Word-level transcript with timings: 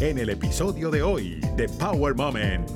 en 0.00 0.16
el 0.16 0.30
episodio 0.30 0.90
de 0.90 1.02
hoy 1.02 1.40
de 1.56 1.68
Power 1.68 2.14
Moment. 2.14 2.66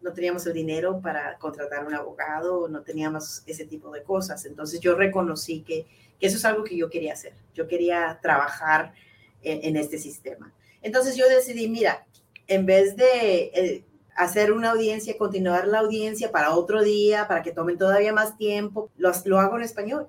No 0.00 0.12
teníamos 0.12 0.44
el 0.46 0.54
dinero 0.54 1.00
para 1.00 1.38
contratar 1.38 1.86
un 1.86 1.94
abogado, 1.94 2.66
no 2.66 2.82
teníamos 2.82 3.44
ese 3.46 3.64
tipo 3.64 3.92
de 3.92 4.02
cosas. 4.02 4.44
Entonces 4.44 4.80
yo 4.80 4.96
reconocí 4.96 5.60
que, 5.60 5.86
eso 6.18 6.36
es 6.36 6.44
algo 6.44 6.64
que 6.64 6.76
yo 6.76 6.90
quería 6.90 7.12
hacer. 7.12 7.34
Yo 7.54 7.68
quería 7.68 8.18
trabajar 8.20 8.92
en, 9.40 9.76
este 9.76 9.98
sistema. 9.98 10.52
Entonces 10.82 11.14
yo 11.14 11.28
decidí, 11.28 11.68
mira, 11.68 12.04
en 12.48 12.66
vez 12.66 12.96
de 12.96 13.52
eh, 13.54 13.84
hacer 14.16 14.50
una 14.50 14.72
audiencia, 14.72 15.16
continuar 15.16 15.68
la 15.68 15.78
audiencia 15.78 16.32
para 16.32 16.56
otro 16.56 16.82
día, 16.82 17.28
para 17.28 17.42
que 17.42 17.52
tomen 17.52 17.78
todavía 17.78 18.12
más 18.12 18.36
tiempo, 18.36 18.90
lo, 18.96 19.12
lo 19.26 19.38
hago 19.38 19.56
en 19.58 19.62
español. 19.62 20.08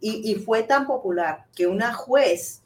Y, 0.00 0.30
y, 0.30 0.34
fue 0.36 0.62
tan 0.62 0.86
popular 0.86 1.46
que 1.54 1.66
una 1.66 1.94
juez 1.94 2.63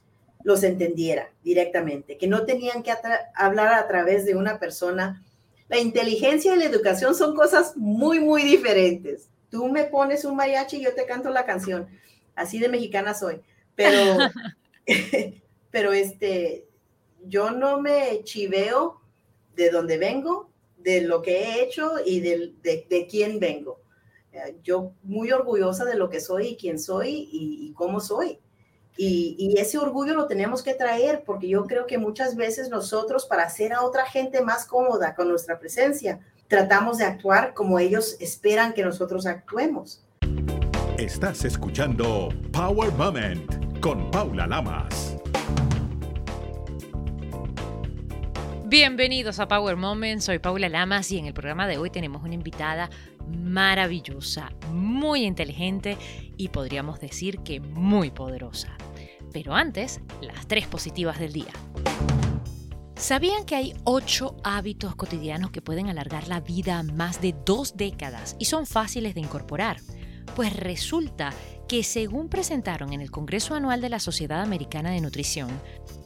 los 0.48 0.62
entendiera 0.62 1.30
directamente, 1.44 2.16
que 2.16 2.26
no 2.26 2.46
tenían 2.46 2.82
que 2.82 2.90
hablar 3.34 3.74
a 3.74 3.86
través 3.86 4.24
de 4.24 4.34
una 4.34 4.58
persona. 4.58 5.22
La 5.68 5.78
inteligencia 5.78 6.54
y 6.54 6.58
la 6.58 6.64
educación 6.64 7.14
son 7.14 7.36
cosas 7.36 7.76
muy, 7.76 8.18
muy 8.18 8.42
diferentes. 8.44 9.28
Tú 9.50 9.68
me 9.68 9.84
pones 9.84 10.24
un 10.24 10.36
mariachi 10.36 10.78
y 10.78 10.84
yo 10.84 10.94
te 10.94 11.04
canto 11.04 11.28
la 11.28 11.44
canción. 11.44 11.86
Así 12.34 12.58
de 12.58 12.70
mexicana 12.70 13.12
soy. 13.12 13.42
Pero, 13.74 14.16
pero 15.70 15.92
este, 15.92 16.66
yo 17.26 17.50
no 17.50 17.82
me 17.82 18.22
chiveo 18.24 19.02
de 19.54 19.68
dónde 19.68 19.98
vengo, 19.98 20.48
de 20.78 21.02
lo 21.02 21.20
que 21.20 21.42
he 21.42 21.62
hecho 21.62 21.96
y 22.06 22.20
de, 22.20 22.54
de, 22.62 23.06
quién 23.06 23.38
vengo. 23.38 23.82
Eh, 24.32 24.56
yo 24.62 24.92
muy 25.02 25.30
orgullosa 25.30 25.84
de 25.84 25.96
lo 25.96 26.08
que 26.08 26.20
soy 26.20 26.46
y 26.46 26.56
quién 26.56 26.78
soy 26.78 27.28
y, 27.30 27.70
cómo 27.74 28.00
soy. 28.00 28.38
Y, 29.00 29.36
y, 29.38 29.60
ese 29.60 29.78
orgullo 29.78 30.12
lo 30.14 30.26
tenemos 30.26 30.60
que 30.60 30.74
traer 30.74 31.22
porque 31.24 31.48
yo 31.48 31.66
creo 31.66 31.86
que 31.86 31.98
muchas 31.98 32.34
veces 32.34 32.68
nosotros 32.68 33.26
para 33.26 33.44
hacer 33.44 33.72
a 33.72 33.82
otra 33.82 34.04
gente 34.04 34.42
más 34.42 34.66
cómoda 34.66 35.14
con 35.14 35.28
nuestra 35.28 35.60
presencia, 35.60 36.18
tratamos 36.48 36.98
de 36.98 37.04
actuar 37.04 37.54
como 37.54 37.78
ellos 37.78 38.16
esperan 38.18 38.72
que 38.72 38.82
nosotros 38.82 39.24
actuemos. 39.26 40.02
Estás 40.98 41.44
escuchando 41.44 42.30
Power 42.50 42.90
Moment 42.94 43.78
con 43.78 44.10
Paula 44.10 44.48
Lamas. 44.48 45.16
Bienvenidos 48.64 49.38
a 49.38 49.46
Power 49.46 49.76
Moment, 49.76 50.22
soy 50.22 50.40
Paula 50.40 50.68
Lamas 50.68 51.12
y 51.12 51.18
en 51.18 51.26
el 51.26 51.34
programa 51.34 51.68
de 51.68 51.78
hoy 51.78 51.90
tenemos 51.90 52.24
una 52.24 52.34
invitada 52.34 52.90
maravillosa, 53.28 54.50
muy 54.72 55.24
inteligente 55.24 55.96
y 56.36 56.48
podríamos 56.48 56.98
decir 57.00 57.38
que 57.38 57.60
muy 57.60 58.10
poderosa. 58.10 58.76
Pero 59.32 59.54
antes, 59.54 60.00
las 60.20 60.46
tres 60.46 60.66
positivas 60.66 61.18
del 61.18 61.32
día. 61.32 61.52
¿Sabían 62.96 63.44
que 63.44 63.54
hay 63.54 63.74
ocho 63.84 64.36
hábitos 64.42 64.96
cotidianos 64.96 65.52
que 65.52 65.62
pueden 65.62 65.88
alargar 65.88 66.26
la 66.26 66.40
vida 66.40 66.82
más 66.82 67.20
de 67.20 67.32
dos 67.46 67.76
décadas 67.76 68.34
y 68.40 68.46
son 68.46 68.66
fáciles 68.66 69.14
de 69.14 69.20
incorporar? 69.20 69.76
Pues 70.34 70.54
resulta 70.54 71.32
que 71.68 71.84
según 71.84 72.28
presentaron 72.28 72.92
en 72.92 73.00
el 73.00 73.12
Congreso 73.12 73.54
Anual 73.54 73.80
de 73.80 73.88
la 73.88 74.00
Sociedad 74.00 74.40
Americana 74.40 74.90
de 74.90 75.00
Nutrición, 75.00 75.48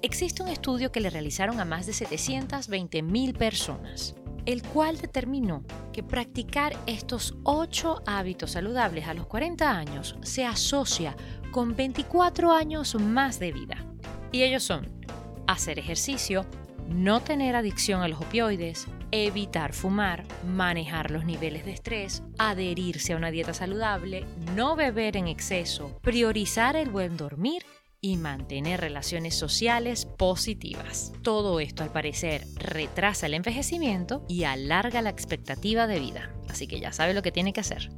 existe 0.03 0.43
un 0.43 0.49
estudio 0.49 0.93
que 0.93 1.01
le 1.01 1.09
realizaron 1.09 1.61
a 1.61 1.65
más 1.65 1.87
de 1.87 1.93
720.000 1.93 3.39
personas, 3.39 4.15
el 4.45 4.63
cual 4.63 4.99
determinó 4.99 5.65
que 5.93 6.03
practicar 6.03 6.77
estos 6.87 7.35
8 7.45 8.03
hábitos 8.07 8.53
saludables 8.53 9.07
a 9.07 9.15
los 9.15 9.27
40 9.27 9.71
años 9.71 10.17
se 10.23 10.45
asocia 10.45 11.17
con 11.51 11.77
24 11.77 12.53
años 12.53 12.95
más 12.95 13.39
de 13.39 13.53
vida. 13.53 13.85
Y 14.33 14.43
ellos 14.43 14.63
son 14.63 14.91
hacer 15.47 15.79
ejercicio, 15.79 16.47
no 16.89 17.21
tener 17.21 17.55
adicción 17.55 18.03
a 18.03 18.09
los 18.09 18.21
opioides, 18.21 18.89
evitar 19.11 19.73
fumar, 19.75 20.25
manejar 20.47 21.11
los 21.11 21.25
niveles 21.25 21.65
de 21.65 21.73
estrés, 21.73 22.23
adherirse 22.39 23.13
a 23.13 23.17
una 23.17 23.31
dieta 23.31 23.53
saludable, 23.53 24.27
no 24.57 24.75
beber 24.75 25.17
en 25.17 25.29
exceso, 25.29 25.99
priorizar 26.01 26.77
el 26.77 26.89
buen 26.89 27.17
dormir 27.17 27.63
y 28.05 28.17
mantener 28.17 28.81
relaciones 28.81 29.37
sociales 29.37 30.07
positivas. 30.07 31.13
Todo 31.23 31.61
esto 31.61 31.85
al 31.85 31.93
parecer 31.93 32.45
retrasa 32.57 33.27
el 33.27 33.35
envejecimiento 33.35 34.25
y 34.29 34.43
alarga 34.43 35.03
la 35.03 35.11
expectativa 35.11 35.87
de 35.87 36.01
vida. 36.01 36.35
Así 36.51 36.67
que 36.67 36.81
ya 36.81 36.93
sabe 36.93 37.15
lo 37.15 37.23
que 37.23 37.31
tiene 37.31 37.53
que 37.53 37.61
hacer. 37.61 37.93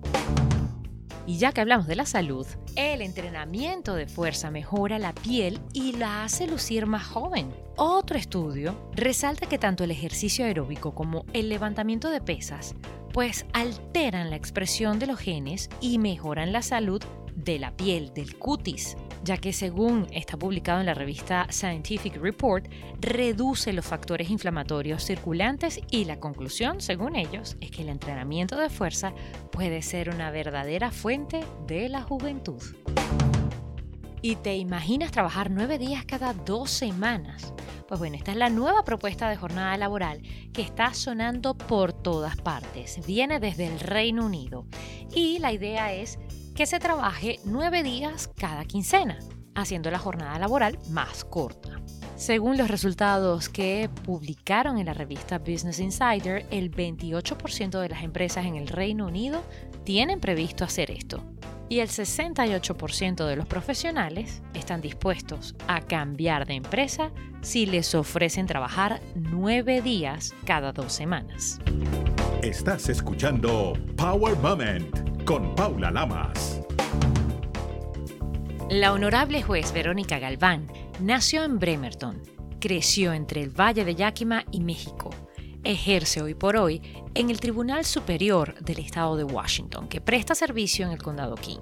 Y 1.27 1.39
ya 1.39 1.53
que 1.53 1.63
hablamos 1.63 1.87
de 1.87 1.97
la 1.97 2.05
salud, 2.05 2.47
el 2.77 3.01
entrenamiento 3.01 3.95
de 3.95 4.07
fuerza 4.07 4.51
mejora 4.51 4.99
la 4.99 5.15
piel 5.15 5.59
y 5.73 5.93
la 5.93 6.23
hace 6.23 6.47
lucir 6.47 6.85
más 6.85 7.07
joven. 7.07 7.51
Otro 7.77 8.19
estudio 8.19 8.91
resalta 8.93 9.47
que 9.47 9.57
tanto 9.57 9.85
el 9.85 9.91
ejercicio 9.91 10.45
aeróbico 10.45 10.95
como 10.95 11.25
el 11.33 11.49
levantamiento 11.49 12.11
de 12.11 12.21
pesas 12.21 12.75
pues 13.15 13.47
alteran 13.55 14.29
la 14.29 14.37
expresión 14.37 14.99
de 14.99 15.07
los 15.07 15.19
genes 15.21 15.71
y 15.81 15.99
mejoran 15.99 16.53
la 16.53 16.63
salud 16.63 17.01
de 17.37 17.59
la 17.59 17.77
piel, 17.77 18.13
del 18.13 18.37
cutis, 18.37 18.97
ya 19.25 19.39
que 19.39 19.53
según 19.55 20.07
está 20.13 20.37
publicado 20.37 20.81
en 20.81 20.87
la 20.87 20.95
revista 20.95 21.47
Scientific 21.51 22.17
Report, 22.17 22.67
reduce 23.01 23.73
los 23.73 23.87
factores 23.87 24.29
inflamatorios 24.29 25.03
circulantes 25.03 25.81
y 25.91 26.05
la 26.05 26.21
conclusión, 26.21 26.81
según 26.81 27.17
ellos, 27.17 27.57
es 27.61 27.71
que 27.71 27.83
el 27.83 27.89
entrenamiento 27.89 28.59
de 28.59 28.69
fuerza 28.69 29.15
puede 29.51 29.81
ser 29.81 30.11
una 30.11 30.31
verdadera 30.31 30.91
fuente 30.91 31.43
de 31.67 31.89
la 31.89 32.03
juventud. 32.03 32.63
¿Y 34.21 34.37
te 34.37 34.57
imaginas 34.57 35.11
trabajar 35.11 35.51
nueve 35.51 35.79
días 35.79 36.05
cada 36.05 36.33
dos 36.33 36.71
semanas? 36.71 37.53
Pues 37.89 38.01
bueno, 38.01 38.17
esta 38.17 38.33
es 38.33 38.39
la 38.39 38.49
nueva 38.49 38.83
propuesta 38.83 39.29
de 39.29 39.37
jornada 39.37 39.77
laboral 39.77 40.23
que 40.53 40.63
está 40.63 40.95
sonando 40.95 41.55
por 41.55 41.93
todas 41.93 42.37
partes. 42.37 43.01
Viene 43.07 43.39
desde 43.39 43.67
el 43.67 43.79
Reino 43.81 44.25
Unido 44.25 44.67
y 45.15 45.39
la 45.41 45.53
idea 45.53 45.93
es 45.93 46.19
que 46.55 46.67
se 46.67 46.79
trabaje 46.79 47.41
nueve 47.45 47.83
días 47.83 48.31
cada 48.37 48.65
quincena, 48.65 49.19
haciendo 49.55 49.91
la 49.91 49.99
jornada 49.99 50.39
laboral 50.39 50.79
más 50.91 51.25
corta. 51.25 51.81
Según 52.17 52.57
los 52.57 52.69
resultados 52.69 53.49
que 53.49 53.91
publicaron 54.05 54.79
en 54.79 54.87
la 54.87 54.95
revista 54.95 55.39
Business 55.39 55.81
Insider, 55.81 56.47
el 56.51 56.71
28% 56.71 57.81
de 57.81 57.89
las 57.89 58.05
empresas 58.05 58.47
en 58.47 58.55
el 58.55 58.69
Reino 58.69 59.09
Unido 59.09 59.43
tienen 59.83 60.21
previsto 60.21 60.65
hacer 60.65 60.93
esto. 60.93 61.25
Y 61.69 61.81
el 61.81 61.89
68% 61.89 63.27
de 63.27 63.37
los 63.37 63.47
profesionales 63.47 64.43
están 64.53 64.81
dispuestos 64.81 65.57
a 65.67 65.81
cambiar 65.81 66.47
de 66.47 66.55
empresa 66.55 67.11
si 67.41 67.67
les 67.67 67.95
ofrecen 67.97 68.47
trabajar 68.47 69.01
nueve 69.17 69.83
días 69.83 70.33
cada 70.45 70.73
dos 70.73 70.93
semanas. 70.93 71.59
Estás 72.43 72.89
escuchando 72.89 73.73
Power 73.97 74.37
Moment 74.37 75.14
con 75.25 75.55
Paula 75.55 75.91
Lamas. 75.91 76.61
La 78.69 78.93
honorable 78.93 79.43
juez 79.43 79.73
Verónica 79.73 80.19
Galván 80.19 80.71
nació 81.01 81.45
en 81.45 81.59
Bremerton, 81.59 82.23
creció 82.61 83.13
entre 83.13 83.43
el 83.43 83.51
Valle 83.51 83.85
de 83.85 83.95
Yakima 83.95 84.45
y 84.51 84.61
México. 84.61 85.11
Ejerce 85.63 86.21
hoy 86.21 86.35
por 86.35 86.57
hoy 86.57 86.83
en 87.15 87.31
el 87.31 87.41
Tribunal 87.41 87.87
Superior 87.87 88.55
del 88.61 88.81
Estado 88.81 89.17
de 89.17 89.25
Washington, 89.25 89.89
que 89.89 90.03
presta 90.03 90.35
servicio 90.35 90.85
en 90.85 90.93
el 90.93 91.03
Condado 91.03 91.37
King. 91.37 91.61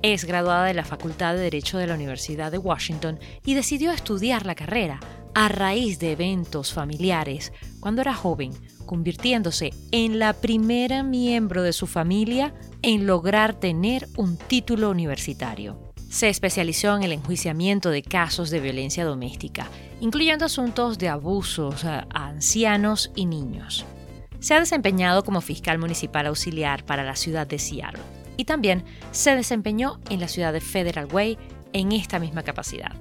Es 0.00 0.24
graduada 0.24 0.64
de 0.64 0.74
la 0.74 0.84
Facultad 0.84 1.34
de 1.34 1.40
Derecho 1.40 1.76
de 1.76 1.88
la 1.88 1.94
Universidad 1.94 2.52
de 2.52 2.58
Washington 2.58 3.18
y 3.44 3.54
decidió 3.54 3.90
estudiar 3.90 4.46
la 4.46 4.54
carrera 4.54 5.00
a 5.34 5.48
raíz 5.48 5.98
de 5.98 6.12
eventos 6.12 6.72
familiares 6.72 7.52
cuando 7.80 8.00
era 8.00 8.14
joven, 8.14 8.52
convirtiéndose 8.86 9.72
en 9.90 10.18
la 10.18 10.32
primera 10.32 11.02
miembro 11.02 11.62
de 11.62 11.72
su 11.72 11.86
familia 11.86 12.54
en 12.82 13.06
lograr 13.06 13.54
tener 13.54 14.08
un 14.16 14.36
título 14.36 14.90
universitario. 14.90 15.78
Se 16.08 16.28
especializó 16.28 16.96
en 16.96 17.02
el 17.02 17.12
enjuiciamiento 17.12 17.90
de 17.90 18.02
casos 18.02 18.50
de 18.50 18.60
violencia 18.60 19.04
doméstica, 19.04 19.68
incluyendo 20.00 20.46
asuntos 20.46 20.98
de 20.98 21.08
abusos 21.08 21.84
a 21.84 22.06
ancianos 22.12 23.10
y 23.14 23.26
niños. 23.26 23.84
Se 24.40 24.54
ha 24.54 24.60
desempeñado 24.60 25.24
como 25.24 25.40
fiscal 25.40 25.78
municipal 25.78 26.26
auxiliar 26.26 26.84
para 26.84 27.04
la 27.04 27.16
ciudad 27.16 27.46
de 27.46 27.58
Seattle 27.58 28.02
y 28.36 28.44
también 28.44 28.84
se 29.10 29.34
desempeñó 29.34 30.00
en 30.08 30.20
la 30.20 30.28
ciudad 30.28 30.52
de 30.52 30.60
Federal 30.60 31.08
Way 31.12 31.36
en 31.72 31.92
esta 31.92 32.18
misma 32.18 32.42
capacidad. 32.42 32.92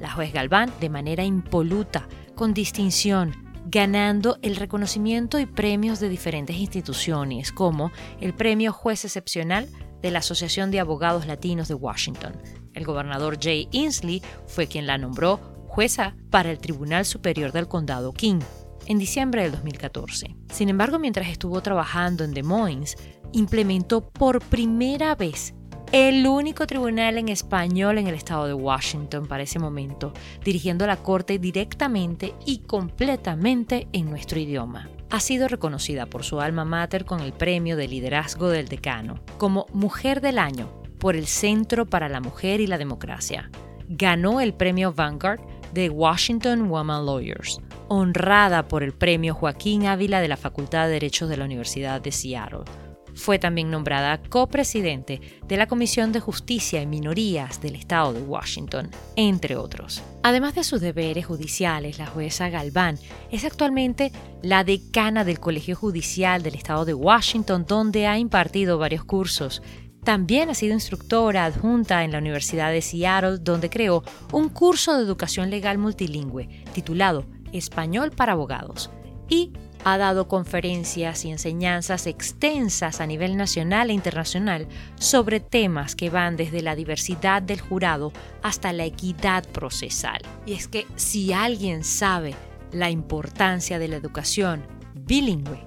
La 0.00 0.10
juez 0.10 0.32
Galván, 0.32 0.72
de 0.80 0.88
manera 0.88 1.24
impoluta, 1.24 2.08
con 2.34 2.52
distinción, 2.52 3.51
ganando 3.72 4.38
el 4.42 4.56
reconocimiento 4.56 5.38
y 5.38 5.46
premios 5.46 5.98
de 5.98 6.10
diferentes 6.10 6.56
instituciones, 6.56 7.52
como 7.52 7.90
el 8.20 8.34
Premio 8.34 8.70
Juez 8.70 9.06
Excepcional 9.06 9.66
de 10.02 10.10
la 10.10 10.18
Asociación 10.18 10.70
de 10.70 10.78
Abogados 10.78 11.26
Latinos 11.26 11.68
de 11.68 11.74
Washington. 11.74 12.34
El 12.74 12.84
gobernador 12.84 13.38
Jay 13.40 13.68
Inslee 13.72 14.22
fue 14.46 14.66
quien 14.66 14.86
la 14.86 14.98
nombró 14.98 15.40
jueza 15.68 16.14
para 16.30 16.50
el 16.50 16.58
Tribunal 16.58 17.06
Superior 17.06 17.50
del 17.50 17.66
Condado 17.66 18.12
King 18.12 18.40
en 18.86 18.98
diciembre 18.98 19.42
del 19.42 19.52
2014. 19.52 20.36
Sin 20.52 20.68
embargo, 20.68 20.98
mientras 20.98 21.28
estuvo 21.28 21.62
trabajando 21.62 22.24
en 22.24 22.34
Des 22.34 22.44
Moines, 22.44 22.96
implementó 23.32 24.06
por 24.06 24.40
primera 24.40 25.14
vez 25.14 25.54
el 25.92 26.26
único 26.26 26.66
tribunal 26.66 27.18
en 27.18 27.28
español 27.28 27.98
en 27.98 28.06
el 28.06 28.14
estado 28.14 28.46
de 28.46 28.54
Washington 28.54 29.26
para 29.26 29.42
ese 29.42 29.58
momento, 29.58 30.14
dirigiendo 30.42 30.86
la 30.86 30.96
corte 30.96 31.38
directamente 31.38 32.32
y 32.46 32.60
completamente 32.60 33.88
en 33.92 34.08
nuestro 34.08 34.40
idioma. 34.40 34.88
Ha 35.10 35.20
sido 35.20 35.48
reconocida 35.48 36.06
por 36.06 36.24
su 36.24 36.40
alma 36.40 36.64
mater 36.64 37.04
con 37.04 37.20
el 37.20 37.34
premio 37.34 37.76
de 37.76 37.88
liderazgo 37.88 38.48
del 38.48 38.68
decano, 38.68 39.20
como 39.36 39.66
Mujer 39.74 40.22
del 40.22 40.38
Año 40.38 40.70
por 40.98 41.14
el 41.14 41.26
Centro 41.26 41.84
para 41.84 42.08
la 42.08 42.22
Mujer 42.22 42.62
y 42.62 42.66
la 42.66 42.78
Democracia. 42.78 43.50
Ganó 43.86 44.40
el 44.40 44.54
premio 44.54 44.94
Vanguard 44.94 45.40
de 45.74 45.90
Washington 45.90 46.70
Women 46.70 47.04
Lawyers, 47.04 47.60
honrada 47.88 48.66
por 48.66 48.82
el 48.82 48.92
premio 48.92 49.34
Joaquín 49.34 49.84
Ávila 49.84 50.22
de 50.22 50.28
la 50.28 50.38
Facultad 50.38 50.86
de 50.86 50.92
Derecho 50.92 51.26
de 51.26 51.36
la 51.36 51.44
Universidad 51.44 52.00
de 52.00 52.12
Seattle 52.12 52.64
fue 53.14 53.38
también 53.38 53.70
nombrada 53.70 54.20
copresidente 54.22 55.20
de 55.46 55.56
la 55.56 55.66
Comisión 55.66 56.12
de 56.12 56.20
Justicia 56.20 56.82
y 56.82 56.86
Minorías 56.86 57.60
del 57.60 57.76
Estado 57.76 58.12
de 58.12 58.22
Washington, 58.22 58.90
entre 59.16 59.56
otros. 59.56 60.02
Además 60.22 60.54
de 60.54 60.64
sus 60.64 60.80
deberes 60.80 61.26
judiciales, 61.26 61.98
la 61.98 62.06
jueza 62.06 62.48
Galván 62.48 62.98
es 63.30 63.44
actualmente 63.44 64.12
la 64.42 64.64
decana 64.64 65.24
del 65.24 65.40
Colegio 65.40 65.76
Judicial 65.76 66.42
del 66.42 66.54
Estado 66.54 66.84
de 66.84 66.94
Washington, 66.94 67.64
donde 67.66 68.06
ha 68.06 68.18
impartido 68.18 68.78
varios 68.78 69.04
cursos. 69.04 69.62
También 70.04 70.50
ha 70.50 70.54
sido 70.54 70.74
instructora 70.74 71.44
adjunta 71.44 72.02
en 72.02 72.12
la 72.12 72.18
Universidad 72.18 72.72
de 72.72 72.82
Seattle, 72.82 73.38
donde 73.40 73.70
creó 73.70 74.02
un 74.32 74.48
curso 74.48 74.96
de 74.96 75.04
educación 75.04 75.50
legal 75.50 75.78
multilingüe 75.78 76.48
titulado 76.72 77.24
Español 77.52 78.10
para 78.10 78.32
Abogados 78.32 78.90
y 79.28 79.52
ha 79.84 79.98
dado 79.98 80.28
conferencias 80.28 81.24
y 81.24 81.30
enseñanzas 81.30 82.06
extensas 82.06 83.00
a 83.00 83.06
nivel 83.06 83.36
nacional 83.36 83.90
e 83.90 83.94
internacional 83.94 84.68
sobre 84.96 85.40
temas 85.40 85.96
que 85.96 86.10
van 86.10 86.36
desde 86.36 86.62
la 86.62 86.76
diversidad 86.76 87.42
del 87.42 87.60
jurado 87.60 88.12
hasta 88.42 88.72
la 88.72 88.84
equidad 88.84 89.46
procesal. 89.48 90.20
Y 90.46 90.54
es 90.54 90.68
que 90.68 90.86
si 90.96 91.32
alguien 91.32 91.84
sabe 91.84 92.34
la 92.70 92.90
importancia 92.90 93.78
de 93.78 93.88
la 93.88 93.96
educación 93.96 94.64
bilingüe, 94.94 95.66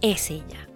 es 0.00 0.30
ella, 0.30 0.68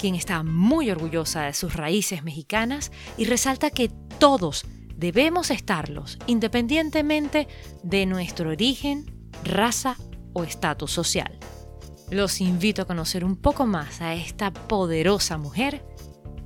quien 0.00 0.14
está 0.14 0.42
muy 0.42 0.90
orgullosa 0.90 1.42
de 1.42 1.54
sus 1.54 1.74
raíces 1.74 2.24
mexicanas 2.24 2.92
y 3.16 3.24
resalta 3.24 3.70
que 3.70 3.88
todos 4.18 4.64
debemos 4.96 5.50
estarlos 5.50 6.18
independientemente 6.26 7.48
de 7.82 8.06
nuestro 8.06 8.50
origen, 8.50 9.28
raza 9.44 9.96
o 10.32 10.44
estatus 10.44 10.92
social. 10.92 11.38
Los 12.12 12.42
invito 12.42 12.82
a 12.82 12.84
conocer 12.84 13.24
un 13.24 13.36
poco 13.36 13.64
más 13.64 14.02
a 14.02 14.12
esta 14.12 14.52
poderosa 14.52 15.38
mujer 15.38 15.82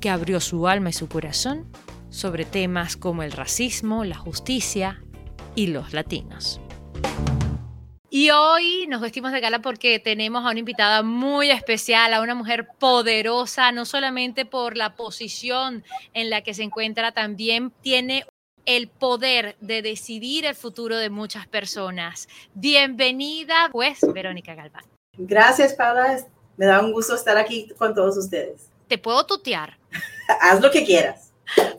que 0.00 0.10
abrió 0.10 0.38
su 0.38 0.68
alma 0.68 0.90
y 0.90 0.92
su 0.92 1.08
corazón 1.08 1.68
sobre 2.08 2.44
temas 2.44 2.96
como 2.96 3.24
el 3.24 3.32
racismo, 3.32 4.04
la 4.04 4.14
justicia 4.14 5.02
y 5.56 5.66
los 5.66 5.92
latinos. 5.92 6.60
Y 8.10 8.30
hoy 8.30 8.86
nos 8.86 9.00
vestimos 9.00 9.32
de 9.32 9.40
gala 9.40 9.58
porque 9.58 9.98
tenemos 9.98 10.46
a 10.46 10.50
una 10.50 10.60
invitada 10.60 11.02
muy 11.02 11.50
especial, 11.50 12.14
a 12.14 12.20
una 12.20 12.36
mujer 12.36 12.68
poderosa, 12.78 13.72
no 13.72 13.86
solamente 13.86 14.44
por 14.44 14.76
la 14.76 14.94
posición 14.94 15.82
en 16.14 16.30
la 16.30 16.42
que 16.42 16.54
se 16.54 16.62
encuentra, 16.62 17.10
también 17.10 17.72
tiene 17.82 18.24
el 18.66 18.86
poder 18.86 19.56
de 19.60 19.82
decidir 19.82 20.46
el 20.46 20.54
futuro 20.54 20.96
de 20.96 21.10
muchas 21.10 21.48
personas. 21.48 22.28
Bienvenida, 22.54 23.68
pues, 23.72 23.98
Verónica 24.14 24.54
Galván. 24.54 24.84
Gracias, 25.18 25.74
Paula. 25.74 26.18
Me 26.56 26.66
da 26.66 26.80
un 26.80 26.92
gusto 26.92 27.14
estar 27.14 27.36
aquí 27.36 27.68
con 27.78 27.94
todos 27.94 28.16
ustedes. 28.16 28.68
¿Te 28.88 28.98
puedo 28.98 29.26
tutear? 29.26 29.76
Haz 30.40 30.60
lo 30.60 30.70
que 30.70 30.84
quieras. 30.84 31.26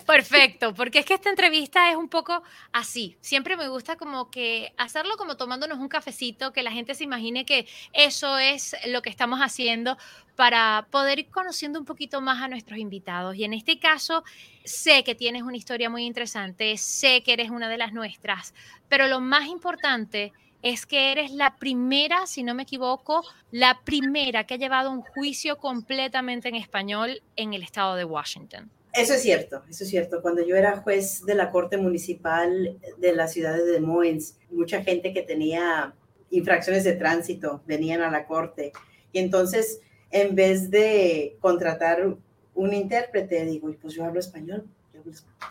Perfecto, 0.06 0.74
porque 0.74 1.00
es 1.00 1.06
que 1.06 1.14
esta 1.14 1.30
entrevista 1.30 1.92
es 1.92 1.98
un 1.98 2.08
poco 2.08 2.42
así. 2.72 3.18
Siempre 3.20 3.58
me 3.58 3.68
gusta 3.68 3.98
como 3.98 4.32
que 4.32 4.74
hacerlo 4.78 5.18
como 5.18 5.36
tomándonos 5.36 5.80
un 5.80 5.90
cafecito, 5.90 6.54
que 6.54 6.64
la 6.64 6.72
gente 6.72 6.96
se 6.96 7.04
imagine 7.04 7.46
que 7.46 7.68
eso 7.92 8.38
es 8.38 8.76
lo 8.88 9.02
que 9.02 9.10
estamos 9.10 9.40
haciendo 9.40 9.98
para 10.38 10.88
poder 10.90 11.20
ir 11.20 11.30
conociendo 11.30 11.80
un 11.80 11.86
poquito 11.86 12.22
más 12.22 12.42
a 12.42 12.48
nuestros 12.48 12.80
invitados. 12.80 13.36
Y 13.36 13.44
en 13.44 13.54
este 13.54 13.80
caso, 13.80 14.24
sé 14.64 15.04
que 15.04 15.16
tienes 15.16 15.44
una 15.44 15.58
historia 15.58 15.90
muy 15.90 16.06
interesante, 16.06 16.78
sé 16.78 17.22
que 17.24 17.34
eres 17.34 17.50
una 17.50 17.68
de 17.68 17.78
las 17.78 17.92
nuestras, 17.92 18.54
pero 18.88 19.08
lo 19.08 19.20
más 19.20 19.48
importante 19.48 20.26
es 20.28 20.32
que 20.86 21.12
eres 21.12 21.32
la 21.32 21.56
primera, 21.58 22.26
si 22.26 22.44
no 22.44 22.54
me 22.54 22.64
equivoco, 22.64 23.24
la 23.52 23.80
primera 23.84 24.46
que 24.46 24.56
ha 24.56 24.58
llevado 24.58 24.92
un 24.92 25.02
juicio 25.02 25.58
completamente 25.58 26.50
en 26.50 26.56
español 26.56 27.22
en 27.36 27.54
el 27.54 27.64
estado 27.64 27.96
de 27.96 28.06
Washington. 28.06 28.70
Eso 28.94 29.14
es 29.14 29.22
cierto, 29.22 29.64
eso 29.70 29.84
es 29.84 29.90
cierto. 29.90 30.22
Cuando 30.22 30.44
yo 30.44 30.56
era 30.56 30.78
juez 30.78 31.24
de 31.24 31.36
la 31.36 31.52
Corte 31.52 31.78
Municipal 31.78 32.80
de 32.98 33.14
la 33.14 33.28
ciudad 33.28 33.56
de 33.56 33.64
Des 33.64 33.82
Moines, 33.82 34.40
mucha 34.50 34.84
gente 34.84 35.14
que 35.14 35.22
tenía 35.22 35.94
infracciones 36.32 36.84
de 36.84 36.94
tránsito 36.94 37.62
venían 37.68 38.02
a 38.02 38.10
la 38.10 38.26
corte. 38.26 38.72
Y 39.12 39.20
entonces, 39.20 39.82
en 40.10 40.36
vez 40.36 40.72
de 40.72 41.38
contratar 41.40 42.16
un 42.56 42.74
intérprete, 42.74 43.46
digo, 43.46 43.72
pues 43.80 43.94
yo 43.94 44.04
hablo 44.04 44.20
español. 44.20 44.66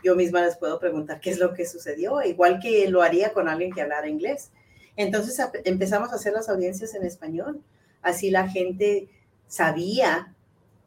Yo 0.02 0.16
misma 0.16 0.44
les 0.44 0.56
puedo 0.56 0.78
preguntar 0.78 1.20
qué 1.20 1.30
es 1.30 1.38
lo 1.38 1.54
que 1.54 1.64
sucedió, 1.66 2.20
igual 2.22 2.58
que 2.60 2.88
lo 2.90 3.02
haría 3.02 3.32
con 3.32 3.48
alguien 3.48 3.72
que 3.72 3.80
hablara 3.80 4.08
inglés. 4.08 4.50
Entonces 4.96 5.38
empezamos 5.64 6.12
a 6.12 6.16
hacer 6.16 6.32
las 6.32 6.48
audiencias 6.48 6.94
en 6.94 7.04
español. 7.04 7.60
Así 8.02 8.30
la 8.30 8.48
gente 8.48 9.08
sabía 9.46 10.34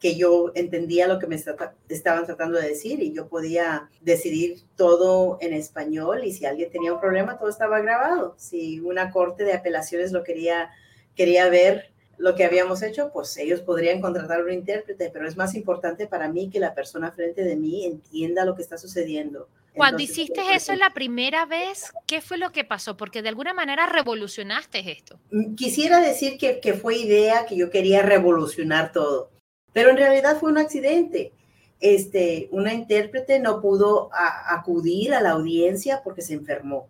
que 0.00 0.16
yo 0.16 0.50
entendía 0.54 1.06
lo 1.06 1.18
que 1.18 1.26
me 1.26 1.36
estaban 1.36 2.24
tratando 2.24 2.58
de 2.58 2.68
decir 2.68 3.02
y 3.02 3.12
yo 3.12 3.28
podía 3.28 3.90
decidir 4.00 4.62
todo 4.74 5.36
en 5.42 5.52
español 5.52 6.24
y 6.24 6.32
si 6.32 6.46
alguien 6.46 6.70
tenía 6.70 6.94
un 6.94 7.00
problema, 7.00 7.38
todo 7.38 7.50
estaba 7.50 7.80
grabado. 7.80 8.34
Si 8.38 8.80
una 8.80 9.10
corte 9.10 9.44
de 9.44 9.52
apelaciones 9.52 10.10
lo 10.10 10.24
quería, 10.24 10.70
quería 11.14 11.50
ver 11.50 11.90
lo 12.16 12.34
que 12.34 12.44
habíamos 12.44 12.82
hecho, 12.82 13.10
pues 13.12 13.36
ellos 13.36 13.60
podrían 13.60 14.00
contratar 14.00 14.42
un 14.42 14.52
intérprete, 14.52 15.10
pero 15.12 15.28
es 15.28 15.36
más 15.36 15.54
importante 15.54 16.06
para 16.06 16.28
mí 16.28 16.48
que 16.48 16.60
la 16.60 16.74
persona 16.74 17.12
frente 17.12 17.44
de 17.44 17.56
mí 17.56 17.84
entienda 17.84 18.46
lo 18.46 18.56
que 18.56 18.62
está 18.62 18.78
sucediendo 18.78 19.48
cuando 19.74 20.02
hiciste 20.02 20.40
pues, 20.42 20.62
eso 20.62 20.74
la 20.74 20.90
primera 20.90 21.46
vez, 21.46 21.92
¿qué 22.06 22.20
fue 22.20 22.38
lo 22.38 22.52
que 22.52 22.64
pasó? 22.64 22.96
Porque 22.96 23.22
de 23.22 23.28
alguna 23.28 23.54
manera 23.54 23.86
revolucionaste 23.86 24.90
esto. 24.90 25.18
Mm, 25.30 25.54
quisiera 25.54 26.00
decir 26.00 26.38
que, 26.38 26.60
que 26.60 26.74
fue 26.74 26.96
idea, 26.96 27.46
que 27.46 27.56
yo 27.56 27.70
quería 27.70 28.02
revolucionar 28.02 28.92
todo, 28.92 29.30
pero 29.72 29.90
en 29.90 29.96
realidad 29.96 30.38
fue 30.38 30.50
un 30.50 30.58
accidente. 30.58 31.32
Este, 31.80 32.48
una 32.52 32.74
intérprete 32.74 33.38
no 33.38 33.60
pudo 33.62 34.10
acudir 34.12 35.14
a 35.14 35.22
la 35.22 35.30
audiencia 35.30 36.02
porque 36.04 36.20
se 36.20 36.34
enfermó. 36.34 36.88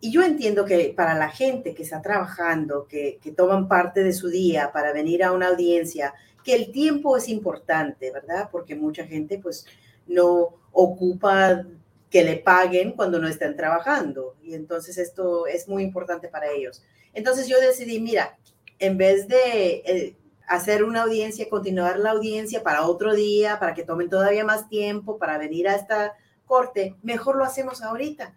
Y 0.00 0.10
yo 0.10 0.22
entiendo 0.22 0.64
que 0.64 0.94
para 0.96 1.14
la 1.14 1.28
gente 1.28 1.74
que 1.74 1.82
está 1.82 2.00
trabajando, 2.00 2.86
que, 2.86 3.18
que 3.20 3.32
toman 3.32 3.68
parte 3.68 4.02
de 4.04 4.12
su 4.12 4.28
día 4.28 4.70
para 4.72 4.92
venir 4.92 5.22
a 5.22 5.32
una 5.32 5.48
audiencia, 5.48 6.14
que 6.44 6.54
el 6.54 6.70
tiempo 6.70 7.16
es 7.16 7.28
importante, 7.28 8.10
¿verdad? 8.12 8.48
Porque 8.52 8.74
mucha 8.74 9.04
gente 9.04 9.38
pues 9.38 9.66
no 10.06 10.54
ocupa 10.72 11.64
que 12.10 12.22
le 12.22 12.36
paguen 12.36 12.92
cuando 12.92 13.18
no 13.18 13.28
estén 13.28 13.56
trabajando. 13.56 14.36
Y 14.42 14.54
entonces 14.54 14.98
esto 14.98 15.46
es 15.46 15.68
muy 15.68 15.82
importante 15.82 16.28
para 16.28 16.50
ellos. 16.50 16.82
Entonces 17.12 17.48
yo 17.48 17.60
decidí, 17.60 18.00
mira, 18.00 18.38
en 18.78 18.96
vez 18.96 19.26
de 19.28 19.82
eh, 19.86 20.16
hacer 20.46 20.84
una 20.84 21.02
audiencia, 21.02 21.48
continuar 21.48 21.98
la 21.98 22.10
audiencia 22.10 22.62
para 22.62 22.86
otro 22.86 23.14
día, 23.14 23.58
para 23.58 23.74
que 23.74 23.84
tomen 23.84 24.08
todavía 24.08 24.44
más 24.44 24.68
tiempo, 24.68 25.18
para 25.18 25.38
venir 25.38 25.68
a 25.68 25.74
esta 25.74 26.14
corte, 26.44 26.94
mejor 27.02 27.36
lo 27.36 27.44
hacemos 27.44 27.82
ahorita. 27.82 28.34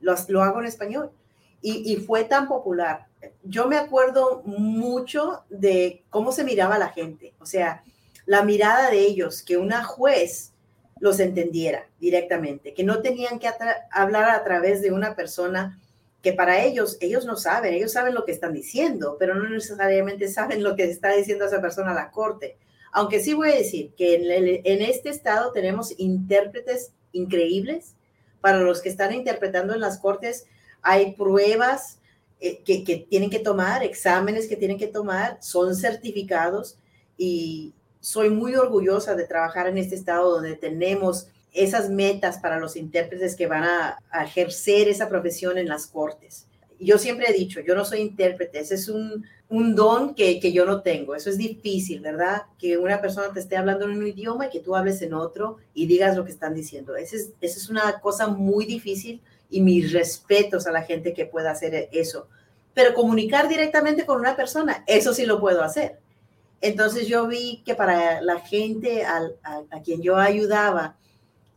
Lo, 0.00 0.14
lo 0.28 0.42
hago 0.42 0.60
en 0.60 0.66
español. 0.66 1.10
Y, 1.60 1.92
y 1.92 1.96
fue 1.96 2.24
tan 2.24 2.48
popular. 2.48 3.06
Yo 3.44 3.68
me 3.68 3.76
acuerdo 3.76 4.42
mucho 4.44 5.44
de 5.48 6.04
cómo 6.10 6.32
se 6.32 6.42
miraba 6.42 6.78
la 6.78 6.88
gente. 6.88 7.34
O 7.38 7.46
sea, 7.46 7.84
la 8.26 8.42
mirada 8.42 8.90
de 8.90 8.98
ellos, 8.98 9.42
que 9.42 9.56
una 9.56 9.84
juez 9.84 10.51
los 11.02 11.18
entendiera 11.18 11.88
directamente, 11.98 12.74
que 12.74 12.84
no 12.84 13.02
tenían 13.02 13.40
que 13.40 13.48
hablar 13.90 14.30
a 14.30 14.44
través 14.44 14.80
de 14.82 14.92
una 14.92 15.16
persona 15.16 15.80
que 16.22 16.32
para 16.32 16.62
ellos, 16.62 16.96
ellos 17.00 17.26
no 17.26 17.34
saben, 17.34 17.74
ellos 17.74 17.90
saben 17.90 18.14
lo 18.14 18.24
que 18.24 18.30
están 18.30 18.52
diciendo, 18.52 19.16
pero 19.18 19.34
no 19.34 19.50
necesariamente 19.50 20.28
saben 20.28 20.62
lo 20.62 20.76
que 20.76 20.84
está 20.84 21.10
diciendo 21.10 21.44
esa 21.44 21.60
persona 21.60 21.90
a 21.90 21.94
la 21.94 22.12
corte. 22.12 22.56
Aunque 22.92 23.18
sí 23.18 23.34
voy 23.34 23.50
a 23.50 23.56
decir 23.56 23.94
que 23.96 24.14
en, 24.14 24.82
este 24.82 25.08
estado 25.08 25.50
tenemos 25.50 25.92
intérpretes 25.98 26.92
increíbles. 27.10 27.96
Para 28.40 28.60
los 28.60 28.80
que 28.80 28.88
están 28.88 29.12
interpretando 29.12 29.74
en 29.74 29.80
las 29.80 29.98
cortes, 29.98 30.46
hay 30.82 31.16
pruebas 31.16 31.98
eh, 32.38 32.62
que, 32.62 32.84
que 32.84 32.98
tienen 32.98 33.28
que 33.30 33.40
tomar, 33.40 33.82
exámenes 33.82 34.46
que 34.46 34.56
tienen 34.56 34.78
que 34.78 34.86
tomar, 34.86 35.38
son 35.40 35.74
certificados 35.74 36.78
y, 37.16 37.74
soy 38.02 38.30
muy 38.30 38.56
orgullosa 38.56 39.14
de 39.14 39.26
trabajar 39.26 39.68
en 39.68 39.78
este 39.78 39.94
estado 39.94 40.32
donde 40.32 40.56
tenemos 40.56 41.28
esas 41.54 41.88
metas 41.88 42.38
para 42.38 42.58
los 42.58 42.74
intérpretes 42.76 43.36
que 43.36 43.46
van 43.46 43.62
a, 43.62 43.98
ejercer 44.24 44.88
esa 44.88 45.08
profesión 45.08 45.56
en 45.56 45.68
las 45.68 45.86
cortes. 45.86 46.46
yo 46.80 46.98
siempre 46.98 47.26
he 47.28 47.32
dicho, 47.32 47.60
yo 47.60 47.76
no 47.76 47.84
soy 47.84 48.00
intérprete, 48.00 48.58
ese 48.58 48.74
es 48.74 48.88
un, 48.88 49.24
don 49.48 50.16
que, 50.16 50.40
yo 50.52 50.66
no 50.66 50.82
tengo, 50.82 51.14
eso 51.14 51.30
es 51.30 51.38
difícil, 51.38 52.00
¿verdad? 52.00 52.42
Que 52.58 52.76
una 52.76 53.00
persona 53.00 53.32
te 53.32 53.38
esté 53.38 53.56
hablando 53.56 53.84
en 53.84 53.96
un 53.96 54.06
idioma 54.06 54.46
y 54.46 54.50
que 54.50 54.60
tú 54.60 54.74
hables 54.74 55.00
en 55.02 55.14
otro 55.14 55.58
y 55.72 55.86
digas 55.86 56.16
lo 56.16 56.24
que 56.24 56.32
están 56.32 56.54
diciendo. 56.54 56.96
Esa 56.96 57.16
es 57.40 57.68
una 57.68 58.00
cosa 58.00 58.26
muy 58.26 58.64
difícil 58.66 59.20
y 59.48 59.60
mis 59.60 59.92
respetos 59.92 60.66
a 60.66 60.72
la 60.72 60.82
gente 60.82 61.12
que 61.12 61.26
pueda 61.26 61.52
hacer 61.52 61.88
eso. 61.92 62.26
Pero 62.74 62.94
comunicar 62.94 63.48
directamente 63.48 64.04
con 64.06 64.18
una 64.18 64.34
persona, 64.34 64.82
eso 64.88 65.14
sí 65.14 65.24
lo 65.24 65.38
puedo 65.38 65.62
hacer. 65.62 66.01
Entonces 66.62 67.08
yo 67.08 67.26
vi 67.26 67.62
que 67.66 67.74
para 67.74 68.22
la 68.22 68.40
gente 68.40 69.04
a, 69.04 69.20
quien 69.84 70.00
yo 70.00 70.16
ayudaba, 70.16 70.96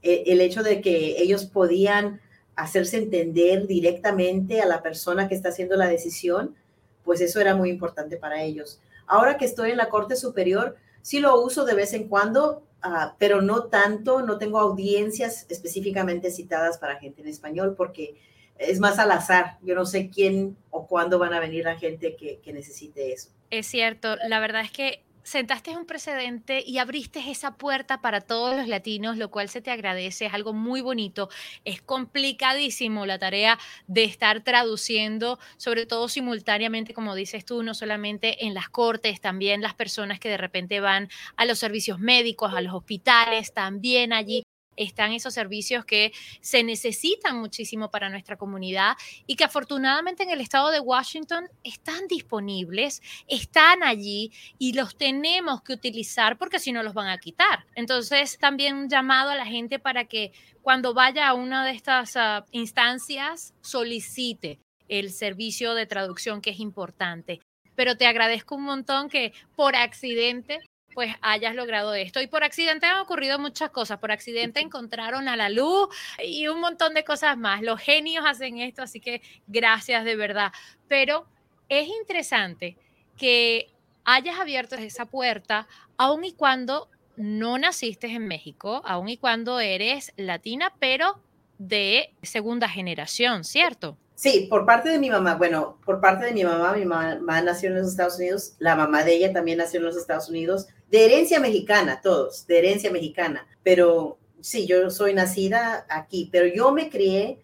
el, 0.02 0.24
el 0.26 0.42
hecho 0.42 0.64
de 0.64 0.82
que 0.82 1.22
ellos 1.22 1.46
podían 1.46 2.20
hacerse 2.56 2.98
entender 2.98 3.68
directamente 3.68 4.62
a 4.62 4.66
la 4.66 4.82
persona 4.82 5.28
que 5.28 5.36
está 5.36 5.50
haciendo 5.50 5.76
la 5.76 5.88
decisión, 5.88 6.56
pues 7.04 7.22
eso 7.22 7.40
era 7.40 7.56
muy 7.56 7.70
importante 7.70 8.18
para 8.18 8.42
ellos. 8.42 8.82
Ahora 9.08 9.38
que 9.38 9.46
estoy 9.46 9.72
en 9.72 9.78
la 9.78 9.90
Corte 9.90 10.16
Superior, 10.16 10.76
sí 11.02 11.20
lo 11.20 11.40
uso 11.42 11.66
de 11.66 11.76
vez 11.76 11.94
en 11.94 12.08
cuando, 12.08 12.64
uh, 12.84 13.14
pero 13.20 13.42
no 13.42 13.66
tanto, 13.66 14.24
no 14.24 14.38
tengo 14.38 14.60
audiencias 14.60 15.46
específicamente 15.50 16.32
citadas 16.32 16.80
para 16.80 16.98
gente 16.98 17.22
en 17.22 17.28
español 17.28 17.76
porque 17.78 18.16
es 18.58 18.80
más 18.80 18.98
al 18.98 19.12
azar. 19.12 19.60
Yo 19.62 19.76
no 19.76 19.86
sé 19.86 20.10
quién 20.10 20.58
o 20.72 20.88
cuándo 20.88 21.20
van 21.20 21.34
a 21.34 21.40
venir 21.40 21.66
la 21.66 21.78
gente 21.78 22.16
que, 22.16 22.40
que 22.40 22.54
necesite 22.54 23.14
eso. 23.14 23.30
Es 23.52 23.68
cierto, 23.68 24.16
la 24.28 24.40
verdad 24.40 24.62
es 24.64 24.72
que 24.72 25.04
sentaste 25.24 25.76
un 25.76 25.86
precedente 25.86 26.64
y 26.66 26.78
abriste 26.78 27.20
esa 27.32 27.58
puerta 27.58 28.00
para 28.02 28.22
todos 28.22 28.56
los 28.56 28.68
latinos, 28.68 29.18
lo 29.18 29.32
cual 29.32 29.50
se 29.50 29.62
te 29.62 29.72
agradece, 29.72 30.26
es 30.28 30.34
algo 30.34 30.54
muy 30.54 30.82
bonito. 30.82 31.30
Es 31.64 31.82
complicadísimo 31.82 33.06
la 33.06 33.18
tarea 33.18 33.58
de 33.88 34.04
estar 34.04 34.44
traduciendo, 34.44 35.40
sobre 35.58 35.86
todo 35.88 36.08
simultáneamente, 36.10 36.94
como 36.94 37.16
dices 37.16 37.46
tú, 37.46 37.64
no 37.64 37.74
solamente 37.74 38.46
en 38.46 38.54
las 38.54 38.70
cortes, 38.70 39.20
también 39.22 39.62
las 39.62 39.74
personas 39.74 40.20
que 40.20 40.30
de 40.30 40.38
repente 40.38 40.80
van 40.80 41.10
a 41.38 41.46
los 41.46 41.58
servicios 41.60 42.00
médicos, 42.00 42.54
a 42.54 42.62
los 42.62 42.74
hospitales, 42.74 43.54
también 43.54 44.14
allí 44.14 44.44
están 44.76 45.14
esos 45.14 45.34
servicios 45.34 45.86
que 45.86 46.12
se 46.42 46.64
necesitan 46.64 47.40
muchísimo 47.40 47.90
para 47.90 48.10
nuestra 48.10 48.38
comunidad 48.38 48.96
y 49.26 49.36
que 49.36 49.44
afortunadamente 49.44 50.24
en 50.24 50.32
el 50.32 50.42
estado 50.42 50.72
de 50.72 50.80
Washington 50.80 51.50
están 51.64 52.08
disponibles, 52.08 53.02
están 53.28 53.84
allí 53.84 54.32
y 54.58 54.74
los 54.74 54.96
tenemos 54.98 55.62
que 55.62 55.74
utilizar 55.74 56.38
porque 56.38 56.60
si 56.60 56.72
no 56.72 56.84
los 56.84 56.94
van 56.94 57.08
a 57.08 57.18
quitar. 57.18 57.66
Entonces, 57.76 58.38
también 58.40 58.76
un 58.76 58.90
llamado 58.90 59.30
a 59.30 59.36
la 59.36 59.46
gente 59.46 59.80
para 59.80 60.06
que 60.06 60.32
cuando 60.62 60.94
vaya 60.94 61.28
a 61.28 61.34
una 61.34 61.66
de 61.66 61.72
estas 61.72 62.16
uh, 62.16 62.44
instancias 62.52 63.54
solicite 63.62 64.60
el 64.88 65.12
servicio 65.12 65.74
de 65.74 65.86
traducción 65.86 66.42
que 66.42 66.52
es 66.52 66.60
importante. 66.60 67.42
Pero 67.76 67.98
te 67.98 68.08
agradezco 68.08 68.56
un 68.56 68.64
montón 68.64 69.10
que 69.10 69.34
por 69.56 69.76
accidente 69.76 70.60
pues 70.96 71.14
hayas 71.22 71.54
logrado 71.54 71.94
esto. 71.94 72.22
Y 72.22 72.28
por 72.28 72.44
accidente 72.44 72.88
han 72.88 73.00
ocurrido 73.00 73.38
muchas 73.38 73.70
cosas. 73.70 74.00
Por 74.00 74.12
accidente 74.12 74.62
encontraron 74.62 75.28
a 75.28 75.36
la 75.36 75.50
luz 75.50 75.90
y 76.24 76.48
un 76.48 76.62
montón 76.62 76.96
de 76.96 77.04
cosas 77.04 77.38
más. 77.38 77.62
Los 77.62 77.80
genios 77.82 78.26
hacen 78.26 78.58
esto, 78.58 78.82
así 78.82 79.00
que 79.02 79.22
gracias 79.46 80.06
de 80.06 80.16
verdad. 80.16 80.52
Pero 80.88 81.28
es 81.70 81.88
interesante 81.88 82.78
que 83.18 83.68
hayas 84.06 84.40
abierto 84.40 84.76
esa 84.76 85.06
puerta, 85.06 85.68
aun 85.98 86.24
y 86.24 86.32
cuando 86.32 86.90
no 87.18 87.58
naciste 87.58 88.08
en 88.08 88.28
México, 88.28 88.82
aun 88.86 89.10
y 89.10 89.18
cuando 89.18 89.60
eres 89.60 90.14
latina, 90.16 90.74
pero 90.80 91.22
de 91.58 92.14
segunda 92.22 92.70
generación, 92.70 93.44
¿cierto? 93.44 93.98
Sí, 94.16 94.48
por 94.50 94.66
parte 94.66 94.90
de 94.90 94.98
mi 94.98 95.10
mamá, 95.10 95.36
bueno, 95.36 95.78
por 95.86 96.00
parte 96.00 96.26
de 96.26 96.32
mi 96.32 96.46
mamá, 96.46 96.74
mi 96.74 96.86
mamá 96.86 97.42
nació 97.42 97.70
en 97.70 97.76
los 97.76 97.88
Estados 97.88 98.18
Unidos, 98.18 98.54
la 98.60 98.76
mamá 98.76 99.04
de 99.04 99.14
ella 99.14 99.34
también 99.34 99.58
nació 99.58 99.80
en 99.80 99.86
los 99.86 99.98
Estados 99.98 100.30
Unidos, 100.30 100.68
de 100.90 101.06
herencia 101.06 101.40
mexicana, 101.42 102.00
todos, 102.02 102.48
de 102.48 102.60
herencia 102.60 102.90
mexicana, 102.92 103.46
pero 103.62 104.18
sí, 104.40 104.66
yo 104.68 104.90
soy 104.90 105.14
nacida 105.14 105.86
aquí, 105.90 106.30
pero 106.32 106.48
yo 106.48 106.72
me 106.72 106.90
crié 106.90 107.42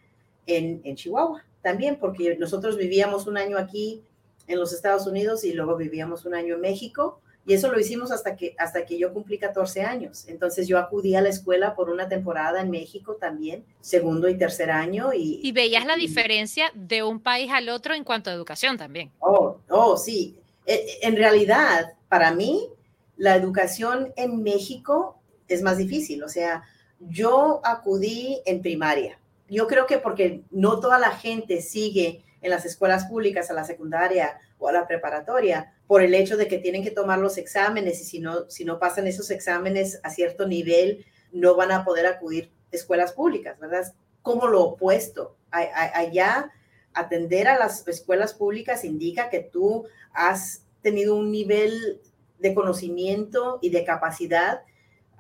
en, 0.48 0.80
en 0.86 0.96
Chihuahua 0.96 1.44
también, 1.62 1.98
porque 2.00 2.38
nosotros 2.38 2.78
vivíamos 2.78 3.28
un 3.28 3.38
año 3.38 3.58
aquí 3.58 4.02
en 4.48 4.58
los 4.58 4.74
Estados 4.74 5.06
Unidos 5.08 5.44
y 5.44 5.54
luego 5.54 5.76
vivíamos 5.76 6.26
un 6.26 6.36
año 6.36 6.56
en 6.56 6.62
México 6.62 7.21
y 7.46 7.54
eso 7.54 7.72
lo 7.72 7.80
hicimos 7.80 8.12
hasta 8.12 8.36
que, 8.36 8.54
hasta 8.58 8.86
que 8.86 9.00
yo 9.00 9.12
cumplí 9.14 9.40
14 9.40 9.82
años. 9.82 10.26
Entonces 10.28 10.68
yo 10.68 10.78
acudí 10.78 11.16
a 11.16 11.22
la 11.22 11.30
escuela 11.30 11.76
por 11.76 11.90
una 11.90 12.08
temporada 12.08 12.62
en 12.62 12.70
México 12.70 13.16
también, 13.16 13.66
segundo 13.80 14.30
y 14.30 14.38
tercer 14.38 14.70
año. 14.70 15.12
Y, 15.14 15.40
y 15.42 15.52
veías 15.52 15.86
la 15.86 15.96
diferencia 15.96 16.72
de 16.76 17.02
un 17.02 17.20
país 17.20 17.52
al 17.52 17.70
otro 17.70 17.96
en 17.96 18.04
cuanto 18.04 18.30
a 18.30 18.34
educación 18.34 18.78
también. 18.78 19.12
Oh, 19.20 19.58
oh, 19.70 19.98
sí. 19.98 20.38
E, 20.68 21.00
en 21.02 21.16
realidad, 21.16 21.94
para 22.10 22.32
mí, 22.32 22.68
la 23.18 23.36
educación 23.36 24.14
en 24.18 24.44
México 24.44 25.20
es 25.48 25.64
más 25.64 25.78
difícil. 25.78 26.24
O 26.24 26.30
sea, 26.30 26.64
yo 27.00 27.60
acudí 27.64 28.42
en 28.46 28.62
primaria. 28.62 29.18
Yo 29.50 29.68
creo 29.68 29.88
que 29.88 29.98
porque 29.98 30.44
no 30.52 30.80
toda 30.80 31.00
la 31.00 31.12
gente 31.12 31.62
sigue 31.62 32.24
en 32.42 32.50
las 32.50 32.66
escuelas 32.66 33.06
públicas 33.06 33.50
a 33.50 33.54
la 33.54 33.64
secundaria 33.64 34.40
o 34.58 34.68
a 34.68 34.72
la 34.72 34.88
preparatoria 34.88 35.74
por 35.88 36.02
el 36.02 36.14
hecho 36.14 36.38
de 36.38 36.48
que 36.48 36.58
tienen 36.58 36.84
que 36.84 36.92
tomar 36.92 37.20
los 37.20 37.38
exámenes 37.38 38.02
y 38.02 38.06
si 38.06 38.20
no, 38.20 38.50
si 38.50 38.66
no 38.66 38.80
pasan 38.80 39.08
esos 39.08 39.30
exámenes 39.32 40.00
a 40.04 40.10
cierto 40.10 40.48
nivel, 40.48 41.06
no 41.32 41.56
van 41.56 41.72
a 41.72 41.84
poder 41.84 42.06
acudir 42.06 42.52
a 42.72 42.76
escuelas 42.76 43.14
públicas, 43.14 43.60
¿verdad? 43.60 43.94
Como 44.22 44.48
lo 44.48 44.64
opuesto. 44.64 45.36
Allá, 45.52 46.52
atender 46.94 47.48
a 47.48 47.58
las 47.58 47.88
escuelas 47.88 48.34
públicas 48.34 48.84
indica 48.84 49.30
que 49.30 49.40
tú 49.40 49.86
has 50.14 50.66
tenido 50.82 51.16
un 51.16 51.32
nivel 51.32 52.02
de 52.40 52.54
conocimiento 52.54 53.60
y 53.62 53.70
de 53.70 53.84
capacidad 53.84 54.62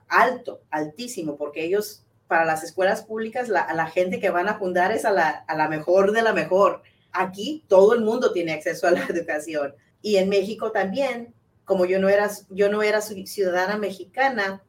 alto, 0.08 0.62
altísimo, 0.70 1.38
porque 1.38 1.63
ellos, 1.63 2.04
para 2.28 2.46
las 2.46 2.63
escuelas 2.63 3.04
públicas, 3.04 3.50
la, 3.50 3.74
la 3.74 3.88
gente 3.88 4.20
que 4.20 4.30
van 4.30 4.50
a 4.50 4.58
fundar 4.58 4.92
es 4.92 5.06
a 5.06 5.12
la, 5.12 5.30
a 5.30 5.56
la 5.56 5.70
mejor 5.70 6.12
de 6.12 6.22
la 6.22 6.34
mejor. 6.34 6.82
Aquí 7.12 7.63
todo 7.68 7.94
el 7.94 8.01
mundo 8.01 8.32
tiene 8.32 8.53
acceso 8.53 8.88
a 8.88 8.91
la 8.91 9.06
educación. 9.10 9.75
Y 10.01 10.18
en 10.18 10.30
México 10.30 10.72
también, 10.72 11.34
como 11.65 11.86
yo 11.86 12.00
no 12.00 12.10
era, 12.10 12.30
yo 12.50 12.70
no 12.70 12.82
era 12.84 13.01
ciudadana 13.01 13.77
mexicana, 13.77 14.62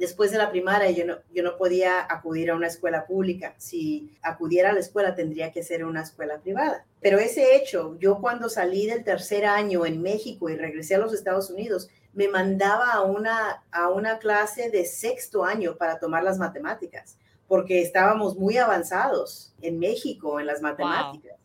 después 0.00 0.30
de 0.30 0.38
la 0.38 0.50
primaria 0.50 0.90
yo 0.90 1.04
no, 1.04 1.18
yo 1.32 1.42
no 1.42 1.56
podía 1.58 2.06
acudir 2.08 2.50
a 2.50 2.56
una 2.56 2.68
escuela 2.68 3.06
pública. 3.06 3.54
Si 3.58 4.16
acudiera 4.22 4.70
a 4.70 4.72
la 4.72 4.80
escuela 4.80 5.14
tendría 5.14 5.52
que 5.52 5.62
ser 5.62 5.84
una 5.84 6.02
escuela 6.02 6.38
privada. 6.38 6.86
Pero 7.00 7.18
ese 7.18 7.56
hecho, 7.56 7.96
yo 7.98 8.18
cuando 8.18 8.48
salí 8.48 8.86
del 8.86 9.04
tercer 9.04 9.44
año 9.44 9.84
en 9.84 10.00
México 10.00 10.48
y 10.48 10.56
regresé 10.56 10.94
a 10.94 10.98
los 10.98 11.12
Estados 11.12 11.50
Unidos, 11.50 11.88
me 12.12 12.28
mandaba 12.28 12.92
a 12.92 13.02
una, 13.02 13.62
a 13.70 13.90
una 13.90 14.18
clase 14.18 14.70
de 14.70 14.84
sexto 14.84 15.44
año 15.44 15.76
para 15.76 15.98
tomar 15.98 16.24
las 16.24 16.38
matemáticas, 16.38 17.18
porque 17.46 17.82
estábamos 17.82 18.36
muy 18.36 18.56
avanzados 18.56 19.54
en 19.60 19.78
México 19.78 20.40
en 20.40 20.46
las 20.46 20.60
matemáticas. 20.62 21.36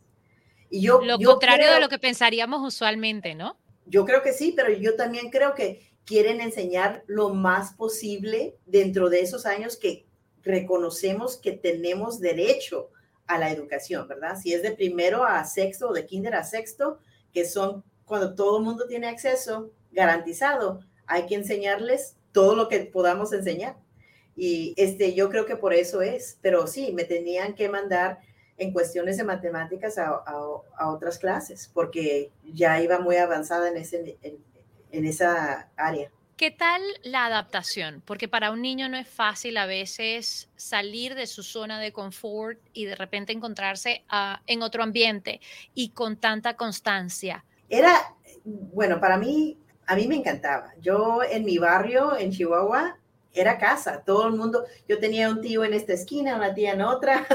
Y 0.76 0.82
yo, 0.82 1.00
lo 1.02 1.18
contrario 1.18 1.72
de 1.72 1.80
lo 1.80 1.88
que 1.88 2.00
pensaríamos 2.00 2.62
usualmente, 2.62 3.34
¿no? 3.34 3.58
Yo 3.86 4.04
creo 4.04 4.22
que 4.22 4.34
sí, 4.34 4.52
pero 4.54 4.74
yo 4.74 4.98
también 4.98 5.30
creo 5.30 5.56
que 5.56 5.90
quieren 6.04 6.42
enseñar 6.42 7.06
lo 7.08 7.30
más 7.30 7.72
posible 7.76 8.58
dentro 8.66 9.10
de 9.10 9.22
esos 9.22 9.46
años 9.46 9.78
que 9.78 10.06
reconocemos 10.44 11.38
que 11.38 11.54
tenemos 11.54 12.20
derecho 12.20 12.90
a 13.26 13.38
la 13.38 13.52
educación, 13.52 14.06
¿verdad? 14.10 14.38
Si 14.38 14.54
es 14.54 14.64
de 14.64 14.72
primero 14.72 15.24
a 15.24 15.46
sexto 15.46 15.88
o 15.88 15.94
de 15.94 16.06
kinder 16.06 16.36
a 16.36 16.44
sexto, 16.44 17.00
que 17.32 17.46
son 17.46 17.82
cuando 18.04 18.36
todo 18.36 18.58
el 18.58 18.66
mundo 18.66 18.86
tiene 18.86 19.08
acceso 19.08 19.72
garantizado, 19.94 20.82
hay 21.08 21.26
que 21.26 21.36
enseñarles 21.36 22.18
todo 22.34 22.54
lo 22.54 22.68
que 22.68 22.82
podamos 22.82 23.32
enseñar. 23.32 23.78
Y 24.36 24.74
este, 24.76 25.14
yo 25.14 25.30
creo 25.30 25.46
que 25.46 25.56
por 25.56 25.74
eso 25.74 26.02
es, 26.02 26.38
pero 26.42 26.68
sí, 26.68 26.92
me 26.92 27.06
tenían 27.06 27.56
que 27.56 27.70
mandar 27.70 28.20
en 28.58 28.72
cuestiones 28.72 29.18
de 29.18 29.24
matemáticas 29.24 29.98
a, 29.98 30.08
a, 30.08 30.90
otras 30.90 31.18
clases, 31.20 31.70
porque 31.74 32.32
ya 32.44 32.82
iba 32.82 33.00
muy 33.00 33.18
avanzada 33.18 33.70
en, 33.70 33.78
ese, 33.78 34.18
en, 34.22 34.38
en 34.92 35.06
esa 35.06 35.70
área. 35.76 36.10
¿Qué 36.38 36.52
tal 36.52 36.82
la 37.04 37.28
adaptación? 37.28 38.02
Porque 38.06 38.28
para 38.28 38.52
un 38.52 38.62
niño 38.62 38.90
no 38.90 38.98
es 38.98 39.08
fácil 39.08 39.56
a 39.56 39.66
veces 39.66 40.50
salir 40.58 41.16
de 41.16 41.28
su 41.28 41.44
zona 41.44 41.80
de 41.80 41.94
confort 41.94 42.60
y 42.74 42.84
de 42.86 42.96
repente 42.96 43.32
encontrarse 43.32 44.04
uh, 44.12 44.38
en 44.46 44.62
otro 44.62 44.84
ambiente 44.84 45.40
y 45.74 45.92
con 45.92 46.18
tanta 46.18 46.58
constancia. 46.58 47.46
Era, 47.70 48.14
bueno, 48.44 49.00
para 49.00 49.18
mí, 49.18 49.58
a 49.88 49.96
mí 49.96 50.08
me 50.08 50.16
encantaba. 50.16 50.74
Yo 50.82 51.24
en 51.24 51.46
mi 51.46 51.58
barrio, 51.58 52.18
en 52.18 52.32
Chihuahua, 52.32 52.98
era 53.36 53.58
casa, 53.58 54.02
todo 54.06 54.28
el 54.28 54.34
mundo, 54.34 54.66
yo 54.88 55.00
tenía 55.00 55.30
un 55.30 55.42
tío 55.42 55.64
en 55.64 55.74
esta 55.74 55.94
esquina, 55.94 56.36
una 56.36 56.54
tía 56.54 56.74
en 56.74 56.82
otra, 56.82 57.28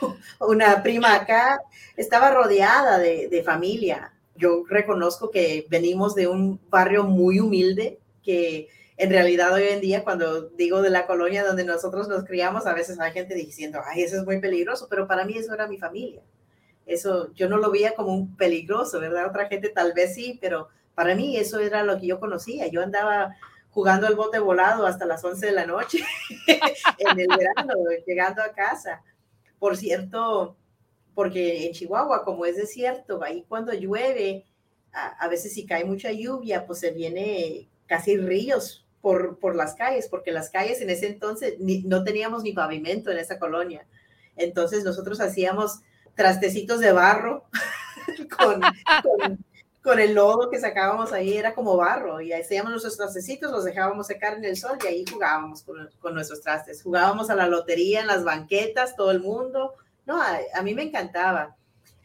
una 0.40 0.82
prima 0.82 1.14
acá, 1.14 1.60
estaba 1.96 2.30
rodeada 2.30 2.98
de, 2.98 3.42
familia. 3.44 4.12
Yo 4.36 4.64
reconozco 4.68 5.30
que 5.30 5.66
venimos 5.70 6.14
de 6.14 6.28
un 6.28 6.60
barrio 6.68 7.04
muy 7.04 7.40
humilde, 7.40 7.98
que 8.22 8.68
en 8.98 9.10
realidad 9.10 9.52
hoy 9.52 9.64
en 9.64 9.80
día 9.80 10.04
cuando 10.04 10.48
digo 10.50 10.82
de 10.82 10.90
la 10.90 11.06
colonia 11.06 11.44
donde 11.44 11.64
nosotros 11.64 12.08
nos 12.08 12.24
criamos, 12.24 12.66
a 12.66 12.74
veces 12.74 13.00
hay 13.00 13.12
gente 13.12 13.34
diciendo, 13.34 13.80
ay, 13.84 14.02
eso 14.02 14.16
es 14.16 14.24
muy 14.24 14.40
peligroso, 14.40 14.88
pero 14.90 15.06
para 15.06 15.24
mí 15.24 15.36
eso 15.38 15.54
era 15.54 15.66
mi 15.66 15.78
familia. 15.78 16.22
eso 16.86 17.32
yo 17.34 17.48
no 17.48 17.56
lo 17.56 17.70
veía 17.70 17.94
como 17.94 18.14
un 18.14 18.36
peligroso, 18.36 19.00
¿verdad? 19.00 19.26
Otra 19.26 19.48
gente 19.48 19.70
tal 19.70 19.92
vez 19.92 20.14
sí, 20.14 20.38
pero 20.40 20.68
para 20.94 21.14
mí 21.14 21.36
eso 21.36 21.60
era 21.60 21.82
lo 21.84 21.98
que 21.98 22.06
yo 22.06 22.20
conocía. 22.20 22.66
Yo 22.68 22.82
andaba 22.82 23.36
jugando 23.76 24.08
el 24.08 24.14
bote 24.14 24.38
volado 24.38 24.86
hasta 24.86 25.04
las 25.04 25.22
11 25.22 25.44
de 25.44 25.52
la 25.52 25.66
noche 25.66 25.98
en 26.96 27.20
el 27.20 27.28
verano, 27.28 27.74
llegando 28.06 28.40
a 28.40 28.54
casa. 28.54 29.02
Por 29.58 29.76
cierto, 29.76 30.56
porque 31.14 31.66
en 31.66 31.74
Chihuahua, 31.74 32.24
como 32.24 32.46
es 32.46 32.56
desierto, 32.56 33.22
ahí 33.22 33.44
cuando 33.46 33.74
llueve, 33.74 34.46
a, 34.94 35.28
veces 35.28 35.52
si 35.52 35.66
cae 35.66 35.84
mucha 35.84 36.10
lluvia, 36.10 36.66
pues 36.66 36.78
se 36.78 36.90
viene 36.90 37.68
casi 37.84 38.16
ríos 38.16 38.86
por, 39.02 39.38
por 39.38 39.54
las 39.54 39.74
calles, 39.74 40.08
porque 40.08 40.32
las 40.32 40.48
calles 40.48 40.80
en 40.80 40.88
ese 40.88 41.08
entonces 41.08 41.56
no 41.58 42.02
teníamos 42.02 42.44
ni 42.44 42.54
pavimento 42.54 43.10
en 43.10 43.18
esa 43.18 43.38
colonia. 43.38 43.86
Entonces 44.36 44.84
nosotros 44.84 45.20
hacíamos 45.20 45.80
trastecitos 46.14 46.80
de 46.80 46.92
barro 46.92 47.44
con, 48.38 48.62
con, 49.02 49.44
el 49.94 50.14
lodo 50.14 50.50
que 50.50 50.58
sacábamos 50.58 51.12
ahí, 51.12 51.36
era 51.36 51.54
como 51.54 51.76
barro, 51.76 52.20
y 52.20 52.32
hacíamos 52.32 52.70
nuestros 52.70 52.96
trastecitos, 52.96 53.52
los 53.52 53.64
dejábamos 53.64 54.06
secar 54.06 54.34
en 54.34 54.44
el 54.44 54.56
sol 54.56 54.78
y 54.82 54.86
ahí 54.86 55.04
jugábamos 55.10 55.62
con, 55.62 55.88
con 56.00 56.14
nuestros 56.14 56.40
trastes. 56.42 56.82
Jugábamos 56.82 57.30
a 57.30 57.34
la 57.34 57.46
lotería 57.46 58.00
en 58.00 58.06
las 58.06 58.24
banquetas, 58.24 58.96
todo 58.96 59.10
el 59.10 59.20
mundo. 59.20 59.74
No, 60.06 60.20
a, 60.20 60.62
mí 60.62 60.74
me 60.74 60.84
encantaba. 60.84 61.56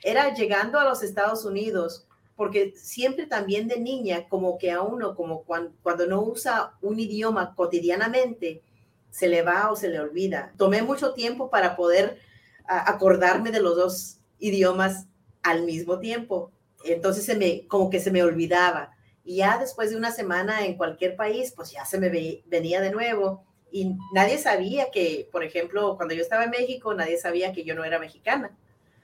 Era 0.04 0.34
llegando 0.34 0.80
a 0.80 0.84
los 0.84 1.04
Estados 1.04 1.46
Unidos, 1.46 2.08
porque 2.36 2.74
siempre 2.76 3.28
también 3.28 3.68
de 3.68 3.80
niña, 3.80 4.28
como 4.28 4.58
que 4.58 4.72
a 4.72 4.82
uno, 4.82 5.16
como 5.16 5.44
cuando 5.44 6.08
no 6.08 6.22
usa 6.22 6.74
un 6.82 7.00
idioma 7.00 7.54
cotidianamente, 7.56 8.64
se 9.12 9.28
le 9.28 9.44
va 9.44 9.70
o 9.72 9.76
se 9.76 9.90
le 9.90 10.00
olvida. 10.00 10.54
Tomé 10.58 10.82
mucho 10.82 11.14
tiempo 11.14 11.50
para 11.50 11.76
poder 11.76 12.20
acordarme 12.66 13.52
de 13.52 13.62
los 13.62 13.76
dos 13.76 14.18
idiomas 14.40 15.06
al 15.44 15.64
mismo 15.64 16.00
tiempo. 16.00 16.52
Entonces 16.86 17.26
se 17.26 17.36
me, 17.36 17.68
como 17.68 17.90
que 17.90 18.00
se 18.00 18.12
me 18.12 18.24
olvidaba. 18.24 18.96
Y 19.24 19.38
ya 19.38 19.58
después 19.58 19.92
de 19.92 19.98
una 19.98 20.12
semana 20.12 20.66
en 20.66 20.76
cualquier 20.76 21.16
país, 21.16 21.54
pues 21.56 21.72
ya 21.72 21.86
se 21.86 22.00
me 22.00 22.10
venía 22.46 22.82
de 22.82 22.92
nuevo. 22.92 23.44
Y 23.72 23.96
nadie 24.14 24.38
sabía 24.38 24.92
que, 24.92 25.30
por 25.32 25.44
ejemplo, 25.44 25.96
cuando 25.96 26.14
yo 26.14 26.22
estaba 26.22 26.44
en 26.44 26.50
México, 26.50 26.94
nadie 26.94 27.18
sabía 27.18 27.54
que 27.54 27.64
yo 27.64 27.76
no 27.76 27.84
era 27.84 28.00
mexicana. 28.00 28.58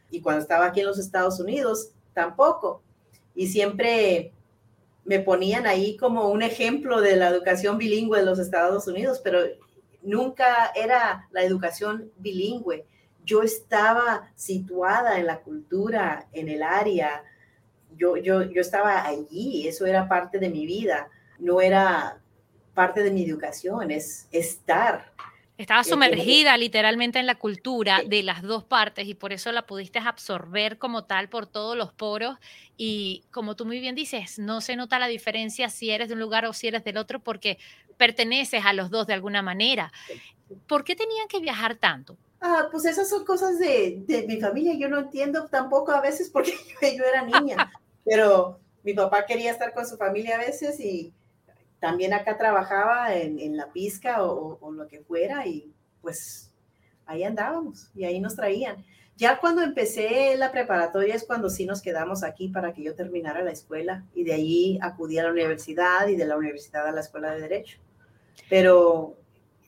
Y 0.10 0.22
cuando 0.22 0.42
estaba 0.42 0.66
aquí 0.66 0.82
en 0.82 0.88
los 0.88 1.00
Estados 1.00 1.40
Unidos, 1.40 1.92
tampoco. 2.14 2.82
Y 3.36 3.48
siempre 3.48 4.34
me 5.06 5.20
ponían 5.20 5.68
ahí 5.68 5.96
como 5.98 6.30
un 6.30 6.42
ejemplo 6.42 7.00
de 7.02 7.16
la 7.16 7.30
educación 7.30 7.78
bilingüe 7.78 8.20
de 8.20 8.26
los 8.26 8.40
Estados 8.40 8.88
Unidos, 8.88 9.22
pero 9.24 9.40
nunca 10.02 10.72
era 10.76 11.28
la 11.32 11.44
educación 11.44 12.12
bilingüe 12.18 12.86
yo 13.28 13.44
estaba 13.44 14.32
situada 14.36 15.20
en 15.20 15.28
la 15.28 15.42
cultura, 15.42 16.28
en 16.32 16.48
el 16.48 16.64
área, 16.64 17.24
yo, 17.98 18.18
yo, 18.18 18.44
yo 18.44 18.62
estaba 18.62 19.06
allí, 19.06 19.68
eso 19.68 19.86
era 19.86 20.08
parte 20.08 20.40
de 20.40 20.50
mi 20.50 20.66
vida, 20.66 21.10
no 21.40 21.62
era 21.62 22.20
parte 22.74 23.04
de 23.04 23.12
mi 23.12 23.24
educación, 23.24 23.92
es 23.92 24.28
estar. 24.32 25.12
Estaba 25.58 25.84
sumergida 25.84 26.56
literalmente 26.56 27.18
en 27.18 27.26
la 27.26 27.34
cultura 27.34 28.02
de 28.06 28.22
las 28.22 28.44
dos 28.44 28.64
partes 28.64 29.08
y 29.08 29.16
por 29.16 29.34
eso 29.34 29.52
la 29.52 29.66
pudiste 29.66 29.98
absorber 29.98 30.78
como 30.78 31.06
tal 31.06 31.30
por 31.30 31.48
todos 31.48 31.76
los 31.76 31.92
poros 31.92 32.38
y 32.78 33.24
como 33.32 33.56
tú 33.56 33.66
muy 33.66 33.80
bien 33.80 33.96
dices, 33.96 34.38
no 34.38 34.62
se 34.62 34.76
nota 34.76 35.00
la 35.00 35.08
diferencia 35.08 35.70
si 35.70 35.90
eres 35.90 36.10
de 36.10 36.14
un 36.14 36.20
lugar 36.20 36.46
o 36.46 36.54
si 36.54 36.68
eres 36.68 36.84
del 36.84 36.98
otro 36.98 37.20
porque 37.20 37.58
perteneces 37.98 38.64
a 38.64 38.74
los 38.74 38.92
dos 38.92 39.08
de 39.08 39.14
alguna 39.14 39.42
manera. 39.42 39.92
¿Por 40.68 40.84
qué 40.84 40.96
tenían 40.96 41.28
que 41.28 41.40
viajar 41.40 41.76
tanto? 41.76 42.18
Ah, 42.40 42.68
pues 42.72 42.86
esas 42.86 43.10
son 43.10 43.26
cosas 43.26 43.58
de, 43.58 44.26
mi 44.28 44.40
familia. 44.40 44.76
Yo 44.78 44.90
no 44.90 45.00
entiendo 45.00 45.48
tampoco 45.48 45.92
a 45.92 46.02
veces 46.02 46.30
porque 46.30 46.54
yo, 46.98 47.04
era 47.04 47.24
niña, 47.24 47.72
pero 48.08 48.60
mi 48.84 48.94
papá 48.94 49.26
quería 49.26 49.52
estar 49.52 49.74
con 49.74 49.86
su 49.86 49.98
familia 49.98 50.36
a 50.36 50.40
veces 50.40 50.80
y 50.80 51.14
también 51.80 52.14
acá 52.14 52.38
trabajaba 52.38 53.14
en, 53.14 53.58
la 53.58 53.72
pizca 53.72 54.24
o, 54.24 54.72
lo 54.72 54.88
que 54.88 55.02
fuera 55.02 55.46
y 55.46 55.74
pues 56.02 56.52
ahí 57.06 57.24
andábamos 57.24 57.92
y 57.94 58.06
ahí 58.06 58.20
nos 58.20 58.36
traían. 58.36 58.84
Ya 59.18 59.40
cuando 59.40 59.62
empecé 59.62 60.36
la 60.38 60.52
preparatoria 60.52 61.16
es 61.16 61.26
cuando 61.26 61.50
sí 61.50 61.66
nos 61.66 61.82
quedamos 61.82 62.24
aquí 62.24 62.50
para 62.50 62.74
que 62.74 62.84
yo 62.84 62.96
terminara 62.96 63.44
la 63.44 63.52
escuela 63.52 64.06
y 64.14 64.24
de 64.24 64.34
ahí 64.34 64.80
acudí 64.82 65.18
a 65.18 65.24
la 65.24 65.32
universidad 65.32 66.08
y 66.08 66.16
de 66.16 66.26
la 66.26 66.38
universidad 66.38 66.88
a 66.88 66.92
la 66.92 67.02
escuela 67.02 67.32
de 67.32 67.42
derecho. 67.42 67.80
Pero 68.50 69.18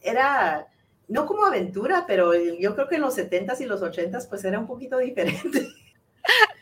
era, 0.02 0.67
no 1.08 1.25
como 1.25 1.45
aventura, 1.45 2.06
pero 2.08 2.34
yo 2.36 2.75
creo 2.75 2.88
que 2.88 2.95
en 2.95 3.02
los 3.02 3.17
70s 3.17 3.60
y 3.62 3.65
los 3.65 3.82
80s 3.82 4.30
pues 4.30 4.45
era 4.45 4.60
un 4.60 4.67
poquito 4.67 4.97
diferente. 4.97 5.67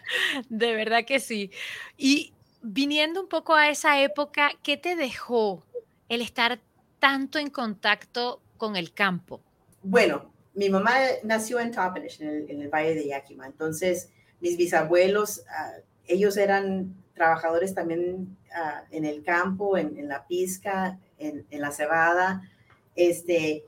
De 0.50 0.76
verdad 0.76 1.06
que 1.06 1.20
sí. 1.20 1.52
Y 1.98 2.34
viniendo 2.62 3.22
un 3.22 3.28
poco 3.28 3.54
a 3.54 3.70
esa 3.70 4.02
época, 4.02 4.52
¿qué 4.64 4.78
te 4.78 4.96
dejó 4.96 5.64
el 6.10 6.22
estar 6.22 6.60
tanto 7.00 7.40
en 7.40 7.50
contacto 7.50 8.42
con 8.58 8.76
el 8.76 8.94
campo? 8.94 9.42
Bueno, 9.84 10.32
mi 10.54 10.70
mamá 10.70 10.94
nació 11.24 11.60
en 11.60 11.72
Toppenish, 11.72 12.22
en 12.22 12.62
el, 12.62 12.70
Valle 12.70 12.96
de 12.96 13.08
Yakima. 13.08 13.46
Entonces, 13.46 14.10
mis 14.42 14.58
bisabuelos, 14.58 15.44
ah, 15.50 15.74
ellos 16.08 16.38
eran 16.38 16.96
trabajadores 17.14 17.74
también 17.74 18.38
ah, 18.54 18.84
en 18.92 19.06
el 19.06 19.24
campo, 19.24 19.78
en, 19.78 20.08
la 20.08 20.26
pizca, 20.26 20.98
en, 21.20 21.46
la 21.52 21.72
cebada. 21.72 22.50
Este, 22.96 23.64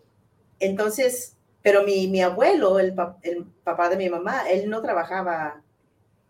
entonces, 0.60 1.36
pero 1.62 1.84
mi, 1.84 2.08
mi 2.08 2.22
abuelo, 2.22 2.80
el, 2.80 2.96
el, 3.22 3.46
papá 3.64 3.90
de 3.90 3.98
mi 3.98 4.10
mamá, 4.10 4.50
él 4.50 4.70
no 4.70 4.82
trabajaba 4.82 5.62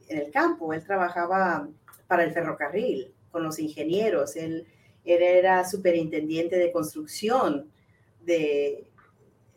en 0.10 0.18
el 0.18 0.32
campo, 0.32 0.74
él 0.74 0.84
trabajaba 0.84 1.70
para 2.08 2.24
el 2.24 2.34
ferrocarril, 2.34 3.14
con 3.32 3.44
los 3.44 3.60
ingenieros, 3.60 4.36
él, 4.36 4.68
era 5.06 5.68
superintendiente 5.68 6.58
de 6.58 6.72
construcción 6.72 7.72
de, 8.22 8.88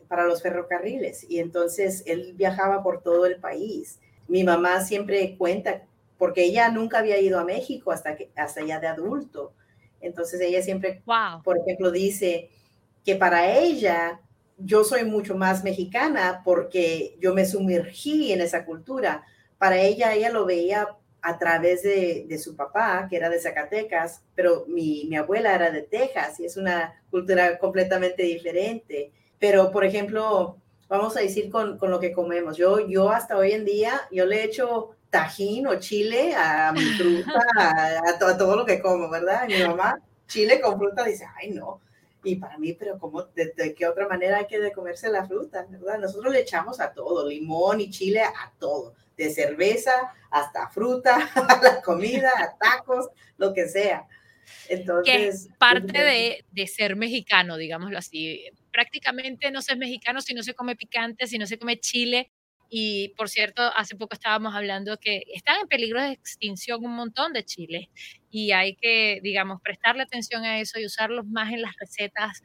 para 0.07 0.25
los 0.25 0.41
ferrocarriles. 0.41 1.29
Y 1.29 1.39
entonces 1.39 2.01
él 2.07 2.33
viajaba 2.35 2.81
por 2.81 3.03
todo 3.03 3.27
el 3.27 3.35
país. 3.35 3.99
Mi 4.27 4.43
mamá 4.43 4.83
siempre 4.83 5.35
cuenta, 5.37 5.83
porque 6.17 6.45
ella 6.45 6.69
nunca 6.69 6.99
había 6.99 7.19
ido 7.19 7.39
a 7.39 7.43
México 7.43 7.91
hasta, 7.91 8.15
que, 8.15 8.31
hasta 8.35 8.63
ya 8.63 8.79
de 8.79 8.87
adulto, 8.87 9.53
entonces 10.03 10.41
ella 10.41 10.61
siempre, 10.61 11.01
por 11.43 11.57
ejemplo, 11.57 11.91
dice 11.91 12.49
que 13.05 13.15
para 13.15 13.57
ella 13.57 14.19
yo 14.57 14.83
soy 14.83 15.05
mucho 15.05 15.35
más 15.35 15.63
mexicana 15.63 16.41
porque 16.43 17.17
yo 17.19 17.33
me 17.33 17.45
sumergí 17.45 18.31
en 18.31 18.41
esa 18.41 18.65
cultura. 18.65 19.23
Para 19.63 19.77
ella, 19.77 20.13
ella 20.13 20.29
lo 20.29 20.45
veía 20.45 20.89
a 21.21 21.39
través 21.39 21.83
de, 21.83 22.37
su 22.37 22.53
papá, 22.53 23.07
que 23.09 23.15
era 23.15 23.29
de 23.29 23.39
Zacatecas, 23.39 24.21
pero 24.35 24.65
mi, 24.67 25.15
abuela 25.15 25.55
era 25.55 25.71
de 25.71 25.83
Texas 25.83 26.37
y 26.41 26.45
es 26.45 26.57
una 26.57 27.01
cultura 27.09 27.57
completamente 27.59 28.23
diferente. 28.23 29.13
Pero, 29.39 29.71
por 29.71 29.85
ejemplo, 29.85 30.57
vamos 30.89 31.15
a 31.15 31.21
decir 31.21 31.49
con, 31.49 31.79
lo 31.79 31.97
que 32.01 32.11
comemos. 32.11 32.57
Yo, 32.57 32.85
yo 32.85 33.09
hasta 33.09 33.37
hoy 33.37 33.53
en 33.53 33.63
día, 33.63 34.01
yo 34.11 34.25
le 34.25 34.43
echo 34.43 34.97
tajín 35.09 35.65
o 35.67 35.79
chile 35.79 36.35
a 36.35 36.73
mi 36.73 36.83
fruta, 36.97 37.39
a, 38.05 38.37
todo 38.37 38.57
lo 38.57 38.65
que 38.65 38.81
como, 38.81 39.09
¿verdad? 39.09 39.47
Mi 39.47 39.63
mamá, 39.63 39.97
chile 40.27 40.59
con 40.59 40.77
fruta, 40.77 41.05
dice, 41.05 41.25
ay, 41.37 41.51
no 41.51 41.79
y 42.23 42.35
para 42.35 42.57
mí, 42.57 42.73
pero 42.73 42.97
¿cómo, 42.97 43.23
de, 43.23 43.75
qué 43.75 43.87
otra 43.87 44.07
manera 44.07 44.37
hay 44.37 44.47
que 44.47 44.59
de 44.59 44.71
comerse 44.71 45.09
la 45.09 45.25
fruta, 45.25 45.65
verdad? 45.69 45.99
Nosotros 45.99 46.31
le 46.31 46.41
echamos 46.41 46.79
a 46.79 46.93
todo, 46.93 47.27
limón 47.27 47.81
y 47.81 47.89
chile 47.89 48.21
a 48.21 48.53
todo, 48.59 48.93
de 49.17 49.29
cerveza 49.29 50.13
hasta 50.31 50.69
fruta, 50.69 51.15
a 51.35 51.61
la 51.61 51.81
comida, 51.81 52.31
a 52.37 52.57
tacos, 52.57 53.09
lo 53.37 53.53
que 53.53 53.67
sea. 53.67 54.07
Entonces, 54.67 55.47
que 55.47 55.55
parte 55.57 56.03
de, 56.03 56.45
de, 56.51 56.67
ser 56.67 56.95
mexicano, 56.95 57.57
digámoslo 57.57 57.97
así. 57.97 58.45
Prácticamente 58.71 59.51
no 59.51 59.61
se 59.61 59.73
es 59.73 59.77
mexicano 59.77 60.21
si 60.21 60.33
no 60.33 60.43
se 60.43 60.53
come 60.53 60.75
picante, 60.75 61.27
si 61.27 61.37
no 61.37 61.45
se 61.45 61.57
come 61.57 61.79
chile, 61.79 62.31
y 62.75 63.09
por 63.09 63.29
cierto, 63.29 63.61
hace 63.75 63.95
poco 63.95 64.15
estábamos 64.15 64.55
hablando 64.55 64.97
que 64.97 65.25
están 65.31 65.61
en 65.61 65.67
peligro 65.67 66.01
de 66.01 66.13
extinción 66.13 66.83
un 66.83 66.95
montón 66.95 67.31
de 67.31 67.45
chiles 67.45 67.87
y 68.31 68.51
hay 68.51 68.75
que, 68.75 69.19
digamos, 69.21 69.61
prestarle 69.61 70.01
atención 70.01 70.43
a 70.43 70.59
eso 70.59 70.79
y 70.79 70.85
usarlos 70.87 71.27
más 71.27 71.53
en 71.53 71.61
las 71.61 71.75
recetas 71.79 72.41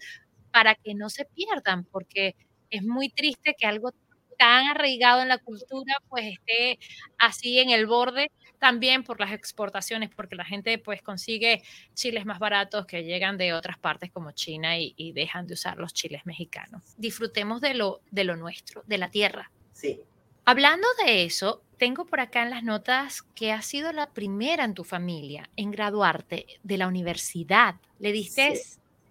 para 0.52 0.74
que 0.74 0.92
no 0.92 1.08
se 1.08 1.24
pierdan, 1.24 1.86
porque 1.86 2.36
es 2.68 2.82
muy 2.82 3.08
triste 3.08 3.54
que 3.58 3.64
algo 3.64 3.92
tan 4.36 4.66
arraigado 4.66 5.22
en 5.22 5.28
la 5.28 5.38
cultura 5.38 5.94
pues 6.10 6.26
esté 6.26 6.78
así 7.16 7.58
en 7.58 7.70
el 7.70 7.86
borde 7.86 8.30
también 8.58 9.04
por 9.04 9.20
las 9.20 9.32
exportaciones, 9.32 10.10
porque 10.14 10.36
la 10.36 10.44
gente 10.44 10.76
pues 10.76 11.00
consigue 11.00 11.62
chiles 11.94 12.26
más 12.26 12.38
baratos 12.38 12.84
que 12.84 13.02
llegan 13.02 13.38
de 13.38 13.54
otras 13.54 13.78
partes 13.78 14.10
como 14.12 14.32
China 14.32 14.78
y, 14.78 14.92
y 14.98 15.12
dejan 15.12 15.46
de 15.46 15.54
usar 15.54 15.78
los 15.78 15.94
chiles 15.94 16.26
mexicanos. 16.26 16.82
Disfrutemos 16.98 17.62
de 17.62 17.72
lo, 17.72 18.02
de 18.10 18.24
lo 18.24 18.36
nuestro, 18.36 18.82
de 18.86 18.98
la 18.98 19.10
tierra. 19.10 19.50
Sí, 19.72 20.02
Hablando 20.50 20.88
de 21.04 21.24
eso, 21.24 21.60
tengo 21.76 22.06
por 22.06 22.20
acá 22.20 22.42
en 22.42 22.48
las 22.48 22.64
notas 22.64 23.20
que 23.20 23.52
has 23.52 23.66
sido 23.66 23.92
la 23.92 24.14
primera 24.14 24.64
en 24.64 24.72
tu 24.72 24.82
familia 24.82 25.50
en 25.56 25.70
graduarte 25.70 26.46
de 26.62 26.78
la 26.78 26.88
universidad. 26.88 27.74
Le 27.98 28.12
diste 28.12 28.58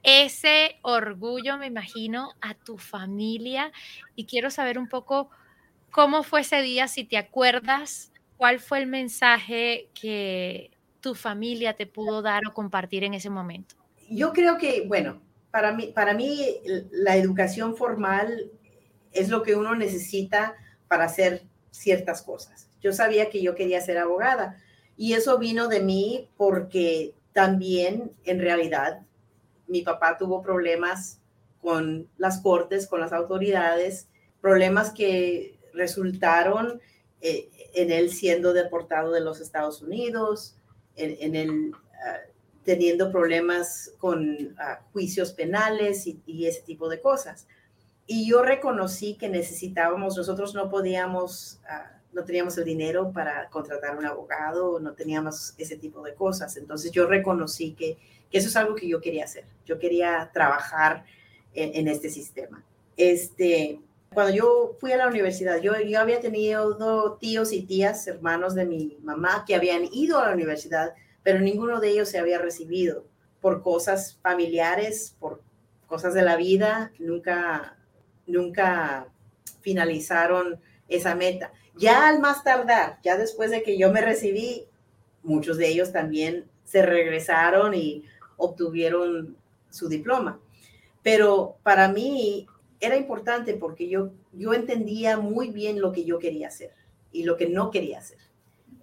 ese 0.02 0.80
orgullo, 0.82 1.60
me 1.60 1.68
imagino, 1.68 2.32
a 2.42 2.56
tu 2.56 2.80
familia 2.80 3.72
y 4.16 4.26
quiero 4.26 4.50
saber 4.50 4.80
un 4.80 4.90
poco 4.90 5.30
cómo 5.92 6.24
fue 6.24 6.42
ese 6.42 6.64
día, 6.64 6.88
si 6.88 7.04
te 7.04 7.18
acuerdas 7.18 8.12
¿cuál 8.36 8.60
fue 8.60 8.80
el 8.80 8.88
mensaje 8.88 9.90
que 9.94 10.72
tu 11.02 11.14
familia 11.14 11.76
te 11.76 11.86
pudo 11.86 12.24
dar 12.24 12.48
o 12.48 12.54
compartir 12.56 13.04
en 13.04 13.14
ese 13.14 13.30
momento? 13.30 13.76
Yo 14.10 14.34
creo 14.34 14.58
que, 14.58 14.86
bueno, 14.88 15.22
para 15.52 15.72
mí, 15.72 15.92
para 15.94 16.16
mí 16.16 16.62
la 16.90 17.16
educación 17.16 17.78
formal 17.78 18.50
es 19.12 19.30
lo 19.30 19.44
que 19.44 19.54
uno 19.54 19.76
necesita 19.76 20.56
para 20.88 21.06
hacer 21.06 21.44
ciertas 21.72 22.22
cosas. 22.22 22.70
Yo 22.82 22.94
sabía 22.94 23.30
que 23.30 23.42
yo 23.42 23.56
quería 23.56 23.82
ser 23.82 23.98
abogada 23.98 24.58
y 24.96 25.14
eso 25.14 25.38
vino 25.38 25.68
de 25.68 25.80
mí 25.80 26.30
porque 26.38 27.14
también 27.34 28.12
en 28.24 28.40
realidad 28.40 29.02
mi 29.68 29.82
papá 29.82 30.18
tuvo 30.18 30.42
problemas 30.42 31.20
con 31.62 32.08
las 32.18 32.40
cortes, 32.42 32.88
con 32.88 33.00
las 33.00 33.14
autoridades, 33.14 34.08
problemas 34.42 34.92
que 34.92 35.60
resultaron 35.74 36.82
eh, 37.22 37.50
en 37.74 37.92
él 37.92 38.12
siendo 38.12 38.54
deportado 38.54 39.12
de 39.12 39.22
los 39.22 39.42
Estados 39.42 39.82
Unidos, 39.82 40.56
en, 40.96 41.36
él 41.36 41.72
ah, 42.06 42.18
teniendo 42.64 43.12
problemas 43.12 43.92
con 43.98 44.56
ah, 44.60 44.82
juicios 44.92 45.32
penales 45.34 46.08
y, 46.08 46.46
ese 46.46 46.62
tipo 46.62 46.90
de 46.90 47.02
cosas. 47.02 47.48
Y 48.08 48.28
yo 48.28 48.42
reconocí 48.42 49.16
que 49.16 49.28
necesitábamos, 49.28 50.16
nosotros 50.16 50.56
no 50.56 50.70
podíamos, 50.70 51.60
ah, 51.70 51.92
no 52.14 52.24
teníamos 52.24 52.58
el 52.58 52.64
dinero 52.64 53.12
para 53.12 53.50
contratar 53.50 53.98
un 53.98 54.06
abogado, 54.06 54.80
no 54.80 54.94
teníamos 54.94 55.54
ese 55.58 55.76
tipo 55.76 56.02
de 56.02 56.16
cosas. 56.16 56.56
Entonces 56.56 56.92
yo 56.92 57.06
reconocí 57.06 57.74
que, 57.74 57.98
que 58.32 58.38
eso 58.38 58.48
es 58.48 58.56
algo 58.56 58.76
que 58.76 58.88
yo 58.88 59.02
quería 59.02 59.26
hacer. 59.26 59.46
Yo 59.66 59.78
quería 59.78 60.32
trabajar 60.34 61.04
en, 61.54 61.88
este 61.88 62.10
sistema. 62.10 62.64
Este, 62.96 63.80
cuando 64.14 64.34
yo 64.34 64.76
fui 64.80 64.92
a 64.92 64.98
la 64.98 65.08
universidad, 65.08 65.60
yo, 65.60 65.80
yo 65.80 66.00
había 66.00 66.20
tenido 66.20 67.18
tíos 67.20 67.52
y 67.52 67.64
tías, 67.64 68.08
hermanos 68.08 68.56
de 68.56 68.66
mi 68.66 68.98
mamá, 69.02 69.44
que 69.46 69.56
habían 69.56 69.86
ido 69.92 70.20
a 70.20 70.28
la 70.28 70.34
universidad, 70.34 70.94
pero 71.24 71.40
ninguno 71.40 71.80
de 71.80 71.90
ellos 71.90 72.10
se 72.10 72.20
había 72.20 72.40
recibido 72.40 73.06
por 73.42 73.62
cosas 73.62 74.18
familiares, 74.22 75.16
por 75.20 75.42
cosas 75.88 76.14
de 76.14 76.22
la 76.22 76.36
vida, 76.36 76.92
nunca, 77.00 77.77
nunca 78.28 79.08
finalizaron 79.62 80.60
esa 80.88 81.16
meta. 81.16 81.52
Ya 81.76 82.08
al 82.08 82.20
más 82.20 82.44
tardar, 82.44 83.00
ya 83.04 83.18
después 83.18 83.52
de 83.52 83.64
que 83.64 83.78
yo 83.78 83.92
me 83.92 84.02
recibí, 84.02 84.66
muchos 85.24 85.58
de 85.58 85.68
ellos 85.68 85.92
también 85.92 86.46
se 86.64 86.86
regresaron 86.86 87.74
y 87.74 88.04
obtuvieron 88.38 89.36
su 89.70 89.90
diploma. 89.90 90.40
Pero 91.04 91.58
para 91.64 91.88
mí 91.88 92.48
era 92.80 92.98
importante 92.98 93.54
porque 93.54 93.90
yo, 93.90 94.12
yo 94.34 94.54
entendía 94.54 95.18
muy 95.18 95.50
bien 95.50 95.82
lo 95.82 95.92
que 95.92 96.04
yo 96.04 96.20
quería 96.20 96.48
hacer 96.48 96.72
y 97.12 97.24
lo 97.24 97.38
que 97.38 97.48
no 97.48 97.72
quería 97.72 98.00
hacer. 98.00 98.20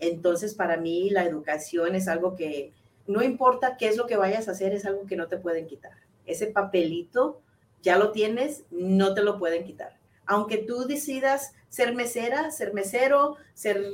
Entonces, 0.01 0.55
para 0.55 0.77
mí 0.77 1.11
la 1.11 1.25
educación 1.25 1.95
es 1.95 2.09
algo 2.09 2.35
que 2.35 2.73
no 3.07 3.23
importa 3.23 3.77
qué 3.77 3.89
es 3.89 3.97
lo 3.97 4.07
que 4.07 4.17
vayas 4.17 4.49
a 4.49 4.53
hacer, 4.53 4.73
es 4.73 4.87
algo 4.87 5.07
que 5.07 5.17
no 5.17 5.29
te 5.29 5.37
pueden 5.37 5.67
quitar. 5.67 5.93
Ese 6.27 6.47
papelito 6.47 7.41
ya 7.85 7.99
lo 7.99 8.11
tienes, 8.11 8.65
no 8.71 9.15
te 9.15 9.23
lo 9.23 9.39
pueden 9.39 9.63
quitar. 9.63 9.99
Aunque 10.27 10.57
tú 10.57 10.87
decidas 10.87 11.53
ser 11.69 11.95
mesera, 11.95 12.51
ser 12.51 12.73
mesero, 12.73 13.37
ser 13.53 13.85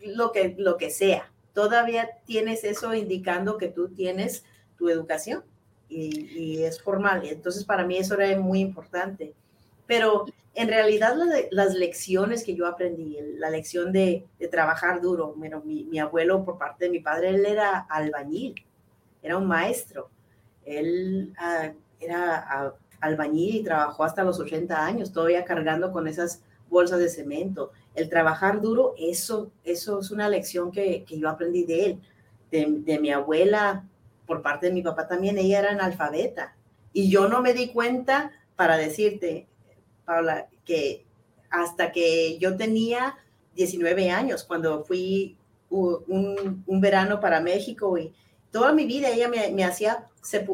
lo 0.00 0.30
que, 0.30 0.54
lo 0.56 0.76
que 0.76 0.90
sea, 0.90 1.30
todavía 1.52 2.08
tienes 2.24 2.62
eso 2.62 2.94
indicando 2.94 3.58
que 3.58 3.66
tú 3.66 3.88
tienes 3.88 4.44
tu 4.78 4.88
educación 4.88 5.42
y, 5.88 6.62
es 6.62 6.80
formal. 6.80 7.22
Entonces, 7.26 7.64
para 7.64 7.84
mí 7.84 7.98
eso 7.98 8.14
era 8.18 8.38
muy 8.38 8.60
importante. 8.60 9.34
Pero 9.88 10.26
en 10.54 10.68
realidad 10.68 11.16
las 11.50 11.74
lecciones 11.74 12.44
que 12.44 12.54
yo 12.54 12.68
aprendí, 12.68 13.18
la 13.36 13.50
lección 13.50 13.90
de, 13.90 14.24
trabajar 14.52 15.00
duro, 15.00 15.34
bueno, 15.36 15.60
mi, 15.64 15.98
abuelo 15.98 16.44
por 16.44 16.56
parte 16.56 16.84
de 16.84 16.90
mi 16.92 17.00
padre, 17.00 17.30
él 17.30 17.44
era 17.44 17.80
albañil, 17.80 18.54
era 19.20 19.36
un 19.36 19.48
maestro. 19.48 20.08
Él 20.64 21.34
ah, 21.36 21.72
era 21.98 22.76
albañil 23.00 23.56
y 23.56 23.64
trabajó 23.64 24.04
hasta 24.04 24.24
los 24.24 24.38
80 24.38 24.84
años, 24.84 25.12
todavía 25.12 25.44
cargando 25.44 25.92
con 25.92 26.06
esas 26.08 26.42
bolsas 26.68 26.98
de 26.98 27.08
cemento. 27.08 27.72
El 27.94 28.08
trabajar 28.08 28.60
duro, 28.60 28.94
eso, 28.98 29.50
eso 29.64 30.00
es 30.00 30.10
una 30.10 30.28
lección 30.28 30.70
que, 30.70 31.04
que 31.04 31.18
yo 31.18 31.28
aprendí 31.28 31.64
de 31.64 31.84
él, 31.86 32.00
de, 32.50 32.66
de 32.68 32.98
mi 32.98 33.10
abuela 33.10 33.84
por 34.30 34.42
parte 34.42 34.66
de 34.66 34.72
mi 34.72 34.80
papá 34.80 35.08
también, 35.08 35.38
ella 35.38 35.58
era 35.58 35.70
analfabeta. 35.72 36.54
Y 36.92 37.10
yo 37.10 37.28
no 37.28 37.42
me 37.42 37.52
di 37.52 37.72
cuenta, 37.72 38.30
para 38.54 38.76
decirte, 38.76 39.48
Paula, 40.04 40.48
que 40.64 41.04
hasta 41.50 41.90
que 41.90 42.38
yo 42.38 42.56
tenía 42.56 43.18
19 43.56 44.10
años, 44.10 44.44
cuando 44.44 44.84
fui 44.84 45.36
un, 45.68 46.62
verano 46.80 47.20
para 47.20 47.40
México 47.40 47.98
y 47.98 48.14
toda 48.50 48.72
mi 48.72 48.86
vida 48.86 49.10
ella 49.10 49.28
me, 49.28 49.64
hacía 49.64 50.06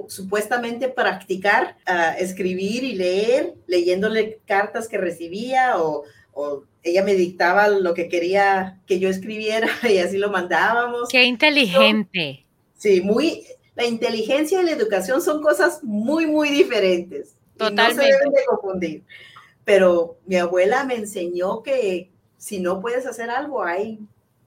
supuestamente 0.09 0.89
practicar, 0.89 1.77
escribir 2.19 2.85
y 2.85 2.95
leer, 2.95 3.55
leyéndole 3.67 4.41
cartas 4.47 4.89
que 4.89 4.99
recibía 4.99 5.79
o, 5.79 6.05
o, 6.33 6.65
ella 6.83 7.03
me 7.03 7.15
dictaba 7.15 7.69
lo 7.69 7.95
que 7.95 8.09
quería 8.09 8.81
que 8.87 9.01
yo 9.01 9.09
escribiera 9.09 9.69
y 9.83 9.99
así 9.99 10.19
lo 10.19 10.31
mandábamos. 10.31 11.09
Qué 11.09 11.25
inteligente. 11.25 12.45
Sí, 12.77 13.01
muy, 13.01 13.45
la 13.75 13.87
inteligencia 13.87 14.61
y 14.61 14.65
la 14.65 14.73
educación 14.73 15.21
son 15.21 15.43
cosas 15.43 15.83
muy, 15.83 16.27
muy 16.27 16.51
diferentes. 16.51 17.35
Totalmente. 17.57 17.95
no 17.95 18.03
se 18.03 18.13
deben 18.13 18.33
de 18.33 18.45
confundir. 18.47 19.05
Pero 19.65 20.19
mi 20.27 20.37
abuela 20.37 20.85
me 20.85 20.95
enseñó 20.95 21.63
que 21.63 22.11
si 22.37 22.61
no 22.61 22.81
puedes 22.81 23.07
hacer 23.07 23.31
algo, 23.31 23.65
hay 23.65 23.99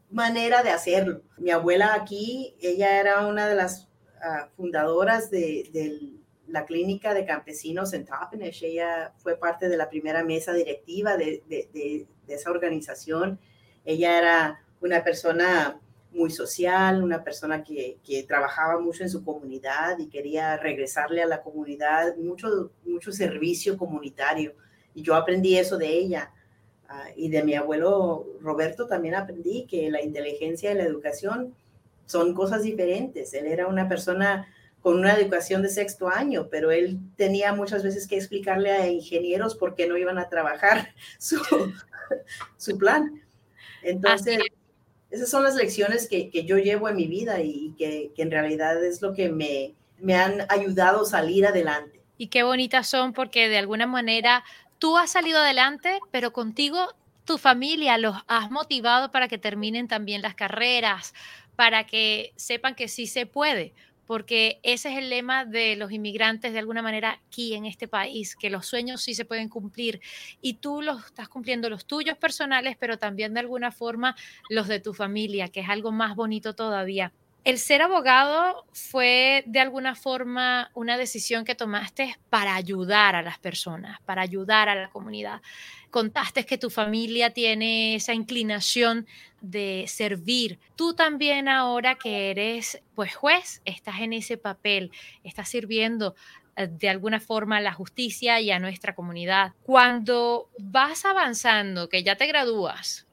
manera 0.10 0.64
de 0.64 0.70
hacerlo. 0.70 1.22
Mi 1.38 1.52
abuela 1.52 1.94
aquí, 1.94 2.56
ella 2.62 3.00
era 3.00 3.28
una 3.28 3.48
de 3.48 3.56
las 3.56 3.88
ah, 4.22 4.50
fundadoras 4.56 5.30
de, 5.30 6.16
la 6.48 6.66
clínica 6.66 7.14
de 7.14 7.26
campesinos 7.26 7.94
en 7.94 8.06
Toppenish. 8.06 8.64
Ella 8.64 9.14
fue 9.18 9.38
parte 9.38 9.70
de 9.70 9.78
la 9.78 9.90
primera 9.90 10.24
mesa 10.24 10.54
directiva 10.54 11.16
de, 11.16 12.08
esa 12.28 12.52
organización. 12.52 13.40
Ella 13.86 14.18
era 14.18 14.64
una 14.82 15.04
persona 15.04 15.80
muy 16.12 16.32
social, 16.32 17.04
una 17.04 17.24
persona 17.24 17.64
que, 17.64 18.00
trabajaba 18.28 18.80
mucho 18.80 19.04
en 19.04 19.10
su 19.10 19.24
comunidad 19.24 20.00
y 20.00 20.10
quería 20.10 20.58
regresarle 20.58 21.22
a 21.22 21.28
la 21.28 21.44
comunidad 21.44 22.16
mucho, 22.18 22.72
mucho 22.84 23.12
servicio 23.12 23.78
comunitario. 23.78 24.56
Y 24.96 25.04
yo 25.04 25.14
aprendí 25.14 25.56
eso 25.56 25.78
de 25.78 25.88
ella. 25.88 26.34
Ah, 26.92 27.10
y 27.16 27.30
de 27.30 27.44
mi 27.44 27.54
abuelo 27.54 28.26
Roberto 28.42 28.88
también 28.88 29.14
aprendí 29.14 29.68
que 29.70 29.92
la 29.92 30.02
inteligencia 30.02 30.72
y 30.72 30.76
la 30.76 30.84
educación 30.84 31.54
son 32.08 32.34
cosas 32.34 32.64
diferentes. 32.64 33.32
Él 33.36 33.46
era 33.46 33.68
una 33.68 33.88
persona 33.88 34.48
con 34.82 34.98
una 34.98 35.14
educación 35.14 35.62
de 35.62 35.70
sexto 35.70 36.10
año, 36.10 36.48
pero 36.50 36.72
él 36.72 36.98
tenía 37.16 37.54
muchas 37.54 37.84
veces 37.84 38.08
que 38.08 38.16
explicarle 38.16 38.72
a 38.72 38.88
ingenieros 38.88 39.54
por 39.56 39.76
qué 39.76 39.88
no 39.88 39.98
iban 39.98 40.18
a 40.18 40.30
trabajar 40.30 40.90
su, 41.20 41.40
su 42.58 42.78
plan. 42.80 43.22
Entonces, 43.84 44.40
esas 45.12 45.30
son 45.30 45.44
las 45.44 45.56
lecciones 45.56 46.08
que, 46.08 46.32
yo 46.44 46.58
llevo 46.58 46.90
en 46.90 46.96
mi 46.96 47.06
vida 47.06 47.40
y 47.40 47.76
que, 47.78 48.12
en 48.18 48.32
realidad 48.32 48.84
es 48.84 49.04
lo 49.04 49.14
que 49.14 49.30
me, 49.30 49.76
me 50.00 50.16
han 50.16 50.48
ayudado 50.50 51.04
a 51.04 51.06
salir 51.06 51.46
adelante. 51.46 52.02
Y 52.18 52.28
qué 52.28 52.42
bonitas 52.42 52.88
son 52.88 53.14
porque 53.14 53.48
de 53.48 53.60
alguna 53.60 53.86
manera 53.86 54.44
tú 54.80 54.98
has 54.98 55.12
salido 55.12 55.40
adelante, 55.40 56.00
pero 56.12 56.34
contigo 56.34 56.88
tu 57.26 57.38
familia 57.38 57.98
los 57.98 58.18
has 58.28 58.50
motivado 58.50 59.12
para 59.12 59.28
que 59.28 59.38
terminen 59.38 59.88
también 59.88 60.22
las 60.22 60.36
carreras, 60.36 61.14
para 61.56 61.86
que 61.86 62.34
sepan 62.36 62.76
que 62.76 62.88
sí 62.88 63.06
se 63.06 63.26
puede 63.26 63.74
porque 64.10 64.60
ese 64.64 64.90
es 64.90 64.98
el 64.98 65.10
lema 65.12 65.46
de 65.46 65.76
los 65.76 65.92
inmigrantes 65.92 66.52
de 66.52 66.58
alguna 66.58 66.82
manera 66.82 67.22
aquí 67.28 67.54
en 67.54 67.68
este 67.68 67.88
país, 67.88 68.36
que 68.36 68.50
los 68.50 68.66
sueños 68.66 69.04
sí 69.04 69.14
se 69.14 69.24
pueden 69.24 69.50
cumplir 69.50 70.02
y 70.42 70.56
tú 70.56 70.82
los 70.82 71.06
estás 71.06 71.30
cumpliendo 71.30 71.70
los 71.70 71.86
tuyos 71.86 72.18
personales, 72.18 72.76
pero 72.80 72.98
también 72.98 73.36
de 73.36 73.42
alguna 73.42 73.72
forma 73.72 74.16
los 74.50 74.68
de 74.68 74.80
tu 74.80 74.96
familia, 74.96 75.50
que 75.50 75.60
es 75.60 75.70
algo 75.70 75.92
más 75.92 76.16
bonito 76.16 76.56
todavía. 76.56 77.14
El 77.50 77.58
ser 77.58 77.82
abogado 77.82 78.64
fue 78.74 79.44
de 79.48 79.60
alguna 79.60 79.96
forma 79.96 80.70
una 80.76 81.00
decisión 81.00 81.46
que 81.46 81.56
tomaste 81.56 82.16
para 82.30 82.54
ayudar 82.54 83.16
a 83.16 83.24
las 83.24 83.40
personas, 83.40 84.00
para 84.06 84.22
ayudar 84.22 84.70
a 84.70 84.76
la 84.76 84.92
comunidad 84.92 85.42
contaste 85.90 86.46
que 86.46 86.60
tu 86.60 86.70
familia 86.70 87.32
tiene 87.32 87.96
esa 87.96 88.14
inclinación 88.14 89.08
de 89.42 89.86
servir. 89.88 90.60
Tú 90.76 90.94
también 90.94 91.48
ahora 91.48 91.96
que 91.96 92.30
eres 92.30 92.84
pues 92.94 93.16
juez, 93.16 93.64
estás 93.66 94.02
en 94.02 94.14
ese 94.14 94.38
papel, 94.38 94.92
estás 95.24 95.50
sirviendo 95.50 96.14
eh, 96.56 96.68
de 96.68 96.90
alguna 96.90 97.20
forma 97.20 97.58
a 97.58 97.62
la 97.62 97.74
justicia 97.74 98.40
y 98.42 98.52
a 98.52 98.60
nuestra 98.60 98.94
comunidad. 98.94 99.54
Cuando 99.64 100.52
vas 100.60 101.04
avanzando, 101.06 101.90
que 101.90 102.04
ya 102.04 102.16
te 102.16 102.28
gradúas 102.28 103.09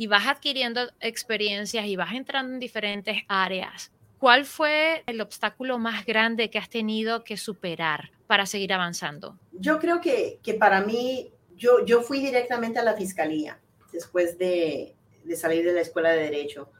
y 0.00 0.06
vas 0.06 0.28
adquiriendo 0.28 0.80
experiencias 1.00 1.84
y 1.84 1.94
vas 1.94 2.14
entrando 2.14 2.54
en 2.54 2.58
diferentes 2.58 3.18
áreas, 3.28 3.92
¿cuál 4.18 4.46
fue 4.46 5.02
el 5.06 5.20
obstáculo 5.20 5.78
más 5.78 6.06
grande 6.06 6.48
que 6.48 6.56
has 6.56 6.70
tenido 6.70 7.22
que 7.22 7.36
superar 7.36 8.10
para 8.26 8.46
seguir 8.46 8.72
avanzando? 8.72 9.38
Yo 9.52 9.78
creo 9.78 10.00
que, 10.00 10.38
que 10.42 10.54
para 10.54 10.80
mí 10.80 11.30
yo, 11.54 12.00
fui 12.00 12.20
directamente 12.20 12.78
a 12.78 12.82
la 12.82 12.94
fiscalía 12.94 13.58
después 13.92 14.38
de, 14.38 14.94
de 15.24 15.36
salir 15.36 15.66
de 15.66 15.74
la 15.74 15.82
escuela 15.82 16.12
de 16.12 16.22
derecho. 16.22 16.70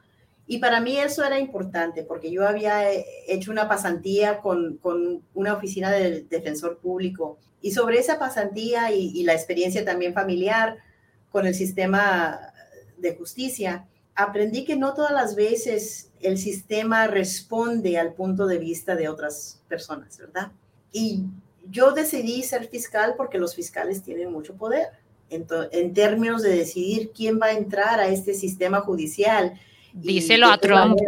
Y 0.47 0.57
para 0.57 0.79
mí 0.79 0.97
eso 0.97 1.23
era 1.23 1.37
importante 1.37 2.01
porque 2.01 2.31
yo 2.31 2.47
había 2.47 2.91
hecho 3.27 3.51
una 3.51 3.69
pasantía 3.69 4.39
con, 4.39 4.77
con 4.77 5.21
una 5.35 5.53
oficina 5.53 5.91
del 5.91 6.27
defensor 6.27 6.79
público 6.79 7.37
y 7.61 7.69
sobre 7.69 7.99
esa 7.99 8.17
pasantía 8.17 8.91
y, 8.91 9.11
y, 9.13 9.21
la 9.25 9.33
experiencia 9.33 9.85
también 9.85 10.15
familiar 10.15 10.77
con 11.31 11.45
el 11.45 11.53
sistema 11.53 12.50
de 13.01 13.15
justicia, 13.15 13.87
aprendí 14.15 14.65
que 14.65 14.75
no 14.75 14.93
todas 14.93 15.11
las 15.11 15.35
veces 15.35 16.11
el 16.21 16.37
sistema 16.37 17.07
responde 17.07 17.97
al 17.97 18.13
punto 18.13 18.45
de 18.45 18.59
vista 18.59 18.95
de 18.95 19.09
otras 19.09 19.61
personas, 19.67 20.17
¿verdad? 20.17 20.51
Y 20.91 21.23
yo 21.69 21.91
decidí 21.91 22.43
ser 22.43 22.67
fiscal 22.67 23.15
porque 23.17 23.37
los 23.37 23.55
fiscales 23.55 24.03
tienen 24.03 24.31
mucho 24.31 24.55
poder 24.55 24.87
en, 25.29 25.47
en 25.71 25.93
términos 25.93 26.43
de 26.43 26.55
decidir 26.55 27.11
quién 27.15 27.39
va 27.41 27.47
a 27.47 27.53
entrar 27.53 27.99
a 27.99 28.07
este 28.07 28.33
sistema 28.33 28.81
judicial. 28.81 29.59
Díselo 29.93 30.47
a 30.47 30.57
Trump. 30.57 30.99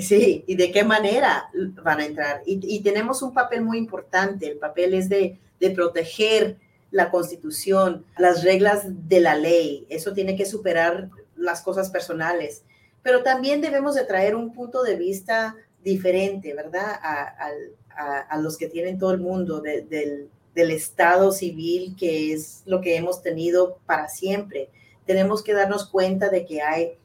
sí, 0.00 0.44
y 0.46 0.54
de 0.54 0.70
qué 0.70 0.84
manera 0.84 1.50
van 1.82 2.00
a 2.00 2.06
entrar. 2.06 2.42
Y, 2.46 2.60
y, 2.62 2.80
tenemos 2.80 3.22
un 3.22 3.34
papel 3.34 3.62
muy 3.62 3.78
importante. 3.78 4.46
El 4.46 4.58
papel 4.58 4.94
es 4.94 5.08
de, 5.08 5.38
de 5.58 5.70
proteger 5.70 6.56
la 6.90 7.10
constitución, 7.10 8.04
las 8.18 8.42
reglas 8.42 8.84
de 8.86 9.20
la 9.20 9.36
ley. 9.36 9.86
Eso 9.88 10.12
tiene 10.12 10.36
que 10.36 10.46
superar 10.46 11.10
las 11.36 11.62
cosas 11.62 11.90
personales. 11.90 12.62
Pero 13.02 13.22
también 13.22 13.60
debemos 13.60 13.94
de 13.94 14.04
traer 14.04 14.34
un 14.34 14.52
punto 14.52 14.82
de 14.82 14.96
vista 14.96 15.56
diferente, 15.82 16.54
¿verdad? 16.54 16.98
A, 17.02 18.38
los 18.38 18.58
que 18.58 18.68
tienen 18.68 18.98
todo 18.98 19.12
el 19.12 19.20
mundo, 19.20 19.60
del, 19.60 20.28
del 20.54 20.70
Estado 20.70 21.32
civil, 21.32 21.96
que 21.98 22.32
es 22.32 22.62
lo 22.66 22.80
que 22.80 22.96
hemos 22.96 23.22
tenido 23.22 23.78
para 23.86 24.08
siempre. 24.08 24.70
Tenemos 25.06 25.42
que 25.42 25.54
darnos 25.54 25.88
cuenta 25.88 26.28
de 26.28 26.44
que 26.44 26.60
hay 26.60 26.98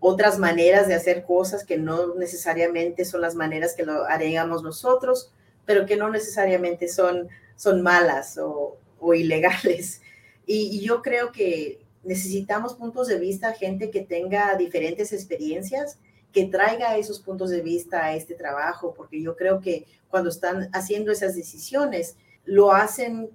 otras 0.00 0.38
maneras 0.38 0.88
de 0.88 0.94
hacer 0.94 1.24
cosas 1.24 1.64
que 1.64 1.78
no 1.78 2.14
necesariamente 2.14 3.04
son 3.04 3.20
las 3.20 3.34
maneras 3.34 3.74
que 3.74 3.84
lo 3.84 4.04
haríamos 4.04 4.62
nosotros, 4.62 5.30
pero 5.64 5.86
que 5.86 5.96
no 5.96 6.10
necesariamente 6.10 6.88
son, 6.88 7.28
son 7.56 7.82
malas 7.82 8.38
o, 8.38 8.78
o 8.98 9.14
ilegales. 9.14 10.00
Y, 10.46 10.80
yo 10.80 11.02
creo 11.02 11.32
que 11.32 11.80
necesitamos 12.04 12.74
puntos 12.74 13.08
de 13.08 13.18
vista, 13.18 13.52
gente 13.52 13.90
que 13.90 14.02
tenga 14.02 14.54
diferentes 14.56 15.12
experiencias, 15.12 15.98
que 16.32 16.46
traiga 16.46 16.96
esos 16.96 17.20
puntos 17.20 17.50
de 17.50 17.62
vista 17.62 18.04
a 18.04 18.14
este 18.14 18.34
trabajo, 18.34 18.94
porque 18.94 19.20
yo 19.20 19.34
creo 19.36 19.60
que 19.60 19.86
cuando 20.08 20.30
están 20.30 20.68
haciendo 20.72 21.10
esas 21.10 21.34
decisiones, 21.34 22.16
lo 22.44 22.72
hacen, 22.72 23.30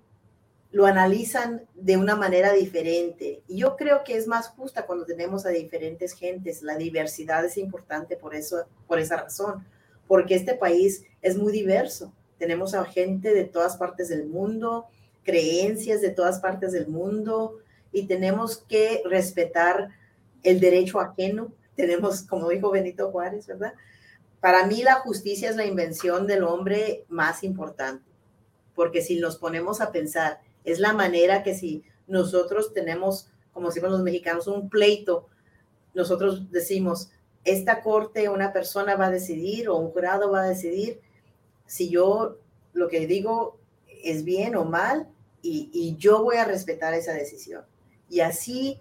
lo 0.71 0.85
analizan 0.85 1.67
de 1.75 1.97
una 1.97 2.15
manera 2.15 2.53
diferente. 2.53 3.41
Y 3.47 3.57
yo 3.57 3.75
creo 3.75 4.03
que 4.05 4.15
es 4.15 4.27
más 4.27 4.47
justa 4.49 4.85
cuando 4.85 5.05
tenemos 5.05 5.45
a 5.45 5.49
diferentes 5.49 6.13
gentes. 6.13 6.61
La 6.61 6.77
diversidad 6.77 7.43
es 7.43 7.57
importante 7.57 8.15
por 8.15 8.35
eso, 8.35 8.65
por 8.87 8.99
esa 8.99 9.17
razón, 9.17 9.65
porque 10.07 10.35
este 10.35 10.53
país 10.53 11.03
es 11.21 11.37
muy 11.37 11.51
diverso. 11.51 12.13
Tenemos 12.37 12.73
a 12.73 12.85
gente 12.85 13.33
de 13.33 13.43
todas 13.43 13.75
partes 13.75 14.07
del 14.09 14.27
mundo, 14.27 14.87
creencias 15.23 16.01
de 16.01 16.09
todas 16.09 16.39
partes 16.39 16.71
del 16.71 16.87
mundo, 16.87 17.59
y 17.91 18.07
tenemos 18.07 18.57
que 18.57 19.01
respetar 19.05 19.89
el 20.43 20.59
derecho 20.59 20.99
ajeno. 20.99 21.53
Tenemos, 21.75 22.23
como 22.23 22.49
dijo 22.49 22.69
Benito 22.69 23.11
Juárez, 23.11 23.47
¿verdad? 23.47 23.73
Para 24.39 24.65
mí 24.65 24.83
la 24.83 24.95
justicia 24.95 25.49
es 25.49 25.55
la 25.55 25.65
invención 25.65 26.27
del 26.27 26.43
hombre 26.43 27.05
más 27.09 27.43
importante, 27.43 28.03
porque 28.75 29.01
si 29.01 29.19
nos 29.19 29.37
ponemos 29.37 29.81
a 29.81 29.91
pensar, 29.91 30.41
es 30.63 30.79
la 30.79 30.93
manera 30.93 31.43
que 31.43 31.53
si 31.55 31.83
nosotros 32.07 32.73
tenemos, 32.73 33.29
como 33.53 33.67
decimos 33.67 33.91
los 33.91 34.01
mexicanos, 34.01 34.47
un 34.47 34.69
pleito, 34.69 35.27
nosotros 35.93 36.51
decimos, 36.51 37.11
esta 37.43 37.81
corte 37.81 38.29
una 38.29 38.53
persona 38.53 38.95
va 38.95 39.07
a 39.07 39.11
decidir 39.11 39.69
o 39.69 39.77
un 39.77 39.91
jurado 39.91 40.31
va 40.31 40.43
a 40.43 40.49
decidir 40.49 40.99
si 41.65 41.89
yo 41.89 42.37
lo 42.73 42.87
que 42.87 43.07
digo 43.07 43.59
es 44.03 44.23
bien 44.23 44.55
o 44.55 44.65
mal 44.65 45.07
y, 45.41 45.95
yo 45.97 46.23
voy 46.23 46.37
a 46.37 46.45
respetar 46.45 46.93
esa 46.93 47.13
decisión. 47.13 47.63
Y 48.09 48.19
así 48.19 48.79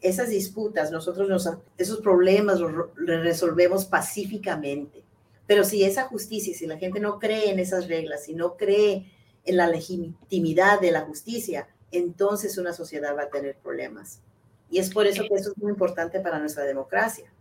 esas 0.00 0.30
disputas, 0.30 0.90
nosotros 0.90 1.28
nos, 1.28 1.48
esos 1.76 2.00
problemas 2.00 2.60
los 2.60 2.72
resolvemos 2.96 3.84
pacíficamente. 3.84 5.02
Pero 5.46 5.64
si 5.64 5.82
esa 5.82 6.04
justicia, 6.04 6.54
si 6.54 6.66
la 6.66 6.78
gente 6.78 7.00
no 7.00 7.18
cree 7.18 7.50
en 7.50 7.58
esas 7.58 7.88
reglas, 7.88 8.24
si 8.24 8.34
no 8.34 8.56
cree 8.56 9.10
en 9.44 9.56
la 9.56 9.66
legitimidad 9.66 10.80
de 10.80 10.92
la 10.92 11.00
justicia, 11.02 11.68
entonces 11.90 12.58
una 12.58 12.72
sociedad 12.72 13.16
va 13.16 13.22
a 13.22 13.30
tener 13.30 13.56
problemas. 13.56 14.20
Y 14.70 14.78
es 14.78 14.90
por 14.90 15.06
eso 15.06 15.22
que 15.22 15.34
eso 15.34 15.52
es 15.52 15.58
muy 15.58 15.72
importante 15.72 16.20
para 16.20 16.38
nuestra 16.38 16.64
democracia. 16.64 17.32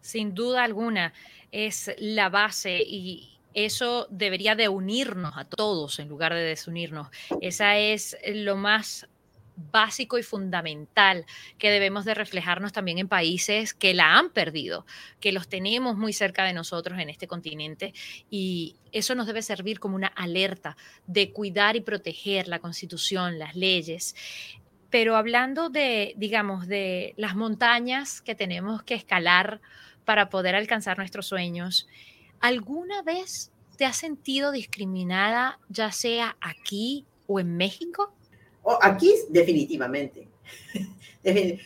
Sin 0.00 0.34
duda 0.34 0.64
alguna, 0.64 1.12
es 1.52 1.90
la 1.98 2.28
base 2.28 2.82
y 2.84 3.35
eso 3.56 4.06
debería 4.10 4.54
de 4.54 4.68
unirnos 4.68 5.32
a 5.36 5.44
todos 5.46 5.98
en 5.98 6.08
lugar 6.08 6.34
de 6.34 6.42
desunirnos. 6.42 7.08
Esa 7.40 7.78
es 7.78 8.16
lo 8.26 8.54
más 8.54 9.08
básico 9.56 10.18
y 10.18 10.22
fundamental 10.22 11.24
que 11.56 11.70
debemos 11.70 12.04
de 12.04 12.12
reflejarnos 12.12 12.74
también 12.74 12.98
en 12.98 13.08
países 13.08 13.72
que 13.72 13.94
la 13.94 14.18
han 14.18 14.28
perdido, 14.28 14.84
que 15.20 15.32
los 15.32 15.48
tenemos 15.48 15.96
muy 15.96 16.12
cerca 16.12 16.44
de 16.44 16.52
nosotros 16.52 16.98
en 16.98 17.08
este 17.08 17.26
continente 17.26 17.94
y 18.28 18.76
eso 18.92 19.14
nos 19.14 19.26
debe 19.26 19.40
servir 19.40 19.80
como 19.80 19.96
una 19.96 20.08
alerta 20.08 20.76
de 21.06 21.32
cuidar 21.32 21.76
y 21.76 21.80
proteger 21.80 22.48
la 22.48 22.58
constitución, 22.58 23.38
las 23.38 23.56
leyes. 23.56 24.14
Pero 24.90 25.16
hablando 25.16 25.70
de, 25.70 26.12
digamos, 26.18 26.68
de 26.68 27.14
las 27.16 27.34
montañas 27.34 28.20
que 28.20 28.34
tenemos 28.34 28.82
que 28.82 28.94
escalar 28.94 29.62
para 30.04 30.28
poder 30.28 30.54
alcanzar 30.54 30.98
nuestros 30.98 31.26
sueños, 31.26 31.88
¿alguna 32.46 33.02
vez 33.02 33.50
te 33.76 33.84
has 33.84 33.96
sentido 33.96 34.52
discriminada, 34.52 35.58
ya 35.68 35.90
sea 35.90 36.36
aquí 36.40 37.04
o 37.26 37.40
en 37.40 37.56
México? 37.56 38.12
aquí 38.80 39.12
definitivamente. 39.28 40.28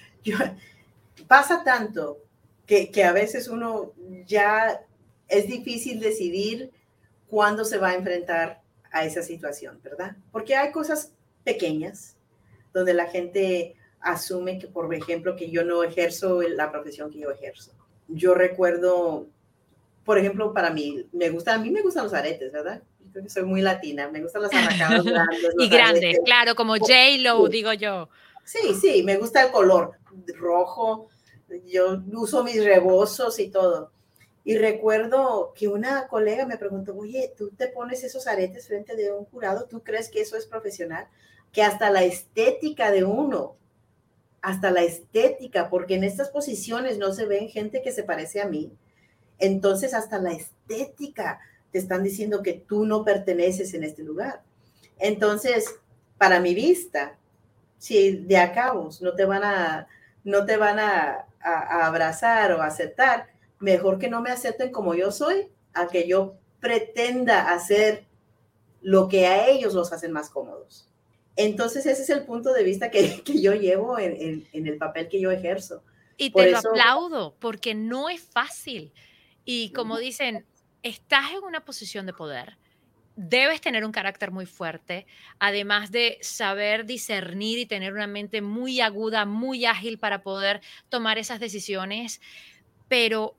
pasa 1.29 1.63
tanto 1.65 2.19
que, 2.67 2.91
que, 2.91 3.05
a 3.05 3.13
veces 3.13 3.49
uno 3.49 3.93
ya 4.27 4.83
es 5.29 5.47
difícil 5.47 6.01
decidir 6.01 6.71
cuándo 7.29 7.65
se 7.65 7.79
va 7.79 7.91
a 7.91 7.95
enfrentar 7.95 8.63
a 8.91 9.05
esa 9.05 9.23
situación, 9.23 9.81
¿verdad? 9.83 10.17
Porque 10.33 10.57
hay 10.57 10.73
cosas 10.73 11.13
pequeñas 11.45 12.17
donde 12.73 12.95
la 12.95 13.07
gente 13.07 13.77
asume 14.01 14.59
que, 14.59 14.67
por 14.67 14.93
ejemplo, 14.95 15.37
que 15.37 15.51
yo 15.51 15.65
no 15.65 15.83
ejerzo 15.85 16.43
la 16.43 16.71
profesión 16.71 17.11
que 17.11 17.21
yo 17.21 17.31
ejerzo. 17.31 17.73
Yo 18.09 18.35
recuerdo, 18.35 19.27
por 20.11 20.19
ejemplo, 20.19 20.53
para 20.53 20.71
mí, 20.71 21.07
me 21.13 21.31
gusta, 21.31 21.55
a 21.55 21.59
mí 21.59 21.71
me 21.71 21.83
gustan 21.83 22.03
los 22.03 22.15
aretes, 22.15 22.51
¿verdad? 22.51 22.83
creo 23.13 23.23
que 23.23 23.31
soy 23.31 23.45
muy 23.45 23.63
latina, 23.63 24.11
me 24.11 24.21
gustan 24.21 24.43
las 24.43 24.53
anacadas 24.53 25.05
grandes. 25.05 25.55
y 25.57 25.69
grandes, 25.69 26.19
claro, 26.25 26.57
como 26.57 26.77
J-Lo, 26.77 27.47
digo 27.47 27.73
yo. 27.75 28.09
Sí, 28.45 28.75
sí, 28.75 29.05
me 29.05 29.19
gusta 29.19 29.45
el 29.45 29.53
color 29.53 29.93
rojo, 30.37 31.07
yo 31.65 32.03
uso 32.13 32.43
mis 32.43 32.65
rebozos 32.65 33.39
y 33.39 33.51
todo. 33.51 33.93
Y 34.43 34.59
recuerdo 34.59 35.53
que 35.55 35.69
una 35.69 36.09
colega 36.09 36.45
me 36.45 36.59
preguntó, 36.59 36.93
oye, 36.97 37.33
tú 37.39 37.51
te 37.51 37.69
pones 37.69 38.03
esos 38.03 38.27
aretes 38.27 38.67
frente 38.67 38.97
de 38.97 39.13
un 39.13 39.27
jurado, 39.27 39.67
¿tú 39.67 39.85
crees 39.85 40.11
que 40.11 40.23
eso 40.23 40.37
es 40.37 40.45
profesional? 40.45 41.07
Que 41.53 41.63
hasta 41.63 41.89
la 41.89 42.03
estética 42.03 42.91
de 42.91 43.05
uno, 43.05 43.55
hasta 44.43 44.73
la 44.73 44.83
estética, 44.83 45.71
porque 45.71 45.95
en 45.95 46.03
estas 46.03 46.31
posiciones 46.31 46.99
no 46.99 47.13
se 47.13 47.27
ven 47.27 47.49
gente 47.49 47.81
que 47.81 47.93
se 47.93 48.03
parece 48.03 48.41
a 48.41 48.49
mí. 48.49 48.73
Entonces, 49.41 49.95
hasta 49.95 50.19
la 50.19 50.33
estética 50.33 51.41
te 51.73 51.79
están 51.79 52.03
diciendo 52.03 52.43
que 52.43 52.53
tú 52.53 52.85
no 52.85 53.05
perteneces 53.05 53.75
en 53.75 53.85
este 53.85 54.03
lugar. 54.03 54.43
Entonces, 54.99 55.75
para 56.19 56.41
mi 56.41 56.55
vista, 56.55 57.17
si 57.79 58.19
de 58.19 58.37
acá 58.37 58.75
no 59.01 59.15
te 59.15 59.25
van 59.25 59.43
a, 59.43 59.89
no 60.25 60.45
te 60.45 60.57
van 60.57 60.79
a, 60.79 61.27
abrazar 61.43 62.53
o 62.53 62.61
aceptar, 62.61 63.29
mejor 63.59 63.99
que 63.99 64.11
no 64.11 64.21
me 64.21 64.31
acepten 64.31 64.71
como 64.71 64.95
yo 64.95 65.11
soy, 65.11 65.49
a 65.73 65.87
que 65.87 66.07
yo 66.07 66.35
pretenda 66.61 67.51
hacer 67.51 68.05
lo 68.83 69.09
que 69.09 69.27
a 69.27 69.49
ellos 69.49 69.73
los 69.73 69.91
hacen 69.95 70.13
más 70.13 70.29
cómodos. 70.29 70.87
Entonces 71.37 71.87
ese 71.87 72.03
es 72.03 72.11
el 72.11 72.27
punto 72.27 72.53
de 72.53 72.63
vista 72.63 72.91
que, 72.91 73.23
yo 73.41 73.55
llevo 73.55 73.99
en, 73.99 74.47
el 74.53 74.77
papel 74.77 75.09
que 75.09 75.19
yo 75.19 75.31
ejerzo. 75.31 75.83
Y 76.19 76.31
te 76.31 76.51
lo 76.51 76.59
aplaudo 76.59 77.35
porque 77.39 77.75
no 77.75 78.11
es 78.11 78.21
fácil. 78.21 78.93
Y 79.53 79.73
como 79.73 79.99
dicen, 79.99 80.47
estás 80.85 81.33
en 81.33 81.43
una 81.43 81.65
posición 81.65 82.07
de 82.07 82.13
poder, 82.13 82.57
debes 83.17 83.61
tener 83.61 83.85
un 83.85 83.91
carácter 83.91 84.31
muy 84.31 84.47
fuerte, 84.47 85.09
además 85.41 85.91
de 85.91 86.19
saber 86.21 86.87
discernir 86.87 87.59
y 87.59 87.67
tener 87.67 87.93
una 87.93 88.07
mente 88.07 88.43
muy 88.43 88.81
aguda, 88.81 89.25
muy 89.25 89.67
ágil 89.67 89.99
para 89.99 90.23
poder 90.23 90.61
tomar 90.89 91.19
esas 91.19 91.41
decisiones. 91.41 92.21
Pero, 92.87 93.35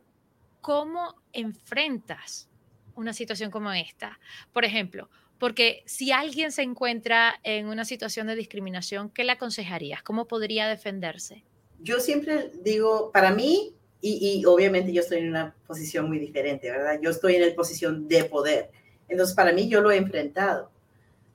¿cómo 0.59 1.15
enfrentas 1.31 2.49
una 2.93 3.13
situación 3.13 3.49
como 3.49 3.71
esta? 3.71 4.19
Por 4.51 4.65
ejemplo, 4.65 5.09
porque 5.39 5.81
si 5.85 6.11
alguien 6.11 6.51
se 6.51 6.63
encuentra 6.63 7.39
en 7.43 7.67
una 7.67 7.85
situación 7.85 8.27
de 8.27 8.35
discriminación, 8.35 9.09
¿qué 9.11 9.23
le 9.23 9.31
aconsejarías? 9.31 10.03
¿Cómo 10.03 10.27
podría 10.27 10.67
defenderse? 10.67 11.45
yo 11.83 11.99
siempre 11.99 12.51
digo, 12.63 13.11
para 13.11 13.31
mí, 13.31 13.73
y, 14.01 14.43
obviamente 14.45 14.91
yo 14.91 15.01
estoy 15.01 15.19
en 15.19 15.29
una 15.29 15.55
posición 15.67 16.07
muy 16.07 16.17
diferente, 16.17 16.71
¿verdad? 16.71 16.99
Yo 17.01 17.11
estoy 17.11 17.35
en 17.35 17.47
la 17.47 17.55
posición 17.55 18.07
de 18.07 18.23
poder. 18.23 18.71
Entonces, 19.07 19.35
para 19.35 19.53
mí, 19.53 19.67
yo 19.67 19.81
lo 19.81 19.91
he 19.91 19.97
enfrentado. 19.97 20.71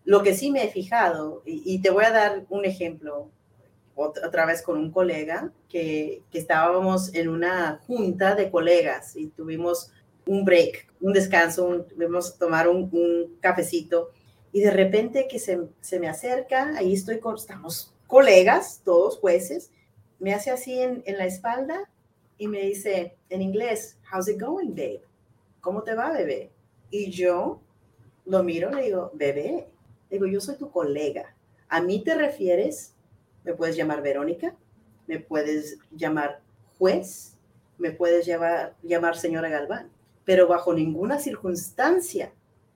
Lo 0.05 0.23
que 0.23 0.35
sí 0.35 0.51
me 0.51 0.65
he 0.65 0.69
fijado, 0.69 1.43
y, 1.45 1.81
te 1.81 1.91
voy 1.91 2.05
a 2.05 2.11
dar 2.11 2.45
un 2.49 2.65
ejemplo, 2.65 3.31
otra, 3.95 4.47
vez 4.47 4.63
con 4.63 4.79
un 4.79 4.91
colega, 4.91 5.53
que, 5.69 6.23
que, 6.31 6.39
estábamos 6.39 7.15
en 7.15 7.29
una 7.29 7.81
junta 7.87 8.35
de 8.35 8.51
colegas 8.51 9.17
y 9.17 9.29
tuvimos 9.29 9.93
un 10.27 10.45
break, 10.45 10.93
un 11.01 11.13
descanso, 11.13 11.67
un, 11.67 11.87
tuvimos 11.87 12.37
tomar 12.37 12.69
un, 12.69 12.89
un, 12.93 13.37
cafecito 13.41 14.11
y 14.53 14.61
de 14.61 14.71
repente 14.71 15.29
que 15.29 15.39
se, 15.39 15.61
se 15.81 16.01
me 16.01 16.09
acerca, 16.09 16.77
ahí 16.77 16.93
estoy 16.93 17.21
con, 17.21 17.37
estamos 17.37 17.95
colegas, 18.07 18.81
todos 18.85 19.19
jueces, 19.19 19.71
me 20.19 20.35
hace 20.35 20.51
así 20.51 20.81
en, 20.81 21.03
en, 21.07 21.19
la 21.19 21.27
espalda 21.27 21.89
y 22.39 22.49
me 22.49 22.61
dice 22.61 23.17
en 23.29 23.43
inglés, 23.43 23.99
how's 24.13 24.29
it 24.29 24.41
going, 24.41 24.71
babe? 24.71 25.03
¿Cómo 25.61 25.83
te 25.83 25.95
va, 25.95 26.13
bebé? 26.13 26.51
Y 26.91 27.11
yo 27.11 27.61
lo 28.25 28.43
miro 28.43 28.71
y 28.71 28.75
le 28.75 28.83
digo, 28.83 29.11
bebé, 29.15 29.69
digo, 30.11 30.27
yo 30.27 30.41
soy 30.41 30.57
tu 30.57 30.71
colega. 30.71 31.35
¿A 31.69 31.81
mí 31.81 32.03
te 32.03 32.15
refieres? 32.15 32.95
Me 33.45 33.55
puedes 33.55 33.77
llamar 33.77 34.03
Verónica, 34.03 34.55
me 35.07 35.21
puedes 35.21 35.79
llamar 35.91 36.41
juez, 36.79 37.37
me 37.79 37.93
puedes 37.93 38.27
llamar, 38.27 38.75
llamar 38.83 39.17
señora 39.17 39.49
Galván, 39.49 39.91
pero 40.25 40.49
bajo 40.49 40.75
ninguna 40.75 41.19
circunstancia 41.19 42.33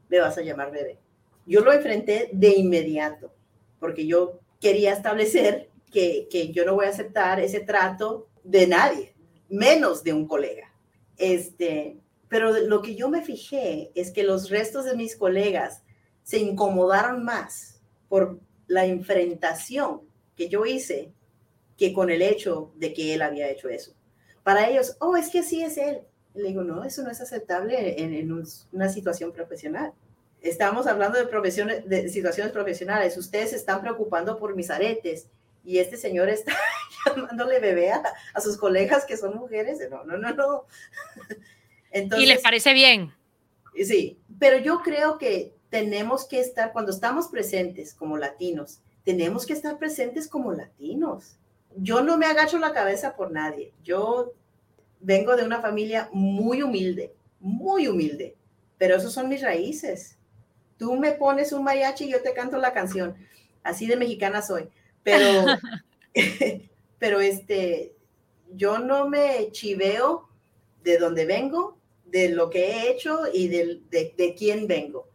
me 0.08 0.20
vas 0.20 0.38
a 0.38 0.42
llamar 0.42 0.70
bebé. 0.70 0.98
Yo 1.46 1.60
lo 1.62 1.72
enfrenté 1.72 2.30
de 2.32 2.50
inmediato, 2.50 3.32
porque 3.78 4.06
yo 4.06 4.38
quería 4.60 4.92
establecer 4.92 5.68
que, 5.90 6.28
que 6.30 6.52
yo 6.52 6.64
no 6.64 6.74
voy 6.74 6.86
a 6.86 6.90
aceptar 6.90 7.40
ese 7.40 7.60
trato 7.60 8.28
de 8.44 8.66
nadie, 8.66 9.09
menos 9.50 10.02
de 10.02 10.12
un 10.12 10.26
colega. 10.26 10.72
Este, 11.18 11.98
pero 12.28 12.52
lo 12.60 12.80
que 12.80 12.94
yo 12.94 13.10
me 13.10 13.22
fijé 13.22 13.90
es 13.94 14.10
que 14.10 14.22
los 14.22 14.48
restos 14.48 14.84
de 14.84 14.96
mis 14.96 15.16
colegas 15.16 15.82
se 16.22 16.38
incomodaron 16.38 17.24
más 17.24 17.80
por 18.08 18.38
la 18.66 18.86
enfrentación 18.86 20.02
que 20.36 20.48
yo 20.48 20.64
hice 20.64 21.12
que 21.76 21.92
con 21.92 22.10
el 22.10 22.22
hecho 22.22 22.72
de 22.76 22.92
que 22.92 23.14
él 23.14 23.22
había 23.22 23.50
hecho 23.50 23.68
eso. 23.68 23.92
Para 24.42 24.68
ellos, 24.68 24.96
oh, 25.00 25.16
es 25.16 25.30
que 25.30 25.40
así 25.40 25.62
es 25.62 25.76
él. 25.76 26.02
Le 26.34 26.48
digo, 26.48 26.62
no, 26.62 26.84
eso 26.84 27.02
no 27.02 27.10
es 27.10 27.20
aceptable 27.20 28.00
en, 28.00 28.32
una 28.72 28.88
situación 28.88 29.32
profesional. 29.32 29.92
Estamos 30.40 30.86
hablando 30.86 31.18
de, 31.18 31.26
profesiones, 31.26 31.88
de 31.88 32.08
situaciones 32.08 32.52
profesionales. 32.52 33.16
Ustedes 33.16 33.50
se 33.50 33.56
están 33.56 33.80
preocupando 33.80 34.38
por 34.38 34.54
mis 34.54 34.70
aretes 34.70 35.26
y 35.64 35.78
este 35.78 35.96
señor 35.96 36.28
está 36.28 36.52
llamándole 37.06 37.58
bebé 37.60 37.92
a, 37.92 38.02
a 38.34 38.40
sus 38.40 38.56
colegas 38.56 39.04
que 39.04 39.16
son 39.16 39.36
mujeres. 39.36 39.78
No, 39.90 40.04
no, 40.04 40.16
no, 40.18 40.34
no. 40.34 40.64
Entonces, 41.90 42.24
¿Y 42.26 42.28
les 42.28 42.42
parece 42.42 42.72
bien? 42.72 43.12
Sí, 43.74 44.18
pero 44.38 44.58
yo 44.58 44.80
creo 44.82 45.18
que 45.18 45.54
tenemos 45.70 46.26
que 46.26 46.40
estar, 46.40 46.72
cuando 46.72 46.90
estamos 46.90 47.28
presentes 47.28 47.94
como 47.94 48.18
latinos, 48.18 48.80
tenemos 49.04 49.46
que 49.46 49.52
estar 49.52 49.78
presentes 49.78 50.28
como 50.28 50.52
latinos. 50.52 51.36
Yo 51.76 52.02
no 52.02 52.18
me 52.18 52.26
agacho 52.26 52.58
la 52.58 52.72
cabeza 52.72 53.14
por 53.14 53.30
nadie. 53.30 53.72
Yo 53.82 54.32
vengo 55.00 55.36
de 55.36 55.44
una 55.44 55.60
familia 55.60 56.08
muy 56.12 56.62
humilde, 56.62 57.14
muy 57.38 57.86
humilde, 57.86 58.36
pero 58.76 58.96
esos 58.96 59.12
son 59.12 59.28
mis 59.28 59.42
raíces. 59.42 60.18
Tú 60.76 60.96
me 60.96 61.12
pones 61.12 61.52
un 61.52 61.64
mariachi 61.64 62.04
y 62.04 62.12
yo 62.12 62.22
te 62.22 62.34
canto 62.34 62.58
la 62.58 62.72
canción. 62.72 63.14
Así 63.62 63.86
de 63.86 63.96
mexicana 63.96 64.42
soy. 64.42 64.68
Pero, 65.02 65.46
pero 66.98 67.20
este, 67.20 67.94
yo 68.54 68.78
no 68.78 69.08
me 69.08 69.50
chiveo 69.52 70.28
de 70.82 70.98
dónde 70.98 71.26
vengo, 71.26 71.78
de 72.04 72.30
lo 72.30 72.50
que 72.50 72.64
he 72.64 72.90
hecho 72.90 73.22
y 73.32 73.48
de, 73.48 73.80
de, 73.90 74.34
quién 74.36 74.66
vengo. 74.66 75.08